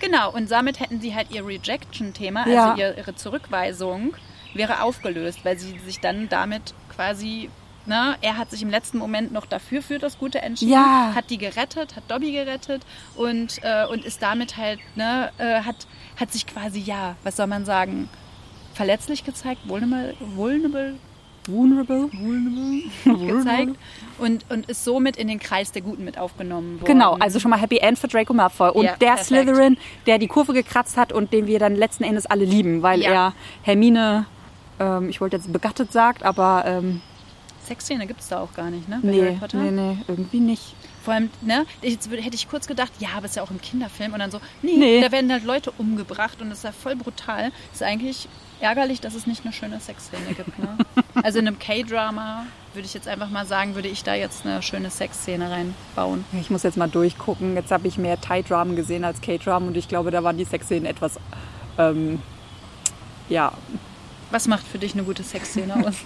Genau, 0.00 0.32
und 0.32 0.50
damit 0.50 0.80
hätten 0.80 1.00
sie 1.00 1.14
halt 1.14 1.30
ihr 1.30 1.46
Rejection-Thema, 1.46 2.40
also 2.44 2.52
Ja. 2.54 2.74
ihr, 2.76 2.96
ihre 2.96 3.14
Zurückweisung, 3.14 4.14
wäre 4.54 4.82
aufgelöst, 4.82 5.40
weil 5.44 5.58
sie 5.58 5.78
sich 5.80 6.00
dann 6.00 6.28
damit 6.30 6.74
quasi, 6.94 7.50
ne, 7.90 8.16
er 8.22 8.38
hat 8.38 8.50
sich 8.50 8.62
im 8.62 8.70
letzten 8.70 8.98
Moment 8.98 9.32
noch 9.32 9.46
dafür 9.46 9.82
für 9.82 9.98
das 9.98 10.16
Gute 10.16 10.40
entschieden, 10.40 10.70
Ja. 10.72 11.12
hat 11.14 11.28
die 11.28 11.38
gerettet, 11.38 11.96
hat 11.96 12.04
Dobby 12.08 12.30
gerettet 12.32 12.82
und, 13.16 13.58
äh, 13.62 13.84
und 13.90 14.04
ist 14.04 14.22
damit 14.22 14.56
halt, 14.56 14.78
ne, 14.94 15.30
äh, 15.38 15.62
hat, 15.62 15.74
hat 16.16 16.32
sich 16.32 16.46
quasi, 16.46 16.78
ja, 16.80 17.16
was 17.24 17.36
soll 17.36 17.48
man 17.48 17.64
sagen, 17.64 18.08
verletzlich 18.72 19.24
gezeigt, 19.24 19.60
vulnerable, 19.68 20.14
vulnerable 21.46 22.10
Vulnerable. 22.12 23.26
gezeigt 23.26 23.76
und, 24.18 24.44
und 24.50 24.66
ist 24.66 24.84
somit 24.84 25.16
in 25.16 25.26
den 25.26 25.38
Kreis 25.40 25.72
der 25.72 25.82
Guten 25.82 26.04
mit 26.04 26.16
aufgenommen 26.18 26.80
worden. 26.80 26.92
Genau, 26.92 27.14
also 27.18 27.40
schon 27.40 27.50
mal 27.50 27.60
Happy 27.60 27.78
End 27.78 27.98
für 27.98 28.08
Draco 28.08 28.32
Malfoy. 28.34 28.70
Und 28.70 28.84
Ja, 28.84 28.96
der 28.96 29.06
perfekt. 29.14 29.26
Slytherin, 29.26 29.76
der 30.06 30.18
die 30.18 30.28
Kurve 30.28 30.52
gekratzt 30.52 30.96
hat 30.96 31.12
und 31.12 31.32
den 31.32 31.46
wir 31.46 31.58
dann 31.58 31.74
letzten 31.74 32.04
Endes 32.04 32.26
alle 32.26 32.44
lieben, 32.44 32.82
weil 32.82 33.00
Ja. 33.00 33.10
er 33.10 33.34
Hermine, 33.62 34.26
ähm, 34.78 35.08
ich 35.08 35.20
wollte 35.20 35.36
jetzt 35.36 35.52
begattet 35.52 35.92
sagt, 35.92 36.22
aber 36.22 36.64
ähm, 36.66 37.00
Sexszene 37.70 38.08
gibt 38.08 38.20
es 38.20 38.26
da 38.26 38.40
auch 38.40 38.52
gar 38.52 38.68
nicht, 38.68 38.88
ne? 38.88 38.98
bei 39.00 39.10
nee, 39.10 39.38
nee, 39.52 39.70
nee, 39.70 39.98
irgendwie 40.08 40.40
nicht. 40.40 40.74
Vor 41.04 41.14
allem, 41.14 41.30
ne, 41.40 41.66
jetzt 41.82 42.10
hätte 42.10 42.34
ich 42.34 42.48
kurz 42.48 42.66
gedacht, 42.66 42.90
ja, 42.98 43.10
aber 43.16 43.26
ist 43.26 43.36
ja 43.36 43.44
auch 43.44 43.50
ein 43.50 43.60
Kinderfilm. 43.60 44.12
Und 44.12 44.18
dann 44.18 44.32
so, 44.32 44.40
nee, 44.60 44.76
Nee. 44.76 45.00
da 45.00 45.12
werden 45.12 45.30
halt 45.30 45.44
Leute 45.44 45.70
umgebracht 45.78 46.42
und 46.42 46.50
das 46.50 46.58
ist 46.58 46.64
ja 46.64 46.72
voll 46.72 46.96
brutal. 46.96 47.52
Ist 47.72 47.84
eigentlich 47.84 48.28
ärgerlich, 48.58 49.00
dass 49.00 49.14
es 49.14 49.28
nicht 49.28 49.44
eine 49.44 49.52
schöne 49.52 49.78
Sexszene 49.78 50.34
gibt. 50.34 50.58
Ne? 50.58 50.78
also 51.22 51.38
in 51.38 51.46
einem 51.46 51.60
K-Drama 51.60 52.44
würde 52.74 52.86
ich 52.86 52.92
jetzt 52.94 53.06
einfach 53.06 53.30
mal 53.30 53.46
sagen, 53.46 53.76
würde 53.76 53.88
ich 53.88 54.02
da 54.02 54.14
jetzt 54.14 54.44
eine 54.44 54.62
schöne 54.62 54.90
Sexszene 54.90 55.48
reinbauen. 55.48 56.24
Ich 56.40 56.50
muss 56.50 56.64
jetzt 56.64 56.76
mal 56.76 56.90
durchgucken. 56.90 57.54
Jetzt 57.54 57.70
habe 57.70 57.86
ich 57.86 57.98
mehr 57.98 58.20
Thai-Dramen 58.20 58.74
gesehen 58.74 59.04
als 59.04 59.20
K-Dramen 59.20 59.68
und 59.68 59.76
ich 59.76 59.86
glaube, 59.86 60.10
da 60.10 60.24
waren 60.24 60.36
die 60.38 60.44
Sexszenen 60.44 60.86
etwas, 60.86 61.20
ähm, 61.78 62.20
ja. 63.28 63.52
Was 64.32 64.48
macht 64.48 64.66
für 64.66 64.78
dich 64.78 64.94
eine 64.94 65.04
gute 65.04 65.22
Sexszene 65.22 65.86
aus? 65.86 65.94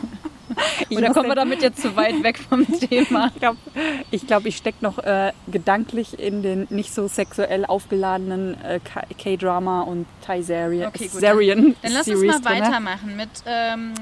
Ich 0.88 0.96
Oder 0.96 1.12
kommen 1.12 1.28
wir 1.28 1.34
damit 1.34 1.62
jetzt 1.62 1.80
zu 1.82 1.96
weit 1.96 2.22
weg 2.22 2.38
vom 2.38 2.66
Thema? 2.80 3.30
Ich 3.34 3.40
glaube, 3.40 3.58
ich, 4.10 4.26
glaub, 4.26 4.46
ich 4.46 4.56
stecke 4.56 4.78
noch 4.80 4.98
äh, 4.98 5.32
gedanklich 5.50 6.18
in 6.18 6.42
den 6.42 6.66
nicht 6.70 6.92
so 6.94 7.08
sexuell 7.08 7.64
aufgeladenen 7.64 8.56
äh, 8.62 8.80
K-Drama 9.18 9.82
und 9.82 10.06
Thai-Serien. 10.26 10.88
Okay, 10.88 11.08
gut. 11.08 11.20
Serien 11.20 11.76
Dann 11.82 11.92
lass 11.92 12.08
uns 12.08 12.20
mal 12.22 12.40
drinne. 12.40 12.60
weitermachen 12.64 13.16
mit, 13.16 13.28
ähm, 13.46 13.92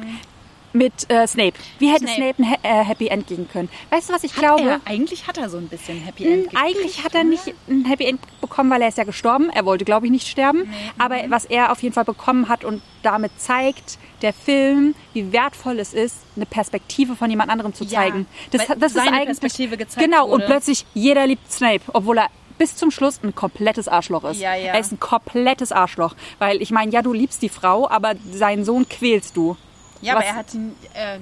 Mit 0.73 1.11
äh, 1.11 1.27
Snape. 1.27 1.53
Wie 1.79 1.89
hätte 1.89 2.07
Snape. 2.07 2.35
Snape, 2.35 2.43
ein 2.43 2.51
ha 2.51 2.57
äh, 2.81 2.85
Happy 2.85 3.09
End 3.09 3.27
geben 3.27 3.47
können? 3.53 3.69
Weißt 3.91 4.09
du, 4.09 4.15
was 4.15 4.25
ich 4.25 4.35
glaube? 4.35 4.63
er, 4.63 4.81
eigentlich 4.87 5.27
hat 5.27 5.37
er 5.39 5.51
so 5.51 5.59
ein 5.59 5.69
bisschen 5.69 5.99
Happy 6.01 6.25
Hm, 6.25 6.33
End 6.33 6.43
gekriegt, 6.51 6.63
Eigentlich 6.65 7.05
hat 7.05 7.15
er 7.15 7.25
nicht 7.25 7.55
ein 7.69 7.85
Happy 7.85 8.07
End 8.07 8.21
bekommen, 8.41 8.71
weil 8.71 8.81
er 8.83 8.89
ist 8.89 8.99
ja 8.99 9.05
gestorben. 9.05 9.51
Er 9.51 9.65
wollte, 9.67 9.85
glaube 9.85 10.07
ich, 10.07 10.13
nicht 10.13 10.29
sterben. 10.29 10.73
Aber 10.99 11.17
was 11.29 11.45
er 11.45 11.73
auf 11.73 11.83
jeden 11.83 11.95
Fall 11.95 12.05
bekommen 12.05 12.49
hat 12.49 12.65
und 12.65 12.81
damit 13.03 13.33
zeigt 13.39 13.99
der 14.23 14.33
Film, 14.33 14.95
wie 15.13 15.33
wertvoll 15.33 15.79
es 15.79 15.93
ist, 15.93 16.17
eine 16.37 16.47
Perspektive 16.47 17.17
von 17.17 17.29
jemand 17.31 17.51
anderem 17.51 17.75
zu 17.75 17.85
Ja, 17.85 18.01
zeigen. 18.01 18.27
Das, 18.51 18.69
weil 18.69 18.77
das 18.79 18.93
ist 18.93 18.97
seine 18.99 19.11
eigentlich 19.17 19.27
Perspektive 19.27 19.77
gezeigt 19.77 20.05
Genau. 20.05 20.25
Und 20.27 20.33
wurde. 20.43 20.47
plötzlich 20.47 20.87
jeder 20.95 21.27
liebt 21.27 21.51
Snape, 21.53 21.83
obwohl 21.93 22.19
er 22.19 22.29
bis 22.59 22.77
zum 22.77 22.91
Schluss 22.91 23.19
ein 23.25 23.35
komplettes 23.35 23.89
Arschloch 23.89 24.25
ist. 24.25 24.41
Ja, 24.41 24.55
ja. 24.55 24.73
Er 24.75 24.79
ist 24.81 24.93
ein 24.93 25.01
komplettes 25.01 25.73
Arschloch, 25.73 26.15
weil 26.39 26.63
ich 26.63 26.71
meine, 26.71 26.93
ja, 26.93 27.03
du 27.03 27.13
liebst 27.13 27.43
die 27.43 27.49
Frau, 27.49 27.89
aber 27.91 28.15
seinen 28.31 28.65
Sohn 28.65 28.89
quälst 28.89 29.37
du. 29.37 29.57
Ja, 30.01 30.13
aber 30.13 30.21
Was- 30.23 30.29
er 30.29 30.35
hat 30.37 30.55
ihn, 30.55 30.77
äh, 30.95 31.19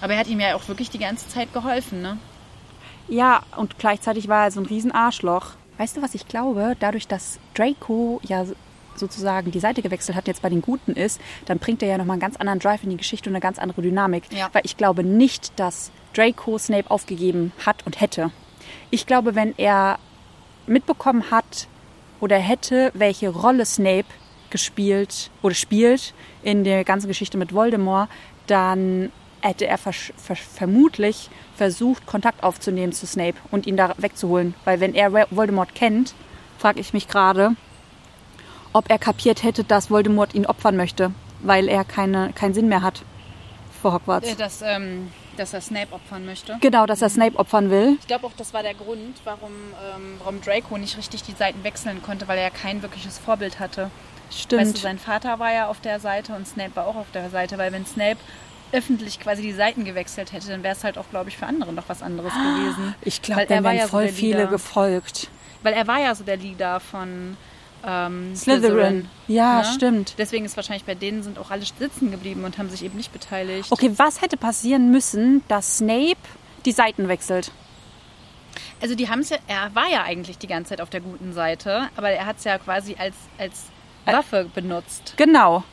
aber 0.00 0.12
er 0.14 0.20
hat 0.20 0.28
ihm 0.28 0.40
ja 0.40 0.54
auch 0.54 0.66
wirklich 0.68 0.90
die 0.90 0.98
ganze 0.98 1.28
Zeit 1.28 1.52
geholfen, 1.52 2.00
ne? 2.02 2.18
Ja, 3.08 3.42
und 3.56 3.78
gleichzeitig 3.78 4.28
war 4.28 4.44
er 4.44 4.50
so 4.50 4.60
ein 4.60 4.66
Riesenarschloch. 4.66 5.52
Weißt 5.78 5.96
du, 5.96 6.02
was 6.02 6.14
ich 6.14 6.28
glaube? 6.28 6.76
Dadurch, 6.78 7.08
dass 7.08 7.38
Draco 7.54 8.20
ja 8.22 8.44
sozusagen 8.98 9.50
die 9.50 9.60
Seite 9.60 9.82
gewechselt 9.82 10.16
hat, 10.16 10.26
jetzt 10.26 10.42
bei 10.42 10.48
den 10.48 10.60
Guten 10.60 10.92
ist, 10.92 11.20
dann 11.46 11.58
bringt 11.58 11.82
er 11.82 11.88
ja 11.88 11.98
nochmal 11.98 12.14
einen 12.14 12.20
ganz 12.20 12.36
anderen 12.36 12.58
Drive 12.58 12.82
in 12.82 12.90
die 12.90 12.96
Geschichte 12.96 13.30
und 13.30 13.34
eine 13.34 13.40
ganz 13.40 13.58
andere 13.58 13.82
Dynamik. 13.82 14.24
Ja. 14.32 14.48
Weil 14.52 14.62
ich 14.64 14.76
glaube 14.76 15.04
nicht, 15.04 15.58
dass 15.58 15.90
Draco 16.14 16.58
Snape 16.58 16.90
aufgegeben 16.90 17.52
hat 17.64 17.84
und 17.86 18.00
hätte. 18.00 18.30
Ich 18.90 19.06
glaube, 19.06 19.34
wenn 19.34 19.54
er 19.56 19.98
mitbekommen 20.66 21.30
hat 21.30 21.68
oder 22.20 22.36
hätte, 22.36 22.90
welche 22.94 23.28
Rolle 23.30 23.64
Snape 23.64 24.06
gespielt 24.50 25.30
oder 25.42 25.54
spielt 25.54 26.14
in 26.42 26.64
der 26.64 26.84
ganzen 26.84 27.08
Geschichte 27.08 27.38
mit 27.38 27.52
Voldemort, 27.54 28.08
dann 28.46 29.12
hätte 29.40 29.66
er 29.66 29.78
versch- 29.78 30.12
ver 30.16 30.36
vermutlich 30.36 31.30
versucht, 31.54 32.06
Kontakt 32.06 32.42
aufzunehmen 32.42 32.92
zu 32.92 33.06
Snape 33.06 33.36
und 33.50 33.66
ihn 33.66 33.76
da 33.76 33.94
wegzuholen. 33.98 34.54
Weil 34.64 34.80
wenn 34.80 34.94
er 34.94 35.12
Voldemort 35.30 35.74
kennt, 35.74 36.14
frage 36.58 36.80
ich 36.80 36.92
mich 36.92 37.08
gerade, 37.08 37.54
ob 38.72 38.90
er 38.90 38.98
kapiert 38.98 39.42
hätte, 39.42 39.64
dass 39.64 39.90
Voldemort 39.90 40.34
ihn 40.34 40.46
opfern 40.46 40.76
möchte, 40.76 41.12
weil 41.40 41.68
er 41.68 41.84
keine, 41.84 42.32
keinen 42.32 42.54
Sinn 42.54 42.68
mehr 42.68 42.82
hat 42.82 43.02
vor 43.80 43.92
Hogwarts. 43.92 44.28
Äh, 44.28 44.34
Dass, 44.34 44.62
ähm, 44.62 45.10
dass 45.36 45.54
er 45.54 45.60
Snape 45.60 45.92
opfern 45.92 46.26
möchte. 46.26 46.58
Genau, 46.60 46.86
dass 46.86 47.00
er 47.00 47.08
Snape 47.08 47.38
opfern 47.38 47.70
will. 47.70 47.96
Ich 48.00 48.06
glaube 48.06 48.26
auch, 48.26 48.32
das 48.36 48.52
war 48.52 48.62
der 48.62 48.74
Grund, 48.74 49.20
warum, 49.24 49.52
ähm, 49.94 50.14
warum 50.18 50.40
Draco 50.40 50.76
nicht 50.78 50.96
richtig 50.98 51.22
die 51.22 51.32
Seiten 51.32 51.62
wechseln 51.62 52.02
konnte, 52.02 52.26
weil 52.26 52.38
er 52.38 52.44
ja 52.44 52.50
kein 52.50 52.82
wirkliches 52.82 53.18
Vorbild 53.18 53.60
hatte. 53.60 53.90
Stimmt. 54.30 54.62
Weißt 54.62 54.76
du, 54.76 54.80
sein 54.80 54.98
Vater 54.98 55.38
war 55.38 55.52
ja 55.52 55.68
auf 55.68 55.80
der 55.80 56.00
Seite 56.00 56.34
und 56.34 56.46
Snape 56.46 56.74
war 56.74 56.86
auch 56.86 56.96
auf 56.96 57.10
der 57.14 57.30
Seite, 57.30 57.56
weil 57.56 57.72
wenn 57.72 57.86
Snape 57.86 58.18
öffentlich 58.72 59.18
quasi 59.20 59.42
die 59.42 59.52
Seiten 59.52 59.84
gewechselt 59.84 60.32
hätte, 60.32 60.48
dann 60.48 60.62
wäre 60.62 60.74
es 60.74 60.84
halt 60.84 60.98
auch, 60.98 61.08
glaube 61.10 61.30
ich, 61.30 61.38
für 61.38 61.46
andere 61.46 61.72
noch 61.72 61.88
was 61.88 62.02
anderes 62.02 62.32
gewesen. 62.32 62.94
ich 63.00 63.22
glaube, 63.22 63.46
da 63.46 63.54
er 63.54 63.64
war 63.64 63.70
wären 63.70 63.78
ja 63.78 63.84
so 63.84 63.90
voll 63.90 64.04
der 64.04 64.12
viele 64.12 64.46
gefolgt. 64.48 65.28
Weil 65.62 65.72
er 65.72 65.86
war 65.86 65.98
ja 66.00 66.14
so 66.14 66.24
der 66.24 66.36
Leader 66.36 66.80
von 66.80 67.36
ähm, 67.86 68.34
Slytherin. 68.34 69.08
Ja, 69.26 69.58
ne? 69.58 69.64
stimmt. 69.64 70.14
Deswegen 70.18 70.44
ist 70.44 70.56
wahrscheinlich 70.56 70.84
bei 70.84 70.94
denen 70.94 71.22
sind 71.22 71.38
auch 71.38 71.50
alle 71.50 71.64
sitzen 71.64 72.10
geblieben 72.10 72.44
und 72.44 72.58
haben 72.58 72.70
sich 72.70 72.84
eben 72.84 72.96
nicht 72.96 73.12
beteiligt. 73.12 73.70
Okay, 73.70 73.92
was 73.96 74.20
hätte 74.20 74.36
passieren 74.36 74.90
müssen, 74.90 75.42
dass 75.48 75.78
Snape 75.78 76.16
die 76.64 76.72
Seiten 76.72 77.08
wechselt? 77.08 77.52
Also 78.80 78.94
die 78.94 79.08
haben 79.08 79.20
es 79.20 79.30
ja, 79.30 79.38
er 79.46 79.74
war 79.74 79.88
ja 79.88 80.02
eigentlich 80.02 80.38
die 80.38 80.46
ganze 80.46 80.70
Zeit 80.70 80.80
auf 80.80 80.90
der 80.90 81.00
guten 81.00 81.32
Seite, 81.32 81.88
aber 81.96 82.10
er 82.10 82.26
hat 82.26 82.38
es 82.38 82.44
ja 82.44 82.58
quasi 82.58 82.96
als, 82.98 83.14
als 83.36 83.64
Waffe 84.04 84.48
benutzt. 84.54 85.14
Genau. 85.16 85.64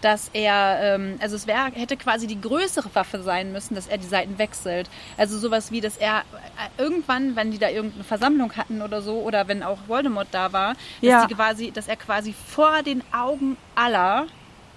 Dass 0.00 0.30
er, 0.32 0.78
ähm, 0.94 1.16
also 1.20 1.36
es 1.36 1.46
wär, 1.46 1.66
hätte 1.74 1.96
quasi 1.96 2.26
die 2.26 2.40
größere 2.40 2.88
Waffe 2.94 3.22
sein 3.22 3.52
müssen, 3.52 3.74
dass 3.74 3.86
er 3.86 3.98
die 3.98 4.06
Seiten 4.06 4.38
wechselt. 4.38 4.88
Also 5.18 5.38
sowas 5.38 5.70
wie, 5.70 5.80
dass 5.80 5.96
er 5.96 6.20
äh, 6.20 6.82
irgendwann, 6.82 7.36
wenn 7.36 7.50
die 7.50 7.58
da 7.58 7.68
irgendeine 7.68 8.04
Versammlung 8.04 8.56
hatten 8.56 8.80
oder 8.82 9.02
so, 9.02 9.20
oder 9.20 9.46
wenn 9.48 9.62
auch 9.62 9.78
Voldemort 9.88 10.28
da 10.32 10.52
war, 10.52 10.70
dass, 10.72 10.78
Ja. 11.02 11.26
die 11.26 11.34
quasi, 11.34 11.70
dass 11.70 11.86
er 11.88 11.96
quasi 11.96 12.34
vor 12.48 12.82
den 12.82 13.02
Augen 13.12 13.56
aller 13.74 14.26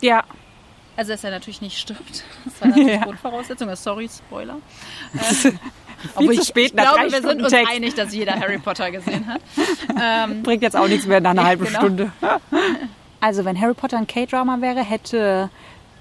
Ja. 0.01 0.23
also, 0.97 1.11
dass 1.13 1.23
er 1.23 1.31
natürlich 1.31 1.61
nicht 1.61 1.77
stirbt. 1.79 2.23
Das 2.45 2.61
war 2.61 2.67
natürlich 2.69 2.93
Ja. 2.95 3.03
Grundvoraussetzung. 3.03 3.73
Sorry, 3.75 4.09
Spoiler. 4.09 4.57
Viel 5.13 5.53
Obwohl 6.15 6.35
zu 6.35 6.41
ich, 6.41 6.47
spät 6.49 6.65
ich 6.65 6.73
nach 6.73 6.95
glaube, 6.95 7.11
wir 7.13 7.21
sind 7.21 7.41
uns 7.41 7.51
Text. 7.53 7.71
einig, 7.71 7.93
dass 7.95 8.13
jeder 8.13 8.33
Harry 8.37 8.57
Potter 8.57 8.91
gesehen 8.91 9.25
hat. 9.27 9.41
Ähm, 10.01 10.43
Bringt 10.43 10.63
jetzt 10.63 10.75
auch 10.75 10.87
nichts 10.87 11.05
mehr 11.05 11.21
nach 11.21 11.29
einer 11.31 11.45
halben 11.45 11.63
genau. 11.65 11.79
Stunde. 11.79 12.11
Also, 13.23 13.45
wenn 13.45 13.57
Harry 13.61 13.73
Potter 13.73 13.97
ein 13.97 14.05
K-Drama 14.05 14.59
wäre, 14.59 14.83
hätte 14.83 15.49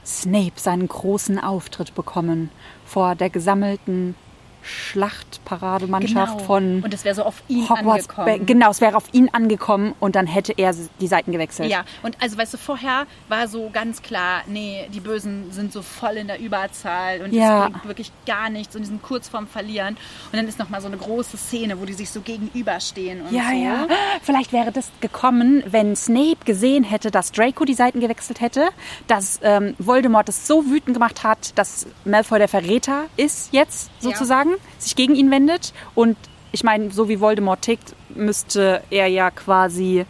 Snape 0.04 0.54
seinen 0.56 0.88
großen 0.88 1.38
Auftritt 1.38 1.94
bekommen 1.94 2.50
vor 2.84 3.14
der 3.14 3.30
gesammelten 3.30 4.16
Schlachtparademannschaft 4.62 6.32
genau. 6.38 6.44
von 6.44 6.82
Und 6.82 6.94
es 6.94 7.04
wäre 7.04 7.14
so 7.14 7.22
auf 7.24 7.42
ihn 7.48 7.68
Hogwarts. 7.68 8.08
angekommen. 8.08 8.46
Genau, 8.46 8.70
es 8.70 8.80
wäre 8.80 8.96
auf 8.96 9.04
ihn 9.12 9.28
angekommen 9.32 9.94
und 10.00 10.16
dann 10.16 10.26
hätte 10.26 10.52
er 10.56 10.74
die 11.00 11.06
Seiten 11.06 11.32
gewechselt. 11.32 11.70
Ja, 11.70 11.84
und 12.02 12.16
also 12.20 12.36
weißt 12.38 12.54
du, 12.54 12.58
vorher 12.58 13.06
war 13.28 13.48
so 13.48 13.70
ganz 13.72 14.02
klar, 14.02 14.42
nee, 14.46 14.88
die 14.92 15.00
Bösen 15.00 15.50
sind 15.52 15.72
so 15.72 15.82
voll 15.82 16.16
in 16.16 16.26
der 16.26 16.40
Überzahl 16.40 17.22
und 17.22 17.32
Ja. 17.32 17.66
es 17.66 17.70
bringt 17.72 17.88
wirklich 17.88 18.12
gar 18.26 18.50
nichts 18.50 18.74
und 18.76 18.82
die 18.82 18.88
sind 18.88 19.02
kurz 19.02 19.28
vorm 19.28 19.46
Verlieren. 19.46 19.96
Und 20.30 20.36
dann 20.38 20.46
ist 20.46 20.58
nochmal 20.58 20.80
so 20.80 20.86
eine 20.86 20.96
große 20.96 21.36
Szene, 21.36 21.80
wo 21.80 21.84
die 21.84 21.92
sich 21.94 22.10
so 22.10 22.20
gegenüberstehen 22.20 23.22
und 23.22 23.32
Ja, 23.32 23.48
so. 23.50 23.56
ja. 23.56 23.86
Vielleicht 24.22 24.52
wäre 24.52 24.72
das 24.72 24.90
gekommen, 25.00 25.62
wenn 25.66 25.96
Snape 25.96 26.38
gesehen 26.44 26.84
hätte, 26.84 27.10
dass 27.10 27.32
Draco 27.32 27.64
die 27.64 27.74
Seiten 27.74 28.00
gewechselt 28.00 28.40
hätte, 28.40 28.68
dass 29.06 29.40
ähm, 29.42 29.74
Voldemort 29.78 30.28
es 30.28 30.46
so 30.46 30.64
wütend 30.66 30.94
gemacht 30.94 31.22
hat, 31.24 31.56
dass 31.58 31.86
Malfoy 32.04 32.38
der 32.38 32.48
Verräter 32.48 33.04
ist 33.16 33.52
jetzt 33.52 33.90
Ja. 34.00 34.10
Sozusagen, 34.52 34.78
sich 34.78 34.96
gegen 34.96 35.14
ihn 35.14 35.30
wendet. 35.30 35.72
Und 35.94 36.16
ich 36.52 36.64
meine, 36.64 36.90
so 36.90 37.08
wie 37.08 37.20
Voldemort 37.20 37.62
tickt, 37.62 37.94
müsste 38.14 38.82
er 38.90 39.06
ja 39.06 39.30
quasi 39.30 40.04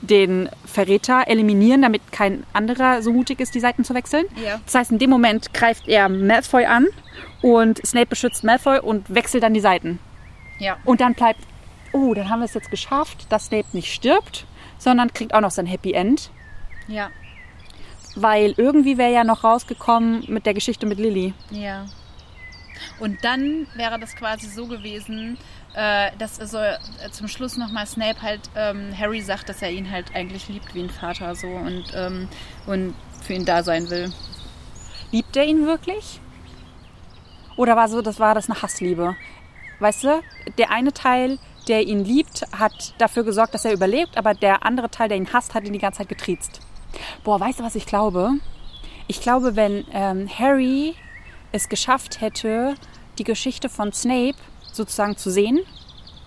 den 0.00 0.48
Verräter 0.64 1.28
eliminieren, 1.28 1.82
damit 1.82 2.10
kein 2.10 2.44
anderer 2.52 3.02
so 3.02 3.12
mutig 3.12 3.40
ist, 3.40 3.54
die 3.54 3.60
Seiten 3.60 3.84
zu 3.84 3.94
wechseln. 3.94 4.24
Ja. 4.44 4.60
Das 4.64 4.74
heißt, 4.74 4.90
in 4.90 4.98
dem 4.98 5.10
Moment 5.10 5.54
greift 5.54 5.86
er 5.86 6.08
Malfoy 6.08 6.64
an 6.64 6.88
und 7.40 7.84
Snape 7.86 8.06
beschützt 8.06 8.42
Malfoy 8.42 8.80
und 8.80 9.14
wechselt 9.14 9.44
dann 9.44 9.54
die 9.54 9.60
Seiten. 9.60 10.00
Ja. 10.58 10.76
Und 10.84 11.00
dann 11.00 11.14
bleibt, 11.14 11.40
oh, 11.92 12.14
dann 12.14 12.28
haben 12.28 12.40
wir 12.40 12.46
es 12.46 12.54
jetzt 12.54 12.70
geschafft, 12.70 13.26
dass 13.28 13.46
Snape 13.46 13.68
nicht 13.72 13.92
stirbt, 13.92 14.44
sondern 14.78 15.12
kriegt 15.12 15.34
auch 15.34 15.40
noch 15.40 15.52
sein 15.52 15.66
Happy 15.66 15.92
End. 15.92 16.30
Ja. 16.88 17.10
Weil 18.16 18.54
irgendwie 18.56 18.98
wäre 18.98 19.12
ja 19.12 19.22
noch 19.22 19.44
rausgekommen 19.44 20.24
mit 20.26 20.46
der 20.46 20.54
Geschichte 20.54 20.84
mit 20.84 20.98
Lily. 20.98 21.32
Ja. 21.50 21.86
Und 22.98 23.24
dann 23.24 23.66
wäre 23.74 23.98
das 23.98 24.14
quasi 24.16 24.48
so 24.48 24.66
gewesen, 24.66 25.38
äh, 25.74 26.10
dass 26.18 26.38
also 26.40 26.58
zum 27.10 27.28
Schluss 27.28 27.56
nochmal 27.56 27.86
Snape 27.86 28.20
halt 28.20 28.40
ähm, 28.54 28.96
Harry 28.98 29.20
sagt, 29.20 29.48
dass 29.48 29.62
er 29.62 29.70
ihn 29.70 29.90
halt 29.90 30.14
eigentlich 30.14 30.48
liebt 30.48 30.74
wie 30.74 30.82
ein 30.82 30.90
Vater 30.90 31.34
so 31.34 31.48
und, 31.48 31.84
ähm, 31.94 32.28
und 32.66 32.94
für 33.22 33.34
ihn 33.34 33.44
da 33.44 33.62
sein 33.62 33.88
will. 33.90 34.12
Liebt 35.10 35.36
er 35.36 35.44
ihn 35.44 35.66
wirklich? 35.66 36.20
Oder 37.56 37.76
war 37.76 37.88
so, 37.88 38.02
das 38.02 38.18
war 38.18 38.34
das 38.34 38.50
eine 38.50 38.60
Hassliebe? 38.60 39.16
Weißt 39.78 40.04
du, 40.04 40.22
der 40.58 40.70
eine 40.70 40.92
Teil, 40.92 41.38
der 41.68 41.82
ihn 41.82 42.04
liebt, 42.04 42.44
hat 42.56 42.94
dafür 42.98 43.24
gesorgt, 43.24 43.54
dass 43.54 43.64
er 43.64 43.72
überlebt, 43.72 44.16
aber 44.16 44.34
der 44.34 44.64
andere 44.64 44.90
Teil, 44.90 45.08
der 45.08 45.16
ihn 45.16 45.32
hasst, 45.32 45.54
hat 45.54 45.64
ihn 45.64 45.72
die 45.72 45.78
ganze 45.78 45.98
Zeit 45.98 46.08
getriezt. 46.08 46.60
Boah, 47.24 47.40
weißt 47.40 47.60
du, 47.60 47.64
was 47.64 47.74
ich 47.74 47.86
glaube? 47.86 48.32
Ich 49.06 49.20
glaube, 49.20 49.56
wenn 49.56 49.84
ähm, 49.92 50.28
Harry 50.38 50.94
es 51.52 51.68
geschafft 51.68 52.20
hätte, 52.20 52.74
die 53.18 53.24
Geschichte 53.24 53.68
von 53.68 53.92
Snape 53.92 54.36
sozusagen 54.72 55.16
zu 55.16 55.30
sehen, 55.30 55.60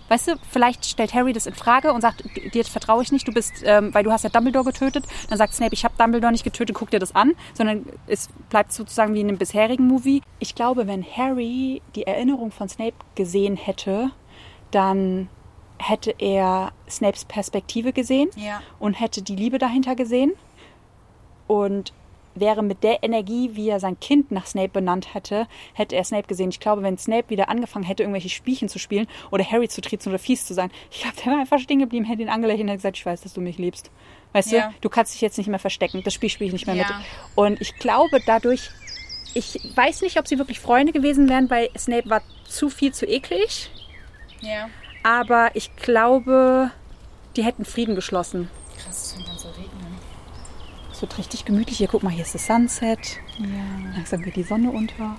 Weißt 0.08 0.28
du, 0.28 0.34
vielleicht 0.52 0.86
stellt 0.86 1.16
Harry 1.16 1.34
das 1.34 1.48
in 1.48 1.56
Frage 1.56 1.92
und 1.92 2.02
sagt, 2.02 2.24
dir 2.54 2.64
vertraue 2.66 3.02
ich 3.02 3.12
nicht, 3.12 3.28
du 3.28 3.32
bist, 3.32 3.64
ähm, 3.64 3.92
weil 3.92 4.04
du 4.04 4.12
hast 4.12 4.24
ja 4.24 4.30
Dumbledore 4.30 4.66
getötet. 4.66 5.04
Dann 5.30 5.40
sagt 5.40 5.56
Snape, 5.56 5.74
ich 5.74 5.84
habe 5.84 5.96
Dumbledore 5.98 6.32
nicht 6.32 6.44
getötet, 6.44 6.76
guck 6.76 6.92
dir 6.92 7.00
das 7.00 7.16
an. 7.16 7.32
Sondern 7.56 7.88
es 8.06 8.30
bleibt 8.50 8.72
sozusagen 8.72 9.16
wie 9.16 9.22
in 9.22 9.30
einem 9.30 9.40
bisherigen 9.40 9.88
Movie. 9.88 10.22
Ich 10.38 10.54
glaube, 10.54 10.86
wenn 10.86 11.04
Harry 11.04 11.82
die 11.96 12.06
Erinnerung 12.06 12.52
von 12.52 12.70
Snape 12.70 12.94
gesehen 13.16 13.58
hätte, 13.58 14.12
dann 14.70 15.28
hätte 15.80 16.14
er 16.20 16.72
Snapes 16.88 17.26
Perspektive 17.26 17.92
gesehen 17.92 18.30
Ja. 18.36 18.62
und 18.78 18.94
hätte 18.94 19.24
die 19.24 19.36
Liebe 19.36 19.58
dahinter 19.58 19.96
gesehen 19.96 20.34
und 21.48 21.94
wäre 22.36 22.62
mit 22.64 22.84
der 22.84 23.04
Energie, 23.04 23.52
wie 23.54 23.70
er 23.70 23.80
sein 23.80 24.00
Kind 24.00 24.32
nach 24.32 24.46
Snape 24.46 24.70
benannt 24.70 25.14
hätte, 25.14 25.48
hätte 25.74 25.96
er 25.96 26.04
Snape 26.04 26.28
gesehen. 26.28 26.50
Ich 26.50 26.60
glaube, 26.60 26.84
wenn 26.84 26.98
Snape 26.98 27.30
wieder 27.30 27.50
angefangen 27.50 27.86
hätte, 27.86 28.04
irgendwelche 28.04 28.30
Spielchen 28.30 28.70
zu 28.70 28.78
spielen 28.80 29.08
oder 29.32 29.44
Harry 29.50 29.68
zu 29.70 29.82
triezen 29.82 30.10
oder 30.10 30.20
fies 30.20 30.46
zu 30.46 30.54
sein, 30.54 30.70
ich 30.92 31.02
glaube, 31.02 31.16
der 31.18 31.26
wäre 31.28 31.40
einfach 31.42 31.60
stehen 31.60 31.80
geblieben, 31.80 32.06
hätte 32.06 32.22
ihn 32.22 32.30
angelächelt 32.30 32.64
und 32.64 32.68
hätte 32.70 32.78
gesagt, 32.80 32.98
ich 32.98 33.06
weiß, 33.06 33.22
dass 33.22 33.34
du 33.34 33.42
mich 33.42 33.58
liebst. 33.58 33.90
Weißt 34.34 34.52
Ja. 34.52 34.68
du, 34.70 34.74
du 34.82 34.90
kannst 34.90 35.14
dich 35.14 35.22
jetzt 35.22 35.38
nicht 35.38 35.48
mehr 35.48 35.60
verstecken. 35.60 36.02
Das 36.04 36.14
Spiel 36.14 36.30
spiele 36.30 36.48
ich 36.48 36.54
nicht 36.54 36.68
mehr 36.68 36.76
Ja. 36.76 36.84
mit. 36.88 36.94
Und 37.36 37.62
ich 37.62 37.76
glaube, 37.78 38.20
dadurch, 38.26 38.70
ich 39.34 39.60
weiß 39.76 40.02
nicht, 40.02 40.20
ob 40.20 40.28
sie 40.28 40.38
wirklich 40.38 40.60
Freunde 40.60 40.92
gewesen 40.92 41.30
wären, 41.30 41.50
weil 41.50 41.70
Snape 41.78 42.10
war 42.10 42.22
zu 42.48 42.70
viel 42.70 42.94
zu 42.94 43.06
eklig. 43.08 43.70
Ja. 44.42 44.70
Aber 45.04 45.52
ich 45.56 45.76
glaube, 45.76 46.72
die 47.36 47.44
hätten 47.44 47.64
Frieden 47.66 47.96
geschlossen. 47.96 48.50
Krass, 48.78 49.06
es 49.06 49.14
fängt 49.14 49.30
an 49.30 49.38
zu 49.38 49.48
regnen. 49.50 49.75
Es 50.96 51.02
wird 51.02 51.18
richtig 51.18 51.44
gemütlich. 51.44 51.78
Hier, 51.78 51.90
guck 51.90 52.04
mal, 52.04 52.10
hier 52.10 52.24
ist 52.24 52.34
das 52.36 52.48
Sunset. 52.48 53.18
Ja. 53.38 53.46
Langsam 53.96 54.22
geht 54.22 54.38
die 54.38 54.44
Sonne 54.44 54.72
unter. 54.72 55.18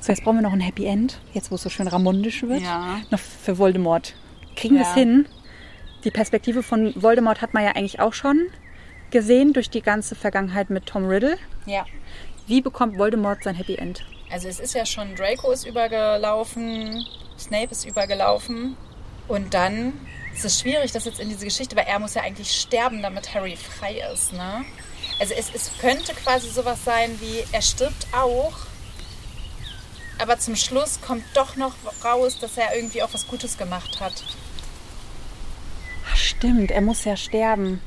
So, 0.00 0.10
jetzt 0.10 0.24
brauchen 0.24 0.36
wir 0.36 0.42
noch 0.42 0.54
ein 0.54 0.60
Happy 0.60 0.86
End. 0.86 1.20
Jetzt, 1.34 1.50
wo 1.50 1.56
es 1.56 1.62
so 1.62 1.68
schön 1.68 1.86
ramondisch 1.86 2.42
wird. 2.44 2.62
Ja. 2.62 3.00
Noch 3.10 3.18
für 3.18 3.58
Voldemort. 3.58 4.14
Kriegen 4.56 4.76
wir 4.76 4.84
Ja. 4.84 4.88
es 4.88 4.94
hin? 4.94 5.26
Die 6.04 6.10
Perspektive 6.10 6.62
von 6.62 6.94
Voldemort 6.96 7.42
hat 7.42 7.52
man 7.52 7.62
ja 7.62 7.72
eigentlich 7.72 8.00
auch 8.00 8.14
schon 8.14 8.46
gesehen 9.10 9.52
durch 9.52 9.68
die 9.68 9.82
ganze 9.82 10.14
Vergangenheit 10.14 10.70
mit 10.70 10.86
Tom 10.86 11.04
Riddle. 11.04 11.36
Ja. 11.66 11.84
Wie 12.46 12.62
bekommt 12.62 12.96
Voldemort 12.96 13.42
sein 13.44 13.54
Happy 13.54 13.74
End? 13.74 14.06
Also 14.30 14.48
es 14.48 14.58
ist 14.60 14.74
ja 14.74 14.86
schon, 14.86 15.14
Draco 15.14 15.50
ist 15.50 15.66
übergelaufen, 15.66 17.04
Snape 17.38 17.68
ist 17.70 17.84
übergelaufen 17.84 18.78
und 19.26 19.52
dann 19.52 19.92
ist 20.34 20.46
es 20.46 20.60
schwierig, 20.60 20.92
das 20.92 21.04
jetzt 21.04 21.20
in 21.20 21.28
diese 21.28 21.44
Geschichte, 21.44 21.76
weil 21.76 21.84
er 21.86 21.98
muss 21.98 22.14
ja 22.14 22.22
eigentlich 22.22 22.50
sterben, 22.50 23.02
damit 23.02 23.34
Harry 23.34 23.56
frei 23.56 24.00
ist, 24.12 24.32
ne? 24.32 24.64
Also 25.18 25.34
es, 25.34 25.50
es 25.52 25.70
könnte 25.80 26.14
quasi 26.14 26.48
sowas 26.48 26.84
sein 26.84 27.20
wie, 27.20 27.44
er 27.52 27.62
stirbt 27.62 28.06
auch, 28.12 28.54
aber 30.18 30.38
zum 30.38 30.56
Schluss 30.56 31.00
kommt 31.00 31.24
doch 31.34 31.56
noch 31.56 31.74
raus, 32.04 32.38
dass 32.40 32.56
er 32.56 32.74
irgendwie 32.74 33.02
auch 33.02 33.12
was 33.12 33.26
Gutes 33.26 33.56
gemacht 33.56 34.00
hat. 34.00 34.24
Ach, 36.10 36.16
stimmt, 36.16 36.70
er 36.70 36.80
muss 36.80 37.04
ja 37.04 37.16
sterben. 37.16 37.80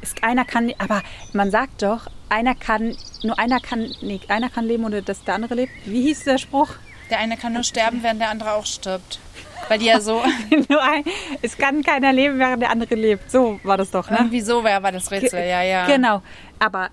Ist, 0.00 0.22
einer 0.22 0.44
kann, 0.44 0.72
aber 0.78 1.02
man 1.32 1.50
sagt 1.50 1.82
doch, 1.82 2.06
einer 2.28 2.54
kann, 2.54 2.96
nur 3.22 3.38
einer 3.38 3.60
kann, 3.60 3.94
nee, 4.02 4.20
einer 4.28 4.50
kann 4.50 4.66
leben 4.66 4.84
oder 4.84 5.02
dass 5.02 5.24
der 5.24 5.34
andere 5.34 5.54
lebt. 5.54 5.72
Wie 5.84 6.02
hieß 6.02 6.24
der 6.24 6.38
Spruch? 6.38 6.70
Der 7.10 7.18
eine 7.18 7.36
kann 7.36 7.52
nur 7.52 7.62
sterben, 7.62 8.02
während 8.02 8.20
der 8.20 8.30
andere 8.30 8.52
auch 8.54 8.66
stirbt. 8.66 9.20
Weil 9.68 9.78
die 9.78 9.86
ja 9.86 10.00
so, 10.00 10.22
nur 10.68 10.82
ein, 10.82 11.04
es 11.42 11.56
kann 11.56 11.82
keiner 11.82 12.12
leben, 12.12 12.38
während 12.38 12.62
der 12.62 12.70
andere 12.70 12.94
lebt. 12.94 13.30
So 13.30 13.60
war 13.62 13.76
das 13.76 13.90
doch, 13.90 14.10
ne? 14.10 14.18
irgendwie 14.18 14.40
so 14.40 14.62
war, 14.62 14.82
war 14.82 14.92
das 14.92 15.10
Rätsel, 15.10 15.40
ja, 15.40 15.62
ja. 15.62 15.86
Genau. 15.86 16.22
Aber 16.58 16.90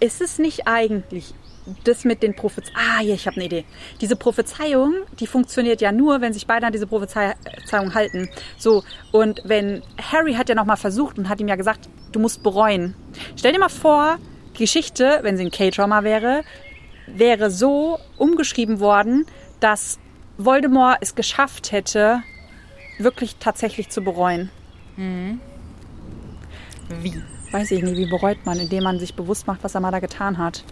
ist 0.00 0.20
es 0.20 0.38
nicht 0.38 0.66
eigentlich 0.66 1.34
das 1.84 2.04
mit 2.04 2.22
den 2.22 2.34
Prophezeiungen? 2.34 2.80
Ah, 2.80 3.00
hier, 3.00 3.14
ich 3.14 3.26
habe 3.26 3.36
eine 3.36 3.46
Idee. 3.46 3.64
Diese 4.00 4.16
Prophezeiung, 4.16 4.94
die 5.18 5.26
funktioniert 5.26 5.80
ja 5.80 5.92
nur, 5.92 6.20
wenn 6.20 6.32
sich 6.32 6.46
beide 6.46 6.66
an 6.66 6.72
diese 6.72 6.86
Prophezeiung 6.86 7.94
halten. 7.94 8.28
So, 8.56 8.84
und 9.12 9.42
wenn 9.44 9.82
Harry 10.12 10.34
hat 10.34 10.48
ja 10.48 10.54
nochmal 10.54 10.76
versucht 10.76 11.18
und 11.18 11.28
hat 11.28 11.40
ihm 11.40 11.48
ja 11.48 11.56
gesagt, 11.56 11.88
du 12.12 12.20
musst 12.20 12.42
bereuen. 12.42 12.94
Stell 13.36 13.52
dir 13.52 13.58
mal 13.58 13.68
vor, 13.68 14.18
Geschichte, 14.54 15.20
wenn 15.22 15.36
sie 15.36 15.44
ein 15.44 15.50
K-Drama 15.50 16.02
wäre, 16.02 16.42
wäre 17.06 17.50
so 17.50 17.98
umgeschrieben 18.16 18.80
worden, 18.80 19.26
dass 19.60 19.98
Voldemort 20.38 20.98
es 21.00 21.14
geschafft 21.14 21.72
hätte, 21.72 22.22
wirklich 22.98 23.36
tatsächlich 23.36 23.88
zu 23.90 24.02
bereuen. 24.02 24.50
Wie? 24.96 25.38
Weiß 27.52 27.70
ich 27.70 27.82
nicht, 27.82 27.96
wie 27.96 28.06
bereut 28.06 28.44
man, 28.44 28.58
indem 28.58 28.84
man 28.84 28.98
sich 28.98 29.14
bewusst 29.14 29.46
macht, 29.46 29.62
was 29.64 29.74
er 29.74 29.80
mal 29.80 29.90
da 29.92 30.00
getan 30.00 30.38
hat. 30.38 30.64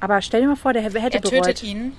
Aber 0.00 0.22
stell 0.22 0.42
dir 0.42 0.48
mal 0.48 0.56
vor, 0.56 0.72
der 0.72 0.82
hätte 0.82 0.98
Er 0.98 1.20
bereut. 1.20 1.44
tötet 1.44 1.62
ihn 1.62 1.92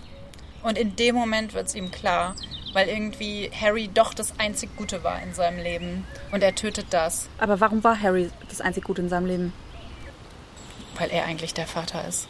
und 0.64 0.78
in 0.78 0.96
dem 0.96 1.16
Moment 1.16 1.54
wird 1.54 1.68
es 1.68 1.76
ihm 1.76 1.92
klar, 1.92 2.36
weil 2.74 2.88
irgendwie 2.88 3.52
Harry 3.60 3.90
doch 3.94 4.14
das 4.14 4.40
einzig 4.40 4.76
Gute 4.78 5.04
war 5.04 5.22
in 5.22 5.34
seinem 5.34 5.60
Leben 5.62 6.06
und 6.32 6.42
er 6.44 6.56
tötet 6.56 6.88
das, 6.92 7.28
Aber 7.40 7.60
warum 7.60 7.84
war 7.84 8.00
Harry 8.02 8.30
das 8.50 8.62
einzig 8.62 8.84
Gute 8.86 9.02
in 9.02 9.10
seinem 9.10 9.26
Leben? 9.28 9.54
weil 10.98 11.12
er 11.12 11.24
eigentlich 11.26 11.54
der 11.54 11.66
Vater 11.66 12.06
ist. 12.10 12.28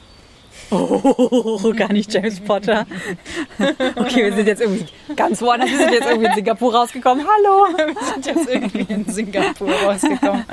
Oh, 0.71 1.73
gar 1.75 1.91
nicht 1.91 2.13
James 2.13 2.39
Potter. 2.39 2.85
Okay, 3.95 4.25
wir 4.25 4.33
sind 4.33 4.47
jetzt 4.47 4.61
irgendwie 4.61 4.85
ganz 5.15 5.41
woanders. 5.41 5.69
Wir 5.69 5.77
sind 5.77 5.93
jetzt 5.93 6.07
irgendwie 6.07 6.27
in 6.27 6.35
Singapur 6.35 6.75
rausgekommen. 6.75 7.25
Hallo. 7.27 7.67
Wir 7.75 8.13
sind 8.13 8.25
jetzt 8.25 8.49
irgendwie 8.49 8.93
in 8.93 9.05
Singapur 9.05 9.71
rausgekommen. 9.71 10.45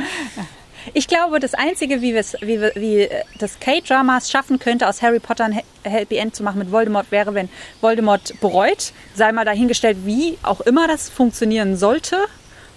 Ich 0.94 1.08
glaube, 1.08 1.40
das 1.40 1.54
Einzige, 1.54 2.00
wie, 2.00 2.14
wie, 2.14 2.60
wie 2.74 3.00
äh, 3.00 3.24
das 3.38 3.58
K-Dramas 3.58 4.30
schaffen 4.30 4.58
könnte, 4.58 4.88
aus 4.88 5.02
Harry 5.02 5.18
Potter 5.18 5.44
ein 5.44 5.60
Happy 5.82 6.16
End 6.16 6.36
zu 6.36 6.42
machen 6.42 6.58
mit 6.58 6.70
Voldemort, 6.70 7.10
wäre, 7.10 7.34
wenn 7.34 7.48
Voldemort 7.80 8.40
bereut. 8.40 8.92
Sei 9.14 9.32
mal 9.32 9.44
dahingestellt, 9.44 9.98
wie 10.04 10.38
auch 10.42 10.60
immer 10.60 10.86
das 10.86 11.08
funktionieren 11.08 11.76
sollte. 11.76 12.16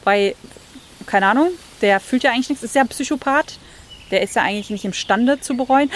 Weil, 0.04 0.36
keine 1.06 1.28
Ahnung, 1.28 1.50
der 1.82 2.00
fühlt 2.00 2.24
ja 2.24 2.32
eigentlich 2.32 2.50
nichts, 2.50 2.64
ist 2.64 2.76
ja 2.76 2.82
ein 2.82 2.88
Psychopath. 2.88 3.60
Der 4.12 4.22
ist 4.22 4.36
ja 4.36 4.43
eigentlich 4.43 4.70
nicht 4.70 4.86
imstande 4.86 5.39
zu 5.39 5.55
bereuen. 5.55 5.91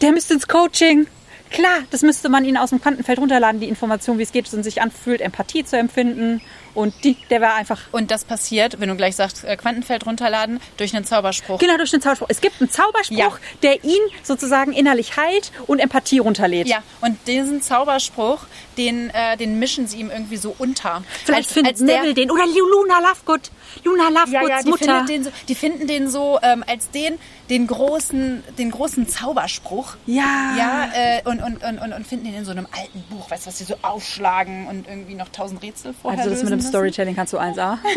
Der 0.00 0.12
müsste 0.12 0.34
ins 0.34 0.48
Coaching. 0.48 1.06
Klar, 1.50 1.78
das 1.90 2.02
müsste 2.02 2.28
man 2.28 2.44
ihn 2.44 2.56
aus 2.56 2.70
dem 2.70 2.80
Quantenfeld 2.80 3.18
runterladen, 3.18 3.60
die 3.60 3.68
Information, 3.68 4.18
wie 4.18 4.24
es 4.24 4.32
geht, 4.32 4.52
und 4.52 4.64
sich 4.64 4.82
anfühlt, 4.82 5.20
Empathie 5.20 5.64
zu 5.64 5.76
empfinden. 5.76 6.40
Und 6.74 6.92
die, 7.04 7.16
der 7.30 7.40
wäre 7.40 7.54
einfach 7.54 7.80
Und 7.92 8.10
das 8.10 8.24
passiert, 8.24 8.80
wenn 8.80 8.88
du 8.88 8.96
gleich 8.96 9.16
sagst, 9.16 9.44
äh, 9.44 9.56
Quantenfeld 9.56 10.06
runterladen, 10.06 10.60
durch 10.76 10.94
einen 10.94 11.04
Zauberspruch. 11.04 11.58
Genau, 11.60 11.76
durch 11.76 11.90
den 11.90 12.00
Zauberspruch. 12.00 12.26
Es 12.30 12.40
gibt 12.40 12.60
einen 12.60 12.70
Zauberspruch, 12.70 13.16
Ja. 13.16 13.30
der 13.62 13.84
ihn 13.84 14.00
sozusagen 14.22 14.72
innerlich 14.72 15.16
heilt 15.16 15.52
und 15.66 15.78
Empathie 15.78 16.18
runterlädt. 16.18 16.66
Ja, 16.68 16.82
und 17.00 17.16
diesen 17.26 17.62
Zauberspruch, 17.62 18.40
den, 18.76 19.10
äh, 19.10 19.36
den 19.36 19.58
mischen 19.58 19.86
sie 19.86 19.98
ihm 19.98 20.10
irgendwie 20.10 20.36
so 20.36 20.54
unter. 20.58 21.02
Vielleicht 21.24 21.44
Als- 21.48 21.52
findet 21.52 21.72
als 21.74 21.80
Neville 21.80 22.14
den. 22.14 22.30
Oder 22.30 22.44
Luna 22.46 22.98
Lovegood. 23.00 23.50
Luna 23.84 24.08
Lovegoods 24.08 24.32
ja, 24.32 24.48
ja, 24.48 24.62
die, 24.62 24.70
Mutter. 24.70 24.84
findet 24.84 25.08
den 25.08 25.24
so, 25.24 25.30
die 25.48 25.54
finden 25.54 25.86
den 25.86 26.08
so 26.10 26.38
ähm, 26.42 26.64
als 26.66 26.90
den, 26.90 27.18
den, 27.50 27.66
großen, 27.66 28.42
den 28.58 28.70
großen 28.70 29.08
Zauberspruch. 29.08 29.94
Ja. 30.06 30.54
Ja, 30.56 30.90
äh, 30.94 31.22
und, 31.24 31.40
und, 31.40 31.62
und, 31.62 31.78
und, 31.92 32.06
finden 32.06 32.24
den 32.26 32.34
in 32.34 32.44
so 32.44 32.50
einem 32.50 32.66
alten 32.72 33.02
Buch, 33.10 33.30
weißt 33.30 33.44
du, 33.44 33.48
was 33.48 33.58
sie 33.58 33.64
so 33.64 33.76
aufschlagen 33.82 34.66
und 34.66 34.88
irgendwie 34.88 35.14
noch 35.14 35.28
tausend 35.28 35.62
Rätsel 35.62 35.94
vorher 36.00 36.18
Also 36.20 36.30
das 36.30 36.42
mit 36.42 36.50
lösen 36.50 36.62
dem 36.62 36.63
müssen. 36.64 36.76
Storytelling 36.76 37.14
kannst 37.14 37.32
du 37.32 37.38
1A. 37.38 37.78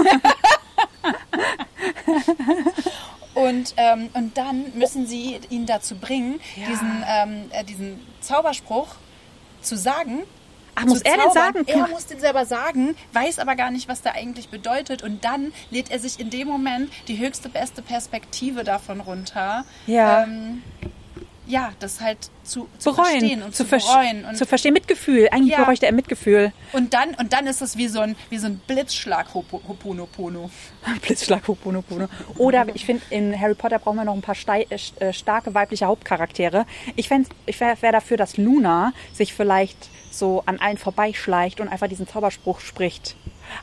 Und, 3.37 3.75
ähm, 3.77 4.09
und 4.15 4.35
dann 4.35 4.65
müssen 4.73 5.05
sie 5.05 5.39
ihn 5.51 5.67
dazu 5.67 5.95
bringen, 5.95 6.39
diesen, 6.55 7.03
ähm, 7.07 7.51
äh, 7.51 7.63
diesen 7.63 7.99
Zauberspruch 8.19 8.87
zu 9.61 9.77
sagen. 9.77 10.23
Ach, 10.73 10.85
muss 10.85 11.01
er 11.01 11.17
den 11.17 11.21
zaubern. 11.31 11.33
sagen? 11.33 11.65
Er 11.67 11.87
muss 11.87 12.07
den 12.07 12.19
selber 12.19 12.45
sagen, 12.45 12.95
weiß 13.13 13.37
aber 13.37 13.55
gar 13.55 13.69
nicht, 13.69 13.87
was 13.87 14.01
der 14.01 14.15
eigentlich 14.15 14.49
bedeutet. 14.49 15.03
Und 15.03 15.23
dann 15.23 15.53
lädt 15.69 15.91
er 15.91 15.99
sich 15.99 16.19
in 16.19 16.31
dem 16.31 16.47
Moment 16.47 16.91
die 17.07 17.19
höchste, 17.19 17.47
beste 17.47 17.83
Perspektive 17.83 18.63
davon 18.63 19.01
runter. 19.01 19.65
Ja. 19.85 20.23
Ähm, 20.23 20.63
ja, 21.47 21.71
das 21.79 22.01
halt 22.01 22.17
zu, 22.43 22.67
zu 22.77 22.91
bereuen. 22.91 23.05
verstehen 23.19 23.41
und 23.43 23.55
zu, 23.55 23.65
ver- 23.65 23.77
bereuen. 23.77 24.25
Und, 24.25 24.35
zu 24.37 24.45
verstehen. 24.45 24.73
Mitgefühl. 24.73 25.29
Eigentlich 25.31 25.51
Ja. 25.57 25.63
bräuchte 25.63 25.85
er 25.85 25.91
Mitgefühl. 25.93 26.51
und, 26.73 26.93
dann, 26.93 27.13
und 27.15 27.33
dann 27.33 27.47
ist 27.47 27.61
es 27.61 27.77
wie 27.77 27.87
so 27.87 27.99
ein, 27.99 28.15
wie 28.29 28.37
so 28.37 28.47
ein 28.47 28.59
Blitzschlag 28.67 29.33
Hopo- 29.33 29.61
Hoponopono. 29.67 30.49
Blitzschlag, 31.01 31.47
Hoponopono. 31.47 32.07
Oder 32.37 32.65
ich 32.73 32.85
finde, 32.85 33.01
in 33.09 33.39
Harry 33.39 33.55
Potter 33.55 33.79
brauchen 33.79 33.97
wir 33.97 34.03
noch 34.05 34.13
ein 34.15 34.21
paar 34.21 34.35
stei- 34.35 34.67
äh, 34.99 35.13
starke 35.13 35.53
weibliche 35.53 35.85
Hauptcharaktere. 35.85 36.65
Ich, 36.95 37.07
fänd- 37.09 37.29
ich 37.45 37.59
wäre 37.59 37.81
wär 37.81 37.91
dafür, 37.91 38.17
dass 38.17 38.37
Luna 38.37 38.93
sich 39.13 39.33
vielleicht 39.33 39.89
so 40.11 40.43
an 40.45 40.59
allen 40.59 40.77
vorbeischleicht 40.77 41.59
und 41.59 41.67
einfach 41.67 41.87
diesen 41.87 42.07
Zauberspruch 42.07 42.59
spricht. 42.59 43.15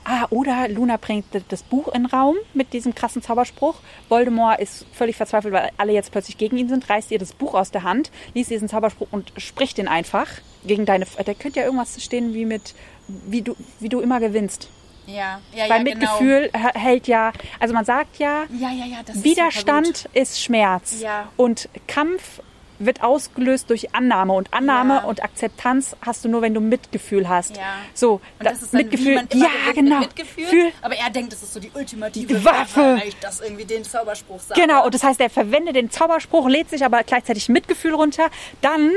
Ah, 0.05 0.27
oder 0.31 0.69
Luna 0.69 0.97
bringt 0.97 1.27
das 1.49 1.63
Buch 1.63 1.89
in 1.89 2.03
den 2.05 2.07
Raum 2.07 2.37
mit 2.53 2.73
diesem 2.73 2.95
krassen 2.95 3.23
Zauberspruch. 3.23 3.77
Voldemort 4.09 4.61
ist 4.61 4.87
völlig 4.93 5.17
verzweifelt, 5.17 5.53
weil 5.55 5.71
alle 5.79 5.93
jetzt 5.93 6.11
plötzlich 6.13 6.39
gegen 6.39 6.57
ihn 6.59 6.69
sind, 6.69 6.89
reißt 6.89 7.11
ihr 7.11 7.19
das 7.19 7.33
Buch 7.33 7.55
aus 7.55 7.71
der 7.71 7.83
Hand, 7.83 8.11
liest 8.35 8.51
diesen 8.51 8.69
Zauberspruch 8.69 9.09
und 9.11 9.33
spricht 9.37 9.79
den 9.79 9.89
einfach 9.89 10.29
gegen 10.67 10.87
deine... 10.87 11.07
Da 11.25 11.35
könnte 11.35 11.61
ja 11.61 11.67
irgendwas 11.67 12.03
stehen 12.03 12.35
wie 12.35 12.45
mit, 12.45 12.75
wie 13.09 13.43
du, 13.43 13.55
wie 13.81 13.89
du 13.89 14.01
immer 14.01 14.21
gewinnst. 14.21 14.69
Ja, 15.07 15.41
ja, 15.55 15.69
Weil 15.69 15.87
ja, 15.87 15.95
genau. 15.95 15.99
Mitgefühl 15.99 16.51
h- 16.55 16.79
hält 16.79 17.07
ja, 17.09 17.33
also 17.61 17.75
man 17.75 17.85
sagt 17.85 18.19
ja, 18.19 18.45
Ja, 18.59 18.71
ja, 18.71 18.87
ja, 18.87 18.97
das 19.05 19.17
ist. 19.17 19.25
Widerstand 19.25 20.09
ist 20.15 20.41
Schmerz. 20.43 21.01
Ja. 21.03 21.29
Und 21.37 21.69
Kampf 21.87 22.41
wird 22.87 23.03
ausgelöst 23.03 23.71
durch 23.71 23.95
Annahme. 23.95 24.33
Und 24.33 24.53
Annahme 24.53 24.95
Ja. 24.97 25.05
und 25.05 25.23
Akzeptanz 25.23 25.97
hast 26.05 26.25
du 26.25 26.29
nur, 26.29 26.43
wenn 26.43 26.55
du 26.55 26.61
Mitgefühl 26.61 27.29
hast. 27.29 27.57
Ja. 27.57 27.63
So, 27.95 28.15
Und 28.15 28.23
da- 28.41 28.51
das 28.51 28.63
ist 28.63 28.73
dann, 28.75 28.83
Mitgefühl. 28.83 29.15
ja, 29.35 29.49
genau. 29.75 29.99
mit 30.01 30.09
Mitgefühl. 30.09 30.47
Fühl- 30.47 30.73
aber 30.83 30.97
er 30.97 31.11
denkt, 31.11 31.33
das 31.33 31.43
ist 31.43 31.55
so 31.55 31.61
die 31.61 31.71
ultimative 31.75 32.27
Die 32.35 32.45
Waffe. 32.45 32.99
weil 33.01 33.09
ich 33.09 33.17
das 33.21 33.41
irgendwie 33.41 33.65
den 33.65 33.85
Zauberspruch 33.85 34.41
sage. 34.41 34.61
Genau, 34.61 34.85
und 34.85 34.95
das 34.95 35.03
heißt, 35.03 35.21
er 35.21 35.31
verwendet 35.31 35.77
den 35.77 35.91
Zauberspruch, 35.91 36.49
lädt 36.49 36.71
sich 36.71 36.85
aber 36.85 37.03
gleichzeitig 37.03 37.49
Mitgefühl 37.49 37.95
runter. 37.95 38.29
Dann 38.61 38.91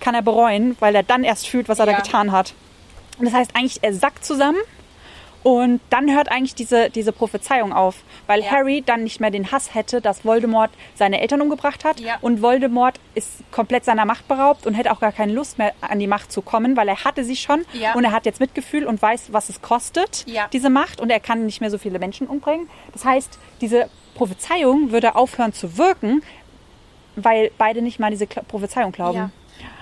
kann 0.00 0.14
er 0.14 0.22
bereuen, 0.22 0.76
weil 0.80 0.94
er 0.94 1.02
dann 1.02 1.24
erst 1.24 1.46
fühlt, 1.48 1.68
was 1.68 1.78
er 1.78 1.86
Ja. 1.86 1.92
da 1.92 1.98
getan 1.98 2.32
hat. 2.32 2.54
Und 3.18 3.26
das 3.26 3.34
heißt 3.34 3.52
eigentlich, 3.54 3.78
er 3.82 3.94
sackt 3.94 4.24
zusammen 4.24 4.58
und 5.44 5.80
dann 5.90 6.10
hört 6.12 6.28
eigentlich 6.30 6.56
diese, 6.56 6.90
diese 6.90 7.12
Prophezeiung 7.12 7.72
auf, 7.72 7.96
weil 8.26 8.40
Ja. 8.42 8.50
Harry 8.50 8.82
dann 8.84 9.04
nicht 9.04 9.20
mehr 9.20 9.30
den 9.30 9.52
Hass 9.52 9.74
hätte, 9.74 10.00
dass 10.00 10.24
Voldemort 10.24 10.70
seine 10.96 11.20
Eltern 11.20 11.40
umgebracht 11.42 11.84
hat 11.84 12.00
Ja. 12.00 12.16
und 12.22 12.42
Voldemort 12.42 12.98
ist 13.14 13.30
komplett 13.52 13.84
seiner 13.84 14.04
Macht 14.06 14.26
beraubt 14.26 14.66
und 14.66 14.74
hätte 14.74 14.90
auch 14.90 14.98
gar 15.00 15.12
keine 15.12 15.32
Lust 15.32 15.58
mehr 15.58 15.72
an 15.82 15.98
die 16.00 16.06
Macht 16.08 16.32
zu 16.32 16.42
kommen, 16.42 16.76
weil 16.76 16.88
er 16.88 17.04
hatte 17.04 17.22
sie 17.24 17.36
schon 17.36 17.64
Ja. 17.74 17.94
und 17.94 18.02
er 18.04 18.10
hat 18.12 18.26
jetzt 18.26 18.40
Mitgefühl 18.40 18.84
und 18.86 19.00
weiß, 19.00 19.32
was 19.32 19.48
es 19.50 19.62
kostet, 19.62 20.24
diese 20.52 20.70
Macht 20.70 21.00
und 21.00 21.10
er 21.10 21.20
kann 21.20 21.46
nicht 21.46 21.60
mehr 21.60 21.70
so 21.70 21.78
viele 21.78 21.98
Menschen 22.00 22.26
umbringen. 22.26 22.68
Das 22.92 23.04
heißt, 23.04 23.38
diese 23.60 23.88
Prophezeiung 24.14 24.90
würde 24.92 25.14
aufhören 25.14 25.52
zu 25.52 25.76
wirken, 25.76 26.22
weil 27.16 27.50
beide 27.58 27.82
nicht 27.82 28.00
mal 28.00 28.10
diese 28.10 28.26
Prophezeiung 28.26 28.92
glauben. 28.92 29.30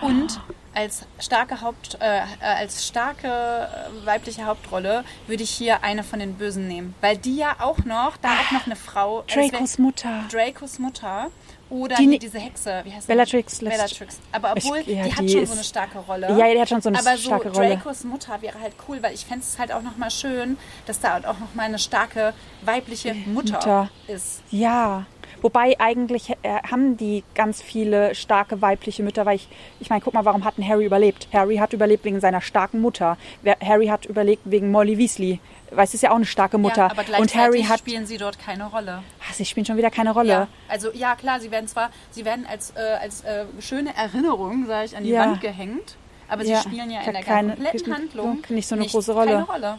Und 0.00 0.40
als 0.75 1.05
starke 1.18 1.61
Haupt, 1.61 1.99
äh, 2.01 2.18
äh, 2.18 2.23
als 2.41 2.87
starke 2.87 3.29
äh, 3.29 4.07
weibliche 4.07 4.45
Hauptrolle 4.47 5.05
würde 5.27 5.43
ich 5.43 5.51
hier 5.51 5.83
eine 5.85 6.03
von 6.03 6.18
den 6.18 6.35
Bösen 6.35 6.68
nehmen, 6.68 6.95
weil 7.01 7.16
die 7.16 7.37
ja 7.37 7.57
auch 7.59 7.79
noch, 7.85 8.16
da 8.16 8.29
auch 8.31 8.51
noch 8.53 8.66
eine 8.66 8.77
Frau, 8.77 9.23
äh, 9.29 9.37
wär- 9.37 9.49
Dracos 9.51 9.79
Mutter. 9.79 10.25
Dracos 10.31 10.79
Mutter 10.79 11.29
oder 11.70 11.97
Die 11.97 12.07
ni- 12.07 12.18
diese 12.18 12.39
Hexe, 12.39 12.83
wie 12.85 12.93
heißt 12.93 13.07
Bellatrix 13.07 13.59
die? 13.59 13.64
Bellatrix. 13.66 14.18
Aber 14.31 14.53
obwohl 14.57 14.79
Ich- 14.79 14.87
ja, 14.89 15.05
die 15.05 15.12
hat 15.14 15.20
die 15.20 15.29
schon 15.31 15.43
ist- 15.43 15.49
so 15.51 15.55
eine 15.57 15.64
starke 15.64 15.99
Rolle. 16.01 16.37
Ja, 16.39 16.53
die 16.53 16.61
hat 16.61 16.68
schon 16.68 16.83
so 16.83 16.89
eine 16.91 16.99
Aber 16.99 17.16
so 17.16 17.23
starke 17.25 17.51
Rolle. 17.51 17.77
Dracos 17.77 18.05
Mutter 18.05 18.41
wäre 18.43 18.61
halt 18.61 18.75
cool, 18.89 19.03
weil 19.03 19.14
ich 19.14 19.25
fände 19.25 19.45
es 19.45 19.59
halt 19.59 19.73
auch 19.73 19.83
nochmal 19.83 20.11
schön, 20.11 20.59
dass 20.87 21.01
da 21.01 21.16
auch 21.18 21.39
nochmal 21.39 21.66
eine 21.66 21.79
starke 21.79 22.35
weibliche 22.62 23.14
Mutter, 23.14 23.55
Mutter. 23.55 23.91
ist. 24.07 24.43
Ja, 24.51 25.07
wobei 25.43 25.76
eigentlich 25.78 26.30
äh, 26.30 26.34
haben 26.70 26.97
die 26.97 27.22
ganz 27.34 27.61
viele 27.61 28.14
starke 28.14 28.62
weibliche 28.62 29.03
Mütter, 29.03 29.26
weil 29.26 29.36
ich, 29.36 29.49
ich 29.80 29.90
meine, 29.90 30.01
guck 30.01 30.14
mal, 30.14 30.24
warum 30.24 30.45
hat 30.45 30.57
denn 30.57 30.66
Harry 30.66 30.84
überlebt? 30.86 31.28
Harry 31.32 31.57
hat 31.57 31.72
überlebt 31.72 32.05
wegen 32.05 32.20
seiner 32.20 32.40
starken 32.40 32.80
Mutter. 32.80 33.16
Harry 33.62 33.86
hat 33.88 34.07
überlebt 34.07 34.43
wegen 34.47 34.70
Molly 34.70 34.97
Weasley. 34.99 35.40
Weil 35.74 35.84
es 35.84 35.95
ist 35.95 36.03
ja 36.03 36.11
auch 36.11 36.16
eine 36.16 36.26
starke 36.26 36.59
Mutter. 36.59 36.82
Ja, 36.82 36.90
aber 36.90 37.01
Und 37.01 37.07
gleichzeitig 37.07 37.34
Harry 37.36 37.62
hat. 37.62 37.78
spielen 37.78 38.05
sie 38.07 38.18
dort 38.18 38.38
keine 38.38 38.66
Rolle. 38.66 39.03
Ah, 39.20 39.32
sie 39.32 39.45
spielen 39.47 39.64
schon 39.64 39.78
wieder 39.78 39.90
keine 39.90 40.12
Rolle. 40.12 40.28
Ja, 40.28 40.49
also 40.68 40.90
ja 40.93 41.14
klar, 41.16 41.40
sie 41.40 41.51
werden 41.51 41.66
zwar, 41.66 41.90
sie 42.11 42.24
werden 42.26 42.45
als, 42.47 42.72
äh, 42.76 42.80
als 43.01 43.22
äh, 43.24 43.47
schöne 43.61 43.97
Erinnerung, 43.97 44.66
sage 44.66 44.84
ich, 44.86 44.97
an 44.97 45.05
die 45.05 45.11
Ja. 45.11 45.20
Wand 45.20 45.40
gehängt, 45.40 45.97
aber 46.28 46.45
sie 46.45 46.55
spielen 46.57 46.90
ja 46.90 47.01
in 47.01 47.12
der 47.14 47.22
keine- 47.22 47.55
kompletten 47.55 47.95
Handlung 47.95 48.43
nicht 48.51 48.68
so 48.68 48.74
eine 48.74 48.84
große 48.86 49.12
Rolle. 49.14 49.30
Keine 49.32 49.45
Rolle. 49.45 49.78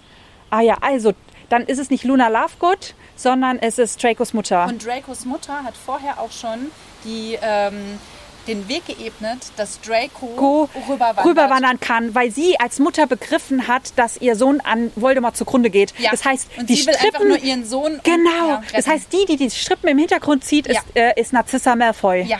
Ah 0.49 0.61
ja, 0.61 0.77
also, 0.81 1.13
dann 1.53 1.63
ist 1.67 1.77
es 1.79 1.89
nicht 1.91 2.03
Luna 2.03 2.29
Lovegood, 2.29 2.95
sondern 3.15 3.59
es 3.59 3.77
ist 3.77 4.01
Dracos 4.03 4.33
Mutter. 4.33 4.65
Und 4.65 4.83
Dracos 4.85 5.23
Mutter 5.25 5.63
hat 5.63 5.75
vorher 5.77 6.19
auch 6.19 6.31
schon 6.31 6.71
die, 7.05 7.37
ähm, 7.41 7.99
den 8.47 8.67
Weg 8.67 8.85
geebnet, 8.87 9.37
dass 9.55 9.79
Draco 9.79 10.67
rüberwandert. 10.89 11.25
rüberwandern 11.25 11.79
kann, 11.79 12.13
weil 12.15 12.31
sie 12.31 12.59
als 12.59 12.79
Mutter 12.79 13.05
begriffen 13.07 13.67
hat, 13.67 13.93
dass 13.97 14.17
ihr 14.17 14.35
Sohn 14.35 14.59
an 14.61 14.91
Voldemort 14.95 15.37
zugrunde 15.37 15.69
geht. 15.69 15.93
Ja. 15.99 16.09
Das 16.11 16.25
heißt, 16.25 16.47
und 16.57 16.69
die 16.69 16.75
sie 16.75 16.87
will 16.87 16.93
Strippen, 16.95 17.15
einfach 17.15 17.27
nur 17.27 17.37
ihren 17.37 17.65
Sohn 17.65 18.01
genau. 18.03 18.47
ja, 18.49 18.61
das 18.73 18.87
heißt, 18.87 19.13
die, 19.13 19.25
die 19.29 19.37
die 19.37 19.49
Strippen 19.51 19.87
im 19.89 19.97
Hintergrund 19.99 20.43
zieht, 20.43 20.65
ist, 20.67 20.81
Ja. 20.95 21.01
äh, 21.09 21.21
ist 21.21 21.31
Narcissa 21.33 21.75
Malfoy. 21.75 22.23
ja, 22.23 22.39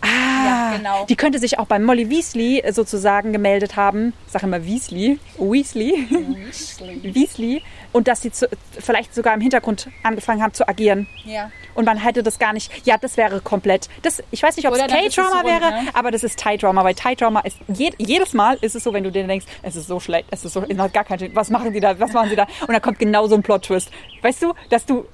Ah, 0.00 0.08
Ja, 0.44 0.76
genau. 0.76 1.06
Die 1.06 1.16
könnte 1.16 1.38
sich 1.38 1.58
auch 1.58 1.66
bei 1.66 1.78
Molly 1.78 2.08
Weasley 2.10 2.60
äh, 2.60 2.72
sozusagen 2.72 3.32
gemeldet 3.32 3.76
haben. 3.76 4.12
Sage 4.28 4.46
immer 4.46 4.64
Weasley. 4.64 5.18
Weasley. 5.38 6.06
Weasley. 7.02 7.62
Und 7.92 8.08
dass 8.08 8.20
sie 8.22 8.30
zu, 8.30 8.48
vielleicht 8.78 9.14
sogar 9.14 9.34
im 9.34 9.40
Hintergrund 9.40 9.88
angefangen 10.02 10.42
haben 10.42 10.52
zu 10.54 10.68
agieren. 10.68 11.06
ja. 11.24 11.50
Und 11.74 11.84
man 11.84 11.98
hätte 11.98 12.22
das 12.22 12.38
gar 12.38 12.54
nicht. 12.54 12.72
Ja, 12.86 12.96
das 12.96 13.18
wäre 13.18 13.42
komplett. 13.42 13.90
Das, 14.00 14.22
ich 14.30 14.42
weiß 14.42 14.56
nicht, 14.56 14.66
ob 14.66 14.72
es 14.74 14.80
Oder 14.82 14.88
es 15.06 15.14
K-Drama 15.14 15.44
wäre, 15.44 15.70
ne? 15.84 15.90
aber 15.92 16.10
das 16.10 16.24
ist 16.24 16.38
Thai-Drama, 16.38 16.82
weil 16.84 16.94
Thai-Drama 16.94 17.40
ist 17.40 17.58
je, 17.68 17.92
jedes 17.98 18.32
Mal 18.32 18.56
ist 18.62 18.74
es 18.74 18.82
so, 18.82 18.94
wenn 18.94 19.04
du 19.04 19.12
dir 19.12 19.26
denkst, 19.26 19.44
es 19.60 19.76
ist 19.76 19.86
so 19.86 20.00
schlecht, 20.00 20.26
es 20.30 20.42
ist 20.42 20.54
so, 20.54 20.62
es 20.62 20.92
gar 20.94 21.04
keinen 21.04 21.18
Sinn. 21.18 21.32
Was 21.34 21.50
machen 21.50 21.74
die 21.74 21.80
da? 21.80 22.00
Was 22.00 22.14
machen 22.14 22.30
sie 22.30 22.36
da? 22.36 22.46
Und 22.62 22.70
dann 22.72 22.80
kommt 22.80 22.98
genau 22.98 23.26
so 23.26 23.34
ein 23.34 23.42
Plot-Twist. 23.42 23.90
Weißt 24.22 24.40
du, 24.42 24.54
dass 24.70 24.86
du 24.86 25.04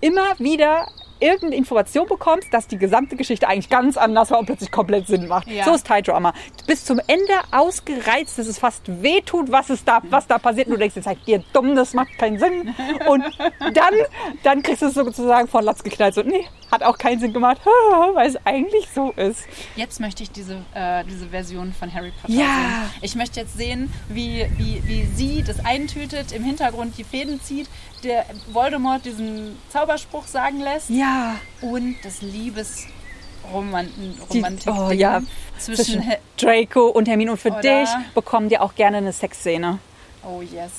immer 0.00 0.38
wieder 0.38 0.86
irgendeine 1.24 1.56
Information 1.56 2.06
bekommst, 2.06 2.52
dass 2.52 2.66
die 2.68 2.78
gesamte 2.78 3.16
Geschichte 3.16 3.48
eigentlich 3.48 3.70
ganz 3.70 3.96
anders 3.96 4.30
war 4.30 4.38
und 4.38 4.46
plötzlich 4.46 4.70
komplett 4.70 5.06
Sinn 5.06 5.26
macht. 5.26 5.48
Ja. 5.48 5.64
So 5.64 5.74
ist 5.74 5.86
Thai-Drama. 5.86 6.34
Bis 6.66 6.84
zum 6.84 7.00
Ende 7.06 7.32
ausgereizt, 7.50 8.38
dass 8.38 8.46
es 8.46 8.58
fast 8.58 9.02
wehtut, 9.02 9.50
was 9.50 9.70
es 9.70 9.84
da, 9.84 10.00
was 10.10 10.26
da 10.26 10.38
passiert. 10.38 10.66
Und 10.68 10.74
du 10.74 10.78
denkst, 10.78 10.96
jetzt 10.96 11.04
seid 11.06 11.18
ihr 11.26 11.42
dumm, 11.52 11.74
das 11.74 11.94
macht 11.94 12.16
keinen 12.18 12.38
Sinn. 12.38 12.74
Und 13.08 13.24
dann, 13.60 13.94
dann 14.42 14.62
kriegst 14.62 14.82
du 14.82 14.86
es 14.86 14.94
sozusagen 14.94 15.48
von 15.48 15.64
Latz 15.64 15.82
geknallt. 15.82 16.14
So, 16.14 16.22
nee, 16.22 16.46
hat 16.70 16.82
auch 16.82 16.98
keinen 16.98 17.20
Sinn 17.20 17.32
gemacht, 17.32 17.58
weil 18.14 18.28
es 18.28 18.36
eigentlich 18.44 18.88
so 18.94 19.10
ist. 19.12 19.40
Jetzt 19.76 20.00
möchte 20.00 20.22
ich 20.22 20.30
diese, 20.30 20.56
äh, 20.74 21.04
diese 21.04 21.28
Version 21.28 21.72
von 21.72 21.92
Harry 21.92 22.12
Potter 22.20 22.32
Ja. 22.34 22.44
sehen. 22.44 22.90
Ich 23.02 23.14
möchte 23.14 23.40
jetzt 23.40 23.56
sehen, 23.56 23.92
wie, 24.08 24.46
wie, 24.58 24.82
wie 24.86 25.04
sie 25.14 25.42
das 25.42 25.64
eintütet, 25.64 26.32
im 26.32 26.44
Hintergrund 26.44 26.98
die 26.98 27.04
Fäden 27.04 27.40
zieht, 27.40 27.68
der 28.02 28.26
Voldemort 28.52 29.04
diesen 29.04 29.56
Zauberspruch 29.70 30.26
sagen 30.26 30.60
lässt. 30.60 30.90
Ja. 30.90 31.13
Ja. 31.14 31.36
Und 31.68 31.96
das 32.02 32.22
Liebesromantik 32.22 33.94
Die, 34.32 34.44
oh 34.70 34.90
ja, 34.90 35.22
zwischen, 35.58 35.84
zwischen 35.84 36.02
He- 36.02 36.16
Draco 36.36 36.88
und 36.88 37.06
Hermine 37.08 37.30
und 37.32 37.38
für 37.38 37.50
dich 37.52 37.88
bekommen 38.14 38.48
die 38.48 38.58
auch 38.58 38.74
gerne 38.74 38.96
eine 38.98 39.12
Sexszene. 39.12 39.78
Oh 40.24 40.40
yes. 40.42 40.72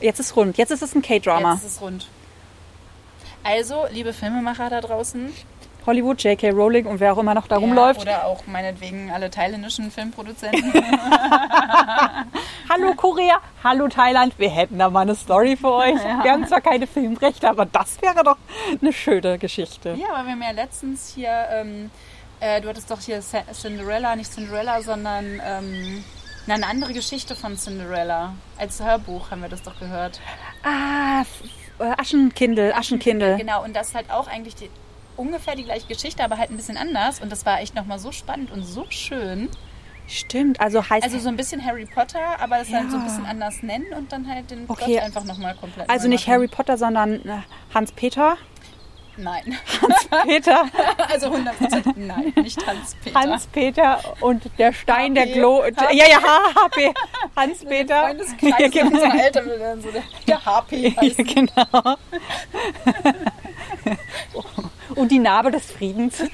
Jetzt 0.00 0.20
ist 0.20 0.36
rund. 0.36 0.56
Jetzt 0.58 0.70
ist 0.70 0.82
es 0.82 0.94
ein 0.94 1.02
K-Drama. 1.02 1.54
Jetzt 1.54 1.64
ist 1.64 1.76
es 1.76 1.80
rund. 1.80 2.06
Also, 3.42 3.86
liebe 3.92 4.12
Filmemacher 4.12 4.70
da 4.70 4.80
draußen, 4.80 5.32
Hollywood, 5.86 6.22
J.K. 6.22 6.50
Rowling 6.50 6.86
und 6.86 7.00
wer 7.00 7.12
auch 7.12 7.18
immer 7.18 7.34
noch 7.34 7.46
da 7.46 7.56
ja, 7.56 7.60
rumläuft. 7.60 8.02
oder 8.02 8.26
auch 8.26 8.46
meinetwegen 8.46 9.10
alle 9.10 9.30
thailändischen 9.30 9.90
Filmproduzenten, 9.90 10.72
Hallo 12.68 12.94
Korea, 12.94 13.38
hallo 13.62 13.86
Thailand, 13.88 14.38
wir 14.38 14.50
hätten 14.50 14.78
da 14.78 14.90
mal 14.90 15.02
eine 15.02 15.14
Story 15.14 15.56
für 15.56 15.72
euch. 15.72 15.94
Wir 16.22 16.32
haben 16.32 16.46
zwar 16.46 16.60
keine 16.60 16.86
Filmrechte, 16.86 17.48
aber 17.48 17.64
das 17.64 18.02
wäre 18.02 18.24
doch 18.24 18.36
eine 18.80 18.92
schöne 18.92 19.38
Geschichte. 19.38 19.90
Ja, 19.90 20.14
aber 20.14 20.24
wir 20.24 20.32
haben 20.32 20.42
ja 20.42 20.50
letztens 20.50 21.12
hier, 21.14 21.46
ähm, 21.52 21.90
äh, 22.40 22.60
du 22.60 22.68
hattest 22.68 22.90
doch 22.90 23.00
hier 23.00 23.20
Cinderella, 23.20 24.16
nicht 24.16 24.32
Cinderella, 24.32 24.82
sondern 24.82 25.40
ähm, 25.44 26.04
na, 26.46 26.54
eine 26.54 26.66
andere 26.66 26.92
Geschichte 26.92 27.34
von 27.36 27.56
Cinderella. 27.56 28.34
Als 28.58 28.82
Hörbuch 28.82 29.30
haben 29.30 29.42
wir 29.42 29.48
das 29.48 29.62
doch 29.62 29.78
gehört. 29.78 30.20
Ah, 30.64 31.24
Aschenkindel, 31.98 32.72
Aschenkindel. 32.72 33.36
Genau, 33.36 33.62
und 33.64 33.76
das 33.76 33.88
ist 33.88 33.94
halt 33.94 34.10
auch 34.10 34.28
eigentlich 34.28 34.54
die, 34.56 34.70
ungefähr 35.16 35.54
die 35.56 35.64
gleiche 35.64 35.86
Geschichte, 35.86 36.22
aber 36.24 36.38
halt 36.38 36.50
ein 36.50 36.56
bisschen 36.56 36.76
anders. 36.76 37.20
Und 37.20 37.30
das 37.32 37.44
war 37.46 37.60
echt 37.60 37.74
nochmal 37.74 37.98
so 37.98 38.12
spannend 38.12 38.50
und 38.50 38.62
so 38.64 38.86
schön. 38.90 39.48
Stimmt, 40.08 40.60
also 40.60 40.88
heißt 40.88 41.02
Also 41.02 41.18
so 41.18 41.28
ein 41.28 41.36
bisschen 41.36 41.64
Harry 41.64 41.84
Potter, 41.84 42.38
aber 42.40 42.58
das 42.58 42.70
dann 42.70 42.88
so 42.90 42.96
ein 42.96 43.02
Ja. 43.02 43.08
bisschen 43.08 43.26
anders 43.26 43.62
nennen 43.62 43.86
und 43.96 44.12
dann 44.12 44.28
halt 44.32 44.50
den 44.52 44.64
Okay. 44.68 44.92
Plot 44.94 45.02
einfach 45.02 45.24
nochmal 45.24 45.54
komplett 45.56 45.90
also 45.90 46.06
nicht 46.06 46.26
machen. 46.28 46.34
Harry 46.36 46.46
Potter, 46.48 46.76
sondern 46.78 47.14
äh, 47.28 47.38
Hans 47.74 47.90
Peter. 47.90 48.36
Nein. 49.18 49.56
Peter, 50.26 50.64
Also 51.10 51.28
100% 51.32 51.94
nein, 51.96 52.34
nicht 52.36 52.66
Hans-Peter. 52.66 53.18
Hans 53.18 53.46
Peter 53.46 53.98
und 54.20 54.44
der 54.58 54.74
Stein 54.74 55.14
der. 55.14 55.26
Glo. 55.28 55.64
Ja, 55.64 56.06
ja, 56.06 56.18
HP. 56.54 56.92
Hans 57.34 57.64
Peter. 57.64 58.02
Freundeskreis, 58.02 58.52
Ja, 58.58 58.68
genau. 58.68 59.12
Eltern 59.16 59.80
so 59.82 59.90
der, 59.90 60.02
der 60.28 60.44
HP 60.44 60.76
Ja, 60.88 61.00
heißt. 61.00 61.16
genau. 61.16 61.96
Und 64.96 65.12
die 65.12 65.18
Narbe 65.18 65.50
des 65.50 65.70
Friedens. 65.70 66.22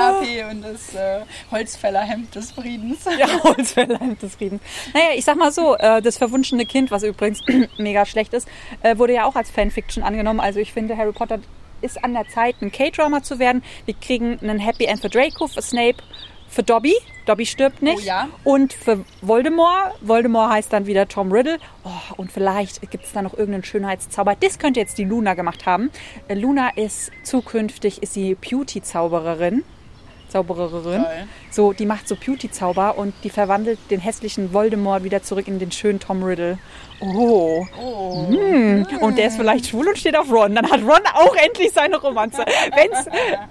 HP 0.00 0.44
und 0.50 0.62
das 0.62 0.94
äh, 0.94 1.20
Holzfällerhemd 1.50 2.34
des 2.34 2.52
Friedens. 2.52 3.04
Ja, 3.18 3.26
Holzverleimt 3.42 4.22
des 4.22 4.36
Friedens. 4.36 4.62
Naja, 4.94 5.08
ich 5.14 5.24
sag 5.24 5.36
mal 5.36 5.52
so, 5.52 5.76
äh, 5.76 6.00
das 6.00 6.18
verwunschene 6.18 6.66
Kind, 6.66 6.90
was 6.90 7.02
übrigens 7.02 7.40
mega 7.78 8.06
schlecht 8.06 8.32
ist, 8.34 8.48
äh, 8.82 8.96
wurde 8.98 9.14
ja 9.14 9.24
auch 9.24 9.34
als 9.34 9.50
Fanfiction 9.50 10.02
angenommen. 10.02 10.40
Also 10.40 10.60
ich 10.60 10.72
finde, 10.72 10.96
Harry 10.96 11.12
Potter 11.12 11.40
ist 11.82 12.02
an 12.04 12.12
der 12.12 12.28
Zeit, 12.28 12.56
ein 12.60 12.70
K-Drama 12.70 13.22
zu 13.22 13.38
werden. 13.38 13.62
Wir 13.86 13.94
kriegen 13.94 14.38
einen 14.40 14.58
Happy 14.58 14.84
End 14.84 15.00
für 15.00 15.08
Draco, 15.08 15.46
für 15.46 15.62
Snape, 15.62 16.02
für 16.50 16.62
Dobby. 16.62 16.94
Dobby 17.26 17.46
stirbt 17.46 17.80
nicht. 17.80 17.98
Oh 17.98 18.04
ja. 18.04 18.28
Und 18.44 18.72
für 18.72 19.04
Voldemort. 19.22 19.94
Voldemort 20.00 20.52
heißt 20.52 20.72
dann 20.72 20.86
wieder 20.86 21.06
Tom 21.08 21.32
Riddle. 21.32 21.58
Oh, 21.84 22.14
und 22.16 22.32
vielleicht 22.32 22.90
gibt 22.90 23.04
es 23.04 23.12
da 23.12 23.22
noch 23.22 23.34
irgendeinen 23.34 23.64
Schönheitszauber. 23.64 24.34
Das 24.38 24.58
könnte 24.58 24.80
jetzt 24.80 24.98
die 24.98 25.04
Luna 25.04 25.34
gemacht 25.34 25.66
haben. 25.66 25.90
Äh, 26.28 26.34
Luna 26.34 26.70
ist 26.70 27.12
zukünftig 27.22 28.02
ist 28.02 28.14
sie 28.14 28.34
Beauty-Zaubererin. 28.34 29.64
Zaubererin. 30.30 31.04
So, 31.50 31.72
die 31.72 31.86
macht 31.86 32.08
so 32.08 32.16
Beauty-Zauber 32.16 32.96
und 32.96 33.12
die 33.24 33.30
verwandelt 33.30 33.78
den 33.90 34.00
hässlichen 34.00 34.52
Voldemort 34.52 35.04
wieder 35.04 35.22
zurück 35.22 35.48
in 35.48 35.58
den 35.58 35.72
schönen 35.72 36.00
Tom 36.00 36.22
Riddle. 36.22 36.58
Oh. 37.00 37.66
Oh. 37.80 38.26
Hm. 38.28 38.86
Und 39.00 39.18
der 39.18 39.26
ist 39.28 39.36
vielleicht 39.36 39.66
schwul 39.68 39.88
und 39.88 39.98
steht 39.98 40.16
auf 40.16 40.30
Ron. 40.30 40.54
Dann 40.54 40.70
hat 40.70 40.80
Ron 40.82 41.00
auch 41.14 41.34
endlich 41.36 41.72
seine 41.72 41.96
Romanze. 41.96 42.44
Wenn's, 42.74 43.06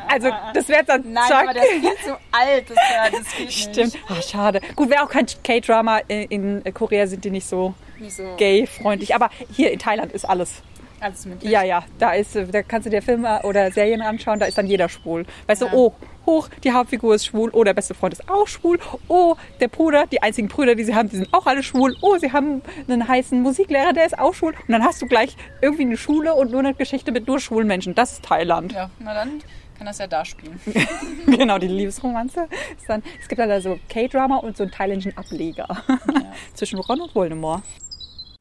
also, 0.07 0.29
das 0.53 0.67
wäre 0.67 0.83
dann 0.83 1.11
Nein, 1.13 1.23
zack. 1.27 1.43
aber 1.43 1.53
der 1.53 1.63
ist 1.63 1.71
viel 1.71 2.05
zu 2.05 2.17
alt. 2.31 2.69
Das, 2.69 2.77
ja, 2.77 3.09
das 3.11 3.35
geht 3.37 3.51
Stimmt. 3.51 3.93
nicht. 3.93 3.99
Ah, 4.07 4.21
schade. 4.21 4.61
Gut, 4.75 4.89
wäre 4.89 5.03
auch 5.03 5.09
kein 5.09 5.25
K-Drama. 5.43 5.99
In 6.07 6.61
in 6.61 6.73
Korea 6.73 7.07
sind 7.07 7.25
die 7.25 7.31
nicht 7.31 7.47
so 7.47 7.73
Nicht 7.99 8.15
so 8.15 8.23
gay-freundlich. 8.37 9.15
Aber 9.15 9.29
hier 9.51 9.71
in 9.71 9.79
Thailand 9.79 10.11
ist 10.11 10.25
alles. 10.25 10.61
Alles 11.01 11.25
möglich. 11.25 11.51
Ja, 11.51 11.63
ja. 11.63 11.83
Da, 11.97 12.13
ist, 12.13 12.35
äh, 12.35 12.45
da 12.47 12.61
kannst 12.63 12.85
du 12.85 12.89
dir 12.89 13.01
Filme 13.01 13.41
oder 13.43 13.71
Serien 13.71 14.01
anschauen, 14.01 14.39
da 14.39 14.45
ist 14.45 14.57
dann 14.57 14.67
jeder 14.67 14.89
schwul. 14.89 15.25
Weißt 15.47 15.61
Ja. 15.61 15.67
du, 15.69 15.75
oh, 15.77 15.93
hoch, 16.25 16.47
die 16.63 16.71
Hauptfigur 16.71 17.15
ist 17.15 17.25
schwul. 17.25 17.49
Oh, 17.53 17.63
der 17.63 17.73
beste 17.73 17.93
Freund 17.93 18.13
ist 18.13 18.29
auch 18.29 18.47
schwul. 18.47 18.79
Oh, 19.07 19.35
der 19.59 19.67
Bruder, 19.67 20.05
die 20.07 20.21
einzigen 20.21 20.47
Brüder, 20.47 20.75
die 20.75 20.83
sie 20.83 20.93
haben, 20.95 21.09
die 21.09 21.15
sind 21.17 21.33
auch 21.33 21.45
alle 21.45 21.63
schwul. 21.63 21.95
Oh, 22.01 22.17
sie 22.17 22.31
haben 22.31 22.61
einen 22.87 23.07
heißen 23.07 23.41
Musiklehrer, 23.41 23.93
der 23.93 24.05
ist 24.05 24.17
auch 24.19 24.33
schwul. 24.33 24.53
Und 24.53 24.69
dann 24.71 24.83
hast 24.83 25.01
du 25.01 25.07
gleich 25.07 25.35
irgendwie 25.61 25.83
eine 25.83 25.97
Schule 25.97 26.35
und 26.35 26.51
nur 26.51 26.59
eine 26.59 26.73
Geschichte 26.73 27.11
mit 27.11 27.27
nur 27.27 27.39
schwulen 27.39 27.67
Menschen. 27.67 27.95
Das 27.95 28.13
ist 28.13 28.23
Thailand. 28.23 28.73
Ja, 28.73 28.89
na 28.99 29.13
dann 29.13 29.41
kann 29.77 29.87
das 29.87 29.97
ja 29.97 30.07
da 30.07 30.25
spielen. 30.25 30.59
genau, 31.25 31.57
die 31.57 31.67
Liebesromanze. 31.67 32.47
Ist 32.77 32.89
dann, 32.89 33.01
es 33.21 33.27
gibt 33.29 33.39
dann 33.39 33.61
so 33.61 33.79
K-Drama 33.87 34.35
und 34.37 34.57
so 34.57 34.63
einen 34.63 34.71
thailändischen 34.73 35.17
Ableger 35.17 35.67
zwischen 36.53 36.79
Ron 36.79 36.99
und 37.01 37.15
Voldemort. 37.15 37.63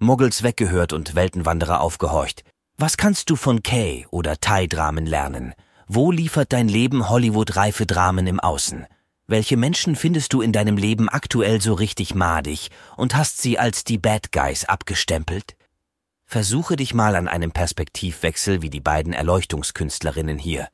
Muggels 0.01 0.45
weggehört 0.45 0.93
und 0.93 1.17
Weltenwanderer 1.17 1.81
aufgehorcht. 1.81 2.45
Was 2.77 2.97
kannst 2.97 3.31
du 3.31 3.37
von 3.37 3.65
Kay 3.65 4.07
oder 4.13 4.39
Thai-Dramen 4.39 5.07
lernen? 5.07 5.55
Wo 5.89 6.13
liefert 6.13 6.53
dein 6.53 6.69
Leben 6.69 7.09
Hollywood-reife 7.09 7.85
Dramen 7.85 8.29
im 8.29 8.39
Außen? 8.39 8.87
Welche 9.27 9.57
Menschen 9.57 9.97
findest 9.97 10.33
du 10.33 10.41
in 10.41 10.53
deinem 10.53 10.77
Leben 10.77 11.09
aktuell 11.09 11.61
so 11.61 11.75
richtig 11.75 12.15
madig 12.15 12.71
und 12.97 13.17
hast 13.17 13.43
sie 13.43 13.59
als 13.59 13.83
die 13.83 13.99
Bad 13.99 14.31
Guys 14.31 14.67
abgestempelt? 14.67 15.57
Versuche 16.25 16.77
dich 16.77 16.95
mal 16.95 17.17
an 17.17 17.27
einem 17.27 17.51
Perspektivwechsel 17.51 18.63
wie 18.63 18.71
die 18.71 18.81
beiden 18.81 19.13
Erleuchtungskünstlerinnen 19.13 20.39
hier. 20.39 20.69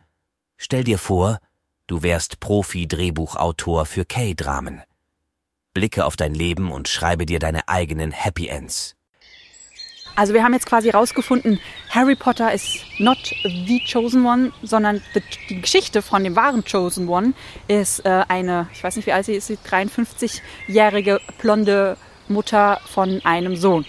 Stell 0.58 0.84
dir 0.84 0.98
vor, 0.98 1.38
du 1.86 2.02
wärst 2.02 2.40
Profi-Drehbuchautor 2.40 3.86
für 3.86 4.04
K-Dramen. 4.04 4.82
Blicke 5.72 6.04
auf 6.04 6.16
dein 6.16 6.34
Leben 6.34 6.70
und 6.70 6.88
schreibe 6.88 7.24
dir 7.24 7.38
deine 7.38 7.68
eigenen 7.68 8.12
Happy 8.12 8.48
Ends. 8.48 8.96
Also 10.16 10.32
wir 10.32 10.44
haben 10.44 10.52
jetzt 10.52 10.66
quasi 10.66 10.90
rausgefunden, 10.90 11.58
Harry 11.90 12.14
Potter 12.14 12.52
ist 12.52 12.84
not 12.98 13.18
the 13.42 13.82
Chosen 13.90 14.24
One, 14.24 14.52
sondern 14.62 15.02
the, 15.12 15.22
die 15.48 15.60
Geschichte 15.60 16.02
von 16.02 16.22
dem 16.22 16.36
wahren 16.36 16.62
Chosen 16.64 17.08
One 17.08 17.32
ist 17.66 18.04
äh, 18.04 18.22
eine, 18.28 18.68
ich 18.72 18.84
weiß 18.84 18.94
nicht 18.96 19.06
wie 19.06 19.12
alt 19.12 19.26
sie 19.26 19.34
ist, 19.34 19.48
sie 19.48 19.56
53-jährige 19.68 21.20
blonde 21.38 21.96
Mutter 22.28 22.80
von 22.86 23.20
einem 23.24 23.56
Sohn. 23.56 23.84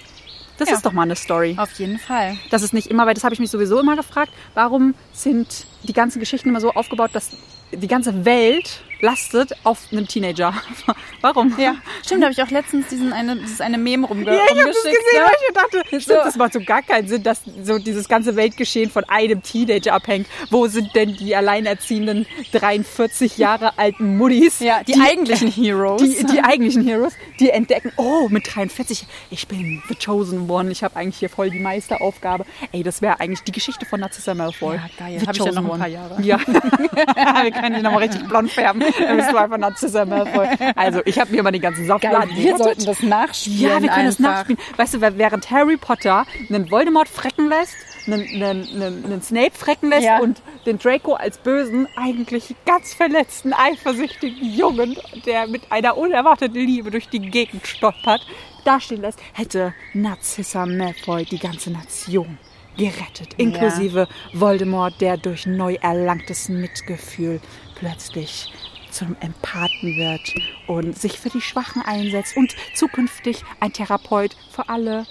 Das 0.57 0.69
Ja. 0.69 0.75
ist 0.75 0.85
doch 0.85 0.93
mal 0.93 1.03
eine 1.03 1.15
Story. 1.15 1.55
Auf 1.59 1.73
jeden 1.79 1.99
Fall. 1.99 2.37
Das 2.49 2.61
ist 2.61 2.73
nicht 2.73 2.87
immer, 2.87 3.05
weil 3.05 3.13
das 3.13 3.23
habe 3.23 3.33
ich 3.33 3.39
mich 3.39 3.51
sowieso 3.51 3.79
immer 3.79 3.95
gefragt, 3.95 4.31
warum 4.53 4.95
sind 5.13 5.67
die 5.83 5.93
ganzen 5.93 6.19
Geschichten 6.19 6.49
immer 6.49 6.61
so 6.61 6.71
aufgebaut, 6.71 7.11
dass 7.13 7.31
die 7.71 7.87
ganze 7.87 8.23
Welt 8.25 8.81
lastet 9.01 9.53
auf 9.63 9.79
einem 9.91 10.07
Teenager. 10.07 10.53
warum? 11.21 11.53
Ja, 11.57 11.75
stimmt, 12.03 12.21
da 12.21 12.27
habe 12.27 12.33
ich 12.33 12.41
auch 12.41 12.51
letztens 12.51 12.87
diesen 12.87 13.13
eine, 13.13 13.35
dieses 13.37 13.61
eine 13.61 13.77
Meme 13.77 14.07
rumge 14.07 14.25
Ja, 14.25 14.33
ich 14.45 14.51
habe 14.51 14.65
das 14.65 14.75
gesehen, 14.75 14.91
ne? 14.91 15.21
weil 15.23 15.31
ich 15.47 15.53
dachte, 15.53 15.83
stimmt, 15.87 16.03
So. 16.03 16.13
das 16.23 16.35
macht 16.35 16.53
so 16.53 16.59
gar 16.61 16.81
keinen 16.81 17.07
Sinn, 17.07 17.23
dass 17.23 17.41
so 17.63 17.77
dieses 17.79 18.07
ganze 18.07 18.35
Weltgeschehen 18.35 18.89
von 18.89 19.03
einem 19.05 19.41
Teenager 19.41 19.93
abhängt. 19.93 20.27
Wo 20.49 20.67
sind 20.67 20.95
denn 20.95 21.15
die 21.15 21.35
alleinerziehenden 21.35 22.25
43 22.51 23.37
Jahre 23.37 23.77
alten 23.77 24.17
Muddies? 24.17 24.59
Ja, 24.59 24.83
die, 24.83 24.95
eigentlichen 24.99 25.51
Heroes. 25.51 26.01
Die, 26.01 26.23
die 26.25 26.41
eigentlichen 26.41 26.83
Heroes, 26.83 27.13
die 27.39 27.49
entdecken, 27.49 27.91
oh, 27.97 28.27
mit 28.29 28.55
43, 28.55 29.05
ich 29.29 29.47
bin 29.47 29.81
the 29.89 29.95
chosen 29.95 30.49
one, 30.49 30.71
ich 30.71 30.83
habe 30.83 30.95
eigentlich 30.95 31.17
hier 31.17 31.29
voll 31.29 31.49
die 31.49 31.59
Meisteraufgabe. 31.59 32.45
Ey, 32.71 32.83
das 32.83 33.01
wäre 33.01 33.19
eigentlich 33.19 33.41
die 33.43 33.51
Geschichte 33.51 33.85
von 33.85 33.99
Narcissa 33.99 34.33
Malfoy. 34.33 34.75
Ja, 34.75 34.87
geil. 34.97 35.19
The 35.19 35.27
Hab 35.27 35.35
ich 35.35 35.43
ja 35.43 35.51
noch 35.51 35.73
ein 35.73 35.79
paar 35.79 35.87
Jahre. 35.87 36.21
Ja, 36.21 36.39
wir 36.47 37.51
können 37.51 37.75
dich 37.75 37.83
nochmal 37.83 38.03
richtig 38.03 38.27
blond 38.27 38.51
färben. 38.51 38.83
Dann 38.99 39.17
bist 39.17 39.31
du 39.31 39.37
einfach 39.37 39.57
Narcissa 39.57 40.05
Malfoy. 40.05 40.47
Also, 40.75 41.01
ich 41.05 41.19
habe 41.19 41.31
mir 41.31 41.43
mal 41.43 41.51
den 41.51 41.61
ganzen 41.61 41.85
Saftladen 41.85 42.29
Geil, 42.29 42.43
wir 42.43 42.57
sollten 42.57 42.85
das 42.85 43.01
nachspielen. 43.01 43.59
Ja, 43.59 43.81
wir 43.81 43.89
können 43.89 44.07
einfach. 44.07 44.19
nachspielen. 44.19 44.61
Weißt 44.77 44.93
du, 44.93 45.01
während 45.01 45.51
Harry 45.51 45.77
Potter 45.77 46.25
einen 46.49 46.69
Voldemort 46.69 47.07
frecken 47.07 47.49
lässt, 47.49 47.75
einen, 48.07 48.21
einen, 48.21 48.81
einen, 48.81 49.05
einen 49.05 49.21
Snape 49.21 49.51
frecken 49.53 49.89
lässt 49.89 50.03
Ja. 50.03 50.19
und 50.19 50.41
den 50.65 50.77
Draco 50.77 51.13
als 51.13 51.37
bösen, 51.37 51.87
eigentlich 51.95 52.55
ganz 52.65 52.93
verletzten, 52.93 53.53
eifersüchtigen 53.53 54.53
Jungen, 54.53 54.97
der 55.25 55.47
mit 55.47 55.71
einer 55.71 55.97
unerwarteten 55.97 56.55
Liebe 56.55 56.91
durch 56.91 57.09
die 57.09 57.19
Gegend 57.19 57.65
stolpert, 57.67 58.25
dastehen 58.63 59.01
lässt, 59.01 59.19
hätte 59.33 59.73
Narcissa 59.93 60.65
Malfoy 60.65 61.25
die 61.25 61.39
ganze 61.39 61.71
Nation 61.71 62.37
gerettet, 62.77 63.35
inklusive 63.37 64.07
Voldemort, 64.33 64.99
der 64.99 65.17
durch 65.17 65.45
neu 65.45 65.75
erlangtes 65.75 66.49
Mitgefühl 66.49 67.39
plötzlich 67.75 68.51
zum 68.95 69.15
Empathen 69.19 69.97
wird 69.97 70.33
und 70.67 70.97
sich 70.97 71.19
für 71.19 71.29
die 71.29 71.41
Schwachen 71.41 71.81
einsetzt 71.81 72.37
und 72.37 72.55
zukünftig 72.73 73.43
ein 73.59 73.73
Therapeut 73.73 74.35
für 74.49 74.69
alle 74.69 75.05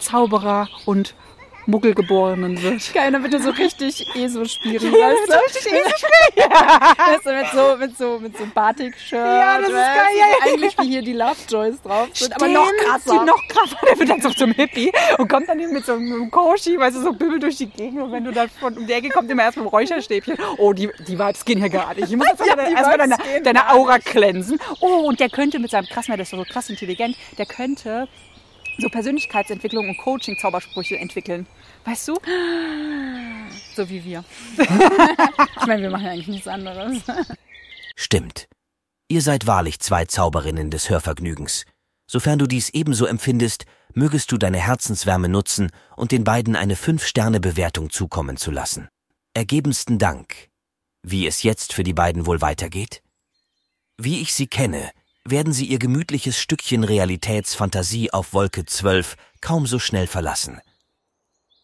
Zauberer 0.00 0.68
und 0.86 1.14
Muggelgeborenen 1.66 2.62
wird. 2.62 2.92
Keiner 2.92 3.20
bitte 3.20 3.40
so 3.40 3.50
richtig 3.50 4.06
ESO 4.14 4.44
spielen, 4.44 4.92
weißt 4.92 5.28
du? 5.28 5.34
richtig 5.34 5.72
ESO 5.72 5.96
spielen. 5.96 6.50
weißt 6.52 7.26
du, 7.26 7.32
mit 7.32 7.46
so, 7.52 7.76
mit 7.76 7.98
so, 7.98 8.18
mit 8.18 8.38
so 8.38 8.44
Batik-Shirt. 8.52 9.18
Ja, 9.18 9.58
das 9.58 9.68
ist 9.68 9.74
geil, 9.74 10.16
ja, 10.18 10.26
ja. 10.26 10.52
Eigentlich 10.52 10.78
wie 10.78 10.88
hier 10.88 11.02
die 11.02 11.12
Lovejoys 11.12 11.80
drauf 11.82 12.08
sind, 12.12 12.34
aber 12.34 12.48
noch 12.48 12.66
Stimmt, 12.66 12.80
krasser. 12.80 13.18
Die 13.18 13.26
noch 13.26 13.48
krasser. 13.48 13.76
Der 13.88 13.98
wird 13.98 14.10
dann 14.10 14.20
so 14.20 14.30
zum 14.30 14.52
Hippie 14.52 14.92
und 15.18 15.28
kommt 15.28 15.48
dann 15.48 15.60
eben 15.60 15.72
mit 15.72 15.84
so 15.84 15.94
einem 15.94 16.30
Koshi, 16.30 16.78
weißt 16.78 16.96
du, 16.96 17.02
so 17.02 17.12
Bimmel 17.12 17.38
durch 17.38 17.56
die 17.56 17.66
Gegend. 17.66 18.02
Und 18.02 18.12
wenn 18.12 18.24
du 18.24 18.32
dann 18.32 18.48
von 18.48 18.76
um 18.76 18.86
die 18.86 18.92
Ecke 18.92 19.10
kommst, 19.10 19.30
immer 19.30 19.42
erst 19.42 19.56
mit 19.56 19.66
dem 19.66 19.68
Räucherstäbchen. 19.68 20.36
Oh, 20.58 20.72
die, 20.72 20.88
die 21.06 21.18
Vibes 21.18 21.44
gehen 21.44 21.58
hier 21.58 21.70
gar 21.70 21.94
nicht. 21.94 22.10
Ich 22.10 22.16
muss 22.16 22.26
erstmal 22.38 22.98
deine, 22.98 23.16
gehen 23.16 23.44
deine 23.44 23.60
gar 23.60 23.74
Aura 23.74 23.98
cleansen. 23.98 24.58
Oh, 24.80 25.06
und 25.06 25.20
der 25.20 25.28
könnte 25.28 25.58
mit 25.58 25.70
seinem 25.70 25.86
krassen, 25.86 26.12
der 26.12 26.22
ist 26.22 26.30
so 26.30 26.44
krass 26.44 26.70
intelligent, 26.70 27.16
der 27.38 27.46
könnte 27.46 28.08
so 28.78 28.88
Persönlichkeitsentwicklung 28.88 29.88
und 29.88 29.98
Coaching-Zaubersprüche 29.98 30.98
entwickeln. 30.98 31.46
Weißt 31.84 32.08
du? 32.08 32.18
So 33.74 33.88
wie 33.88 34.04
wir. 34.04 34.24
Ich 35.60 35.66
meine, 35.66 35.82
wir 35.82 35.90
machen 35.90 36.04
ja 36.04 36.10
eigentlich 36.12 36.28
nichts 36.28 36.48
anderes. 36.48 36.98
Stimmt. 37.94 38.48
Ihr 39.08 39.22
seid 39.22 39.46
wahrlich 39.46 39.78
zwei 39.78 40.04
Zauberinnen 40.06 40.70
des 40.70 40.90
Hörvergnügens. 40.90 41.64
Sofern 42.06 42.38
du 42.38 42.46
dies 42.46 42.70
ebenso 42.70 43.06
empfindest, 43.06 43.64
mögest 43.94 44.32
du 44.32 44.38
deine 44.38 44.58
Herzenswärme 44.58 45.28
nutzen 45.28 45.70
und 45.96 46.12
den 46.12 46.24
beiden 46.24 46.56
eine 46.56 46.76
Fünf-Sterne-Bewertung 46.76 47.90
zukommen 47.90 48.36
zu 48.36 48.50
lassen. 48.50 48.88
Ergebensten 49.34 49.98
Dank. 49.98 50.48
Wie 51.02 51.26
es 51.26 51.42
jetzt 51.42 51.72
für 51.72 51.84
die 51.84 51.94
beiden 51.94 52.26
wohl 52.26 52.40
weitergeht? 52.40 53.02
Wie 53.98 54.20
ich 54.20 54.32
sie 54.34 54.46
kenne, 54.46 54.90
werden 55.24 55.52
sie 55.52 55.66
ihr 55.66 55.78
gemütliches 55.78 56.38
Stückchen 56.38 56.84
Realitätsfantasie 56.84 58.12
auf 58.12 58.32
Wolke 58.32 58.64
12 58.64 59.16
kaum 59.40 59.66
so 59.66 59.78
schnell 59.78 60.06
verlassen. 60.06 60.60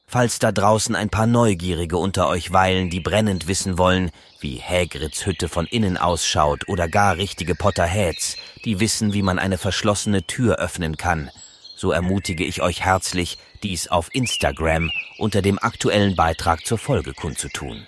Falls 0.07 0.39
da 0.39 0.53
draußen 0.53 0.95
ein 0.95 1.11
paar 1.11 1.27
Neugierige 1.27 1.99
unter 1.99 2.29
euch 2.29 2.53
weilen, 2.53 2.89
die 2.89 3.01
brennend 3.01 3.47
wissen 3.47 3.77
wollen, 3.77 4.11
wie 4.41 4.63
Hagrids 4.63 5.27
Hütte 5.27 5.49
von 5.49 5.67
innen 5.67 5.99
ausschaut 5.99 6.67
oder 6.69 6.89
gar 6.89 7.17
richtige 7.17 7.55
Potterheads, 7.55 8.37
die 8.65 8.81
wissen, 8.81 9.13
wie 9.13 9.23
man 9.23 9.39
eine 9.39 9.59
verschlossene 9.59 10.23
Tür 10.23 10.57
öffnen 10.57 10.97
kann, 10.97 11.31
so 11.77 11.93
ermutige 11.93 12.45
ich 12.45 12.63
euch 12.63 12.81
herzlich, 12.81 13.39
dies 13.63 13.89
auf 13.89 14.09
Instagram 14.15 14.91
unter 15.19 15.43
dem 15.43 15.59
aktuellen 15.59 16.17
Beitrag 16.17 16.65
zur 16.65 16.79
Folge 16.79 17.13
kundzutun. 17.13 17.87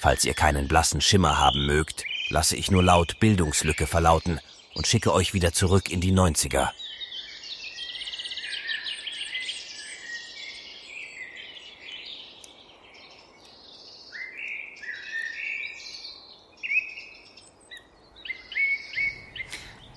Falls 0.00 0.24
ihr 0.24 0.34
keinen 0.34 0.68
blassen 0.68 1.00
Schimmer 1.00 1.38
haben 1.38 1.64
mögt, 1.64 2.04
lasse 2.28 2.56
ich 2.56 2.70
nur 2.70 2.82
laut 2.82 3.20
Bildungslücke 3.20 3.86
verlauten 3.86 4.40
und 4.74 4.86
schicke 4.86 5.12
euch 5.12 5.34
wieder 5.34 5.52
zurück 5.52 5.90
in 5.90 6.00
die 6.00 6.12
90er. 6.12 6.70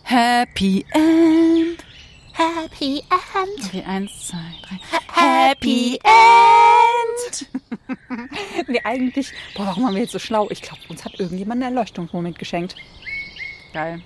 Happy 0.03 0.85
End. 0.93 1.83
Happy 2.31 2.99
End. 2.99 3.65
Okay, 3.65 3.83
eins, 3.85 4.27
zwei, 4.27 4.37
drei. 4.61 4.79
Happy 5.13 5.99
End. 6.03 7.47
Nee, 8.67 8.81
eigentlich, 8.83 9.31
boah, 9.55 9.65
warum 9.67 9.83
waren 9.83 9.93
wir 9.93 10.01
jetzt 10.01 10.13
so 10.13 10.19
schlau? 10.19 10.47
Ich 10.49 10.61
glaube, 10.61 10.79
uns 10.87 11.03
hat 11.03 11.19
irgendjemand 11.19 11.61
einen 11.61 11.75
Erleuchtungsmoment 11.75 12.39
geschenkt 12.39 12.75
geil. 13.75 13.99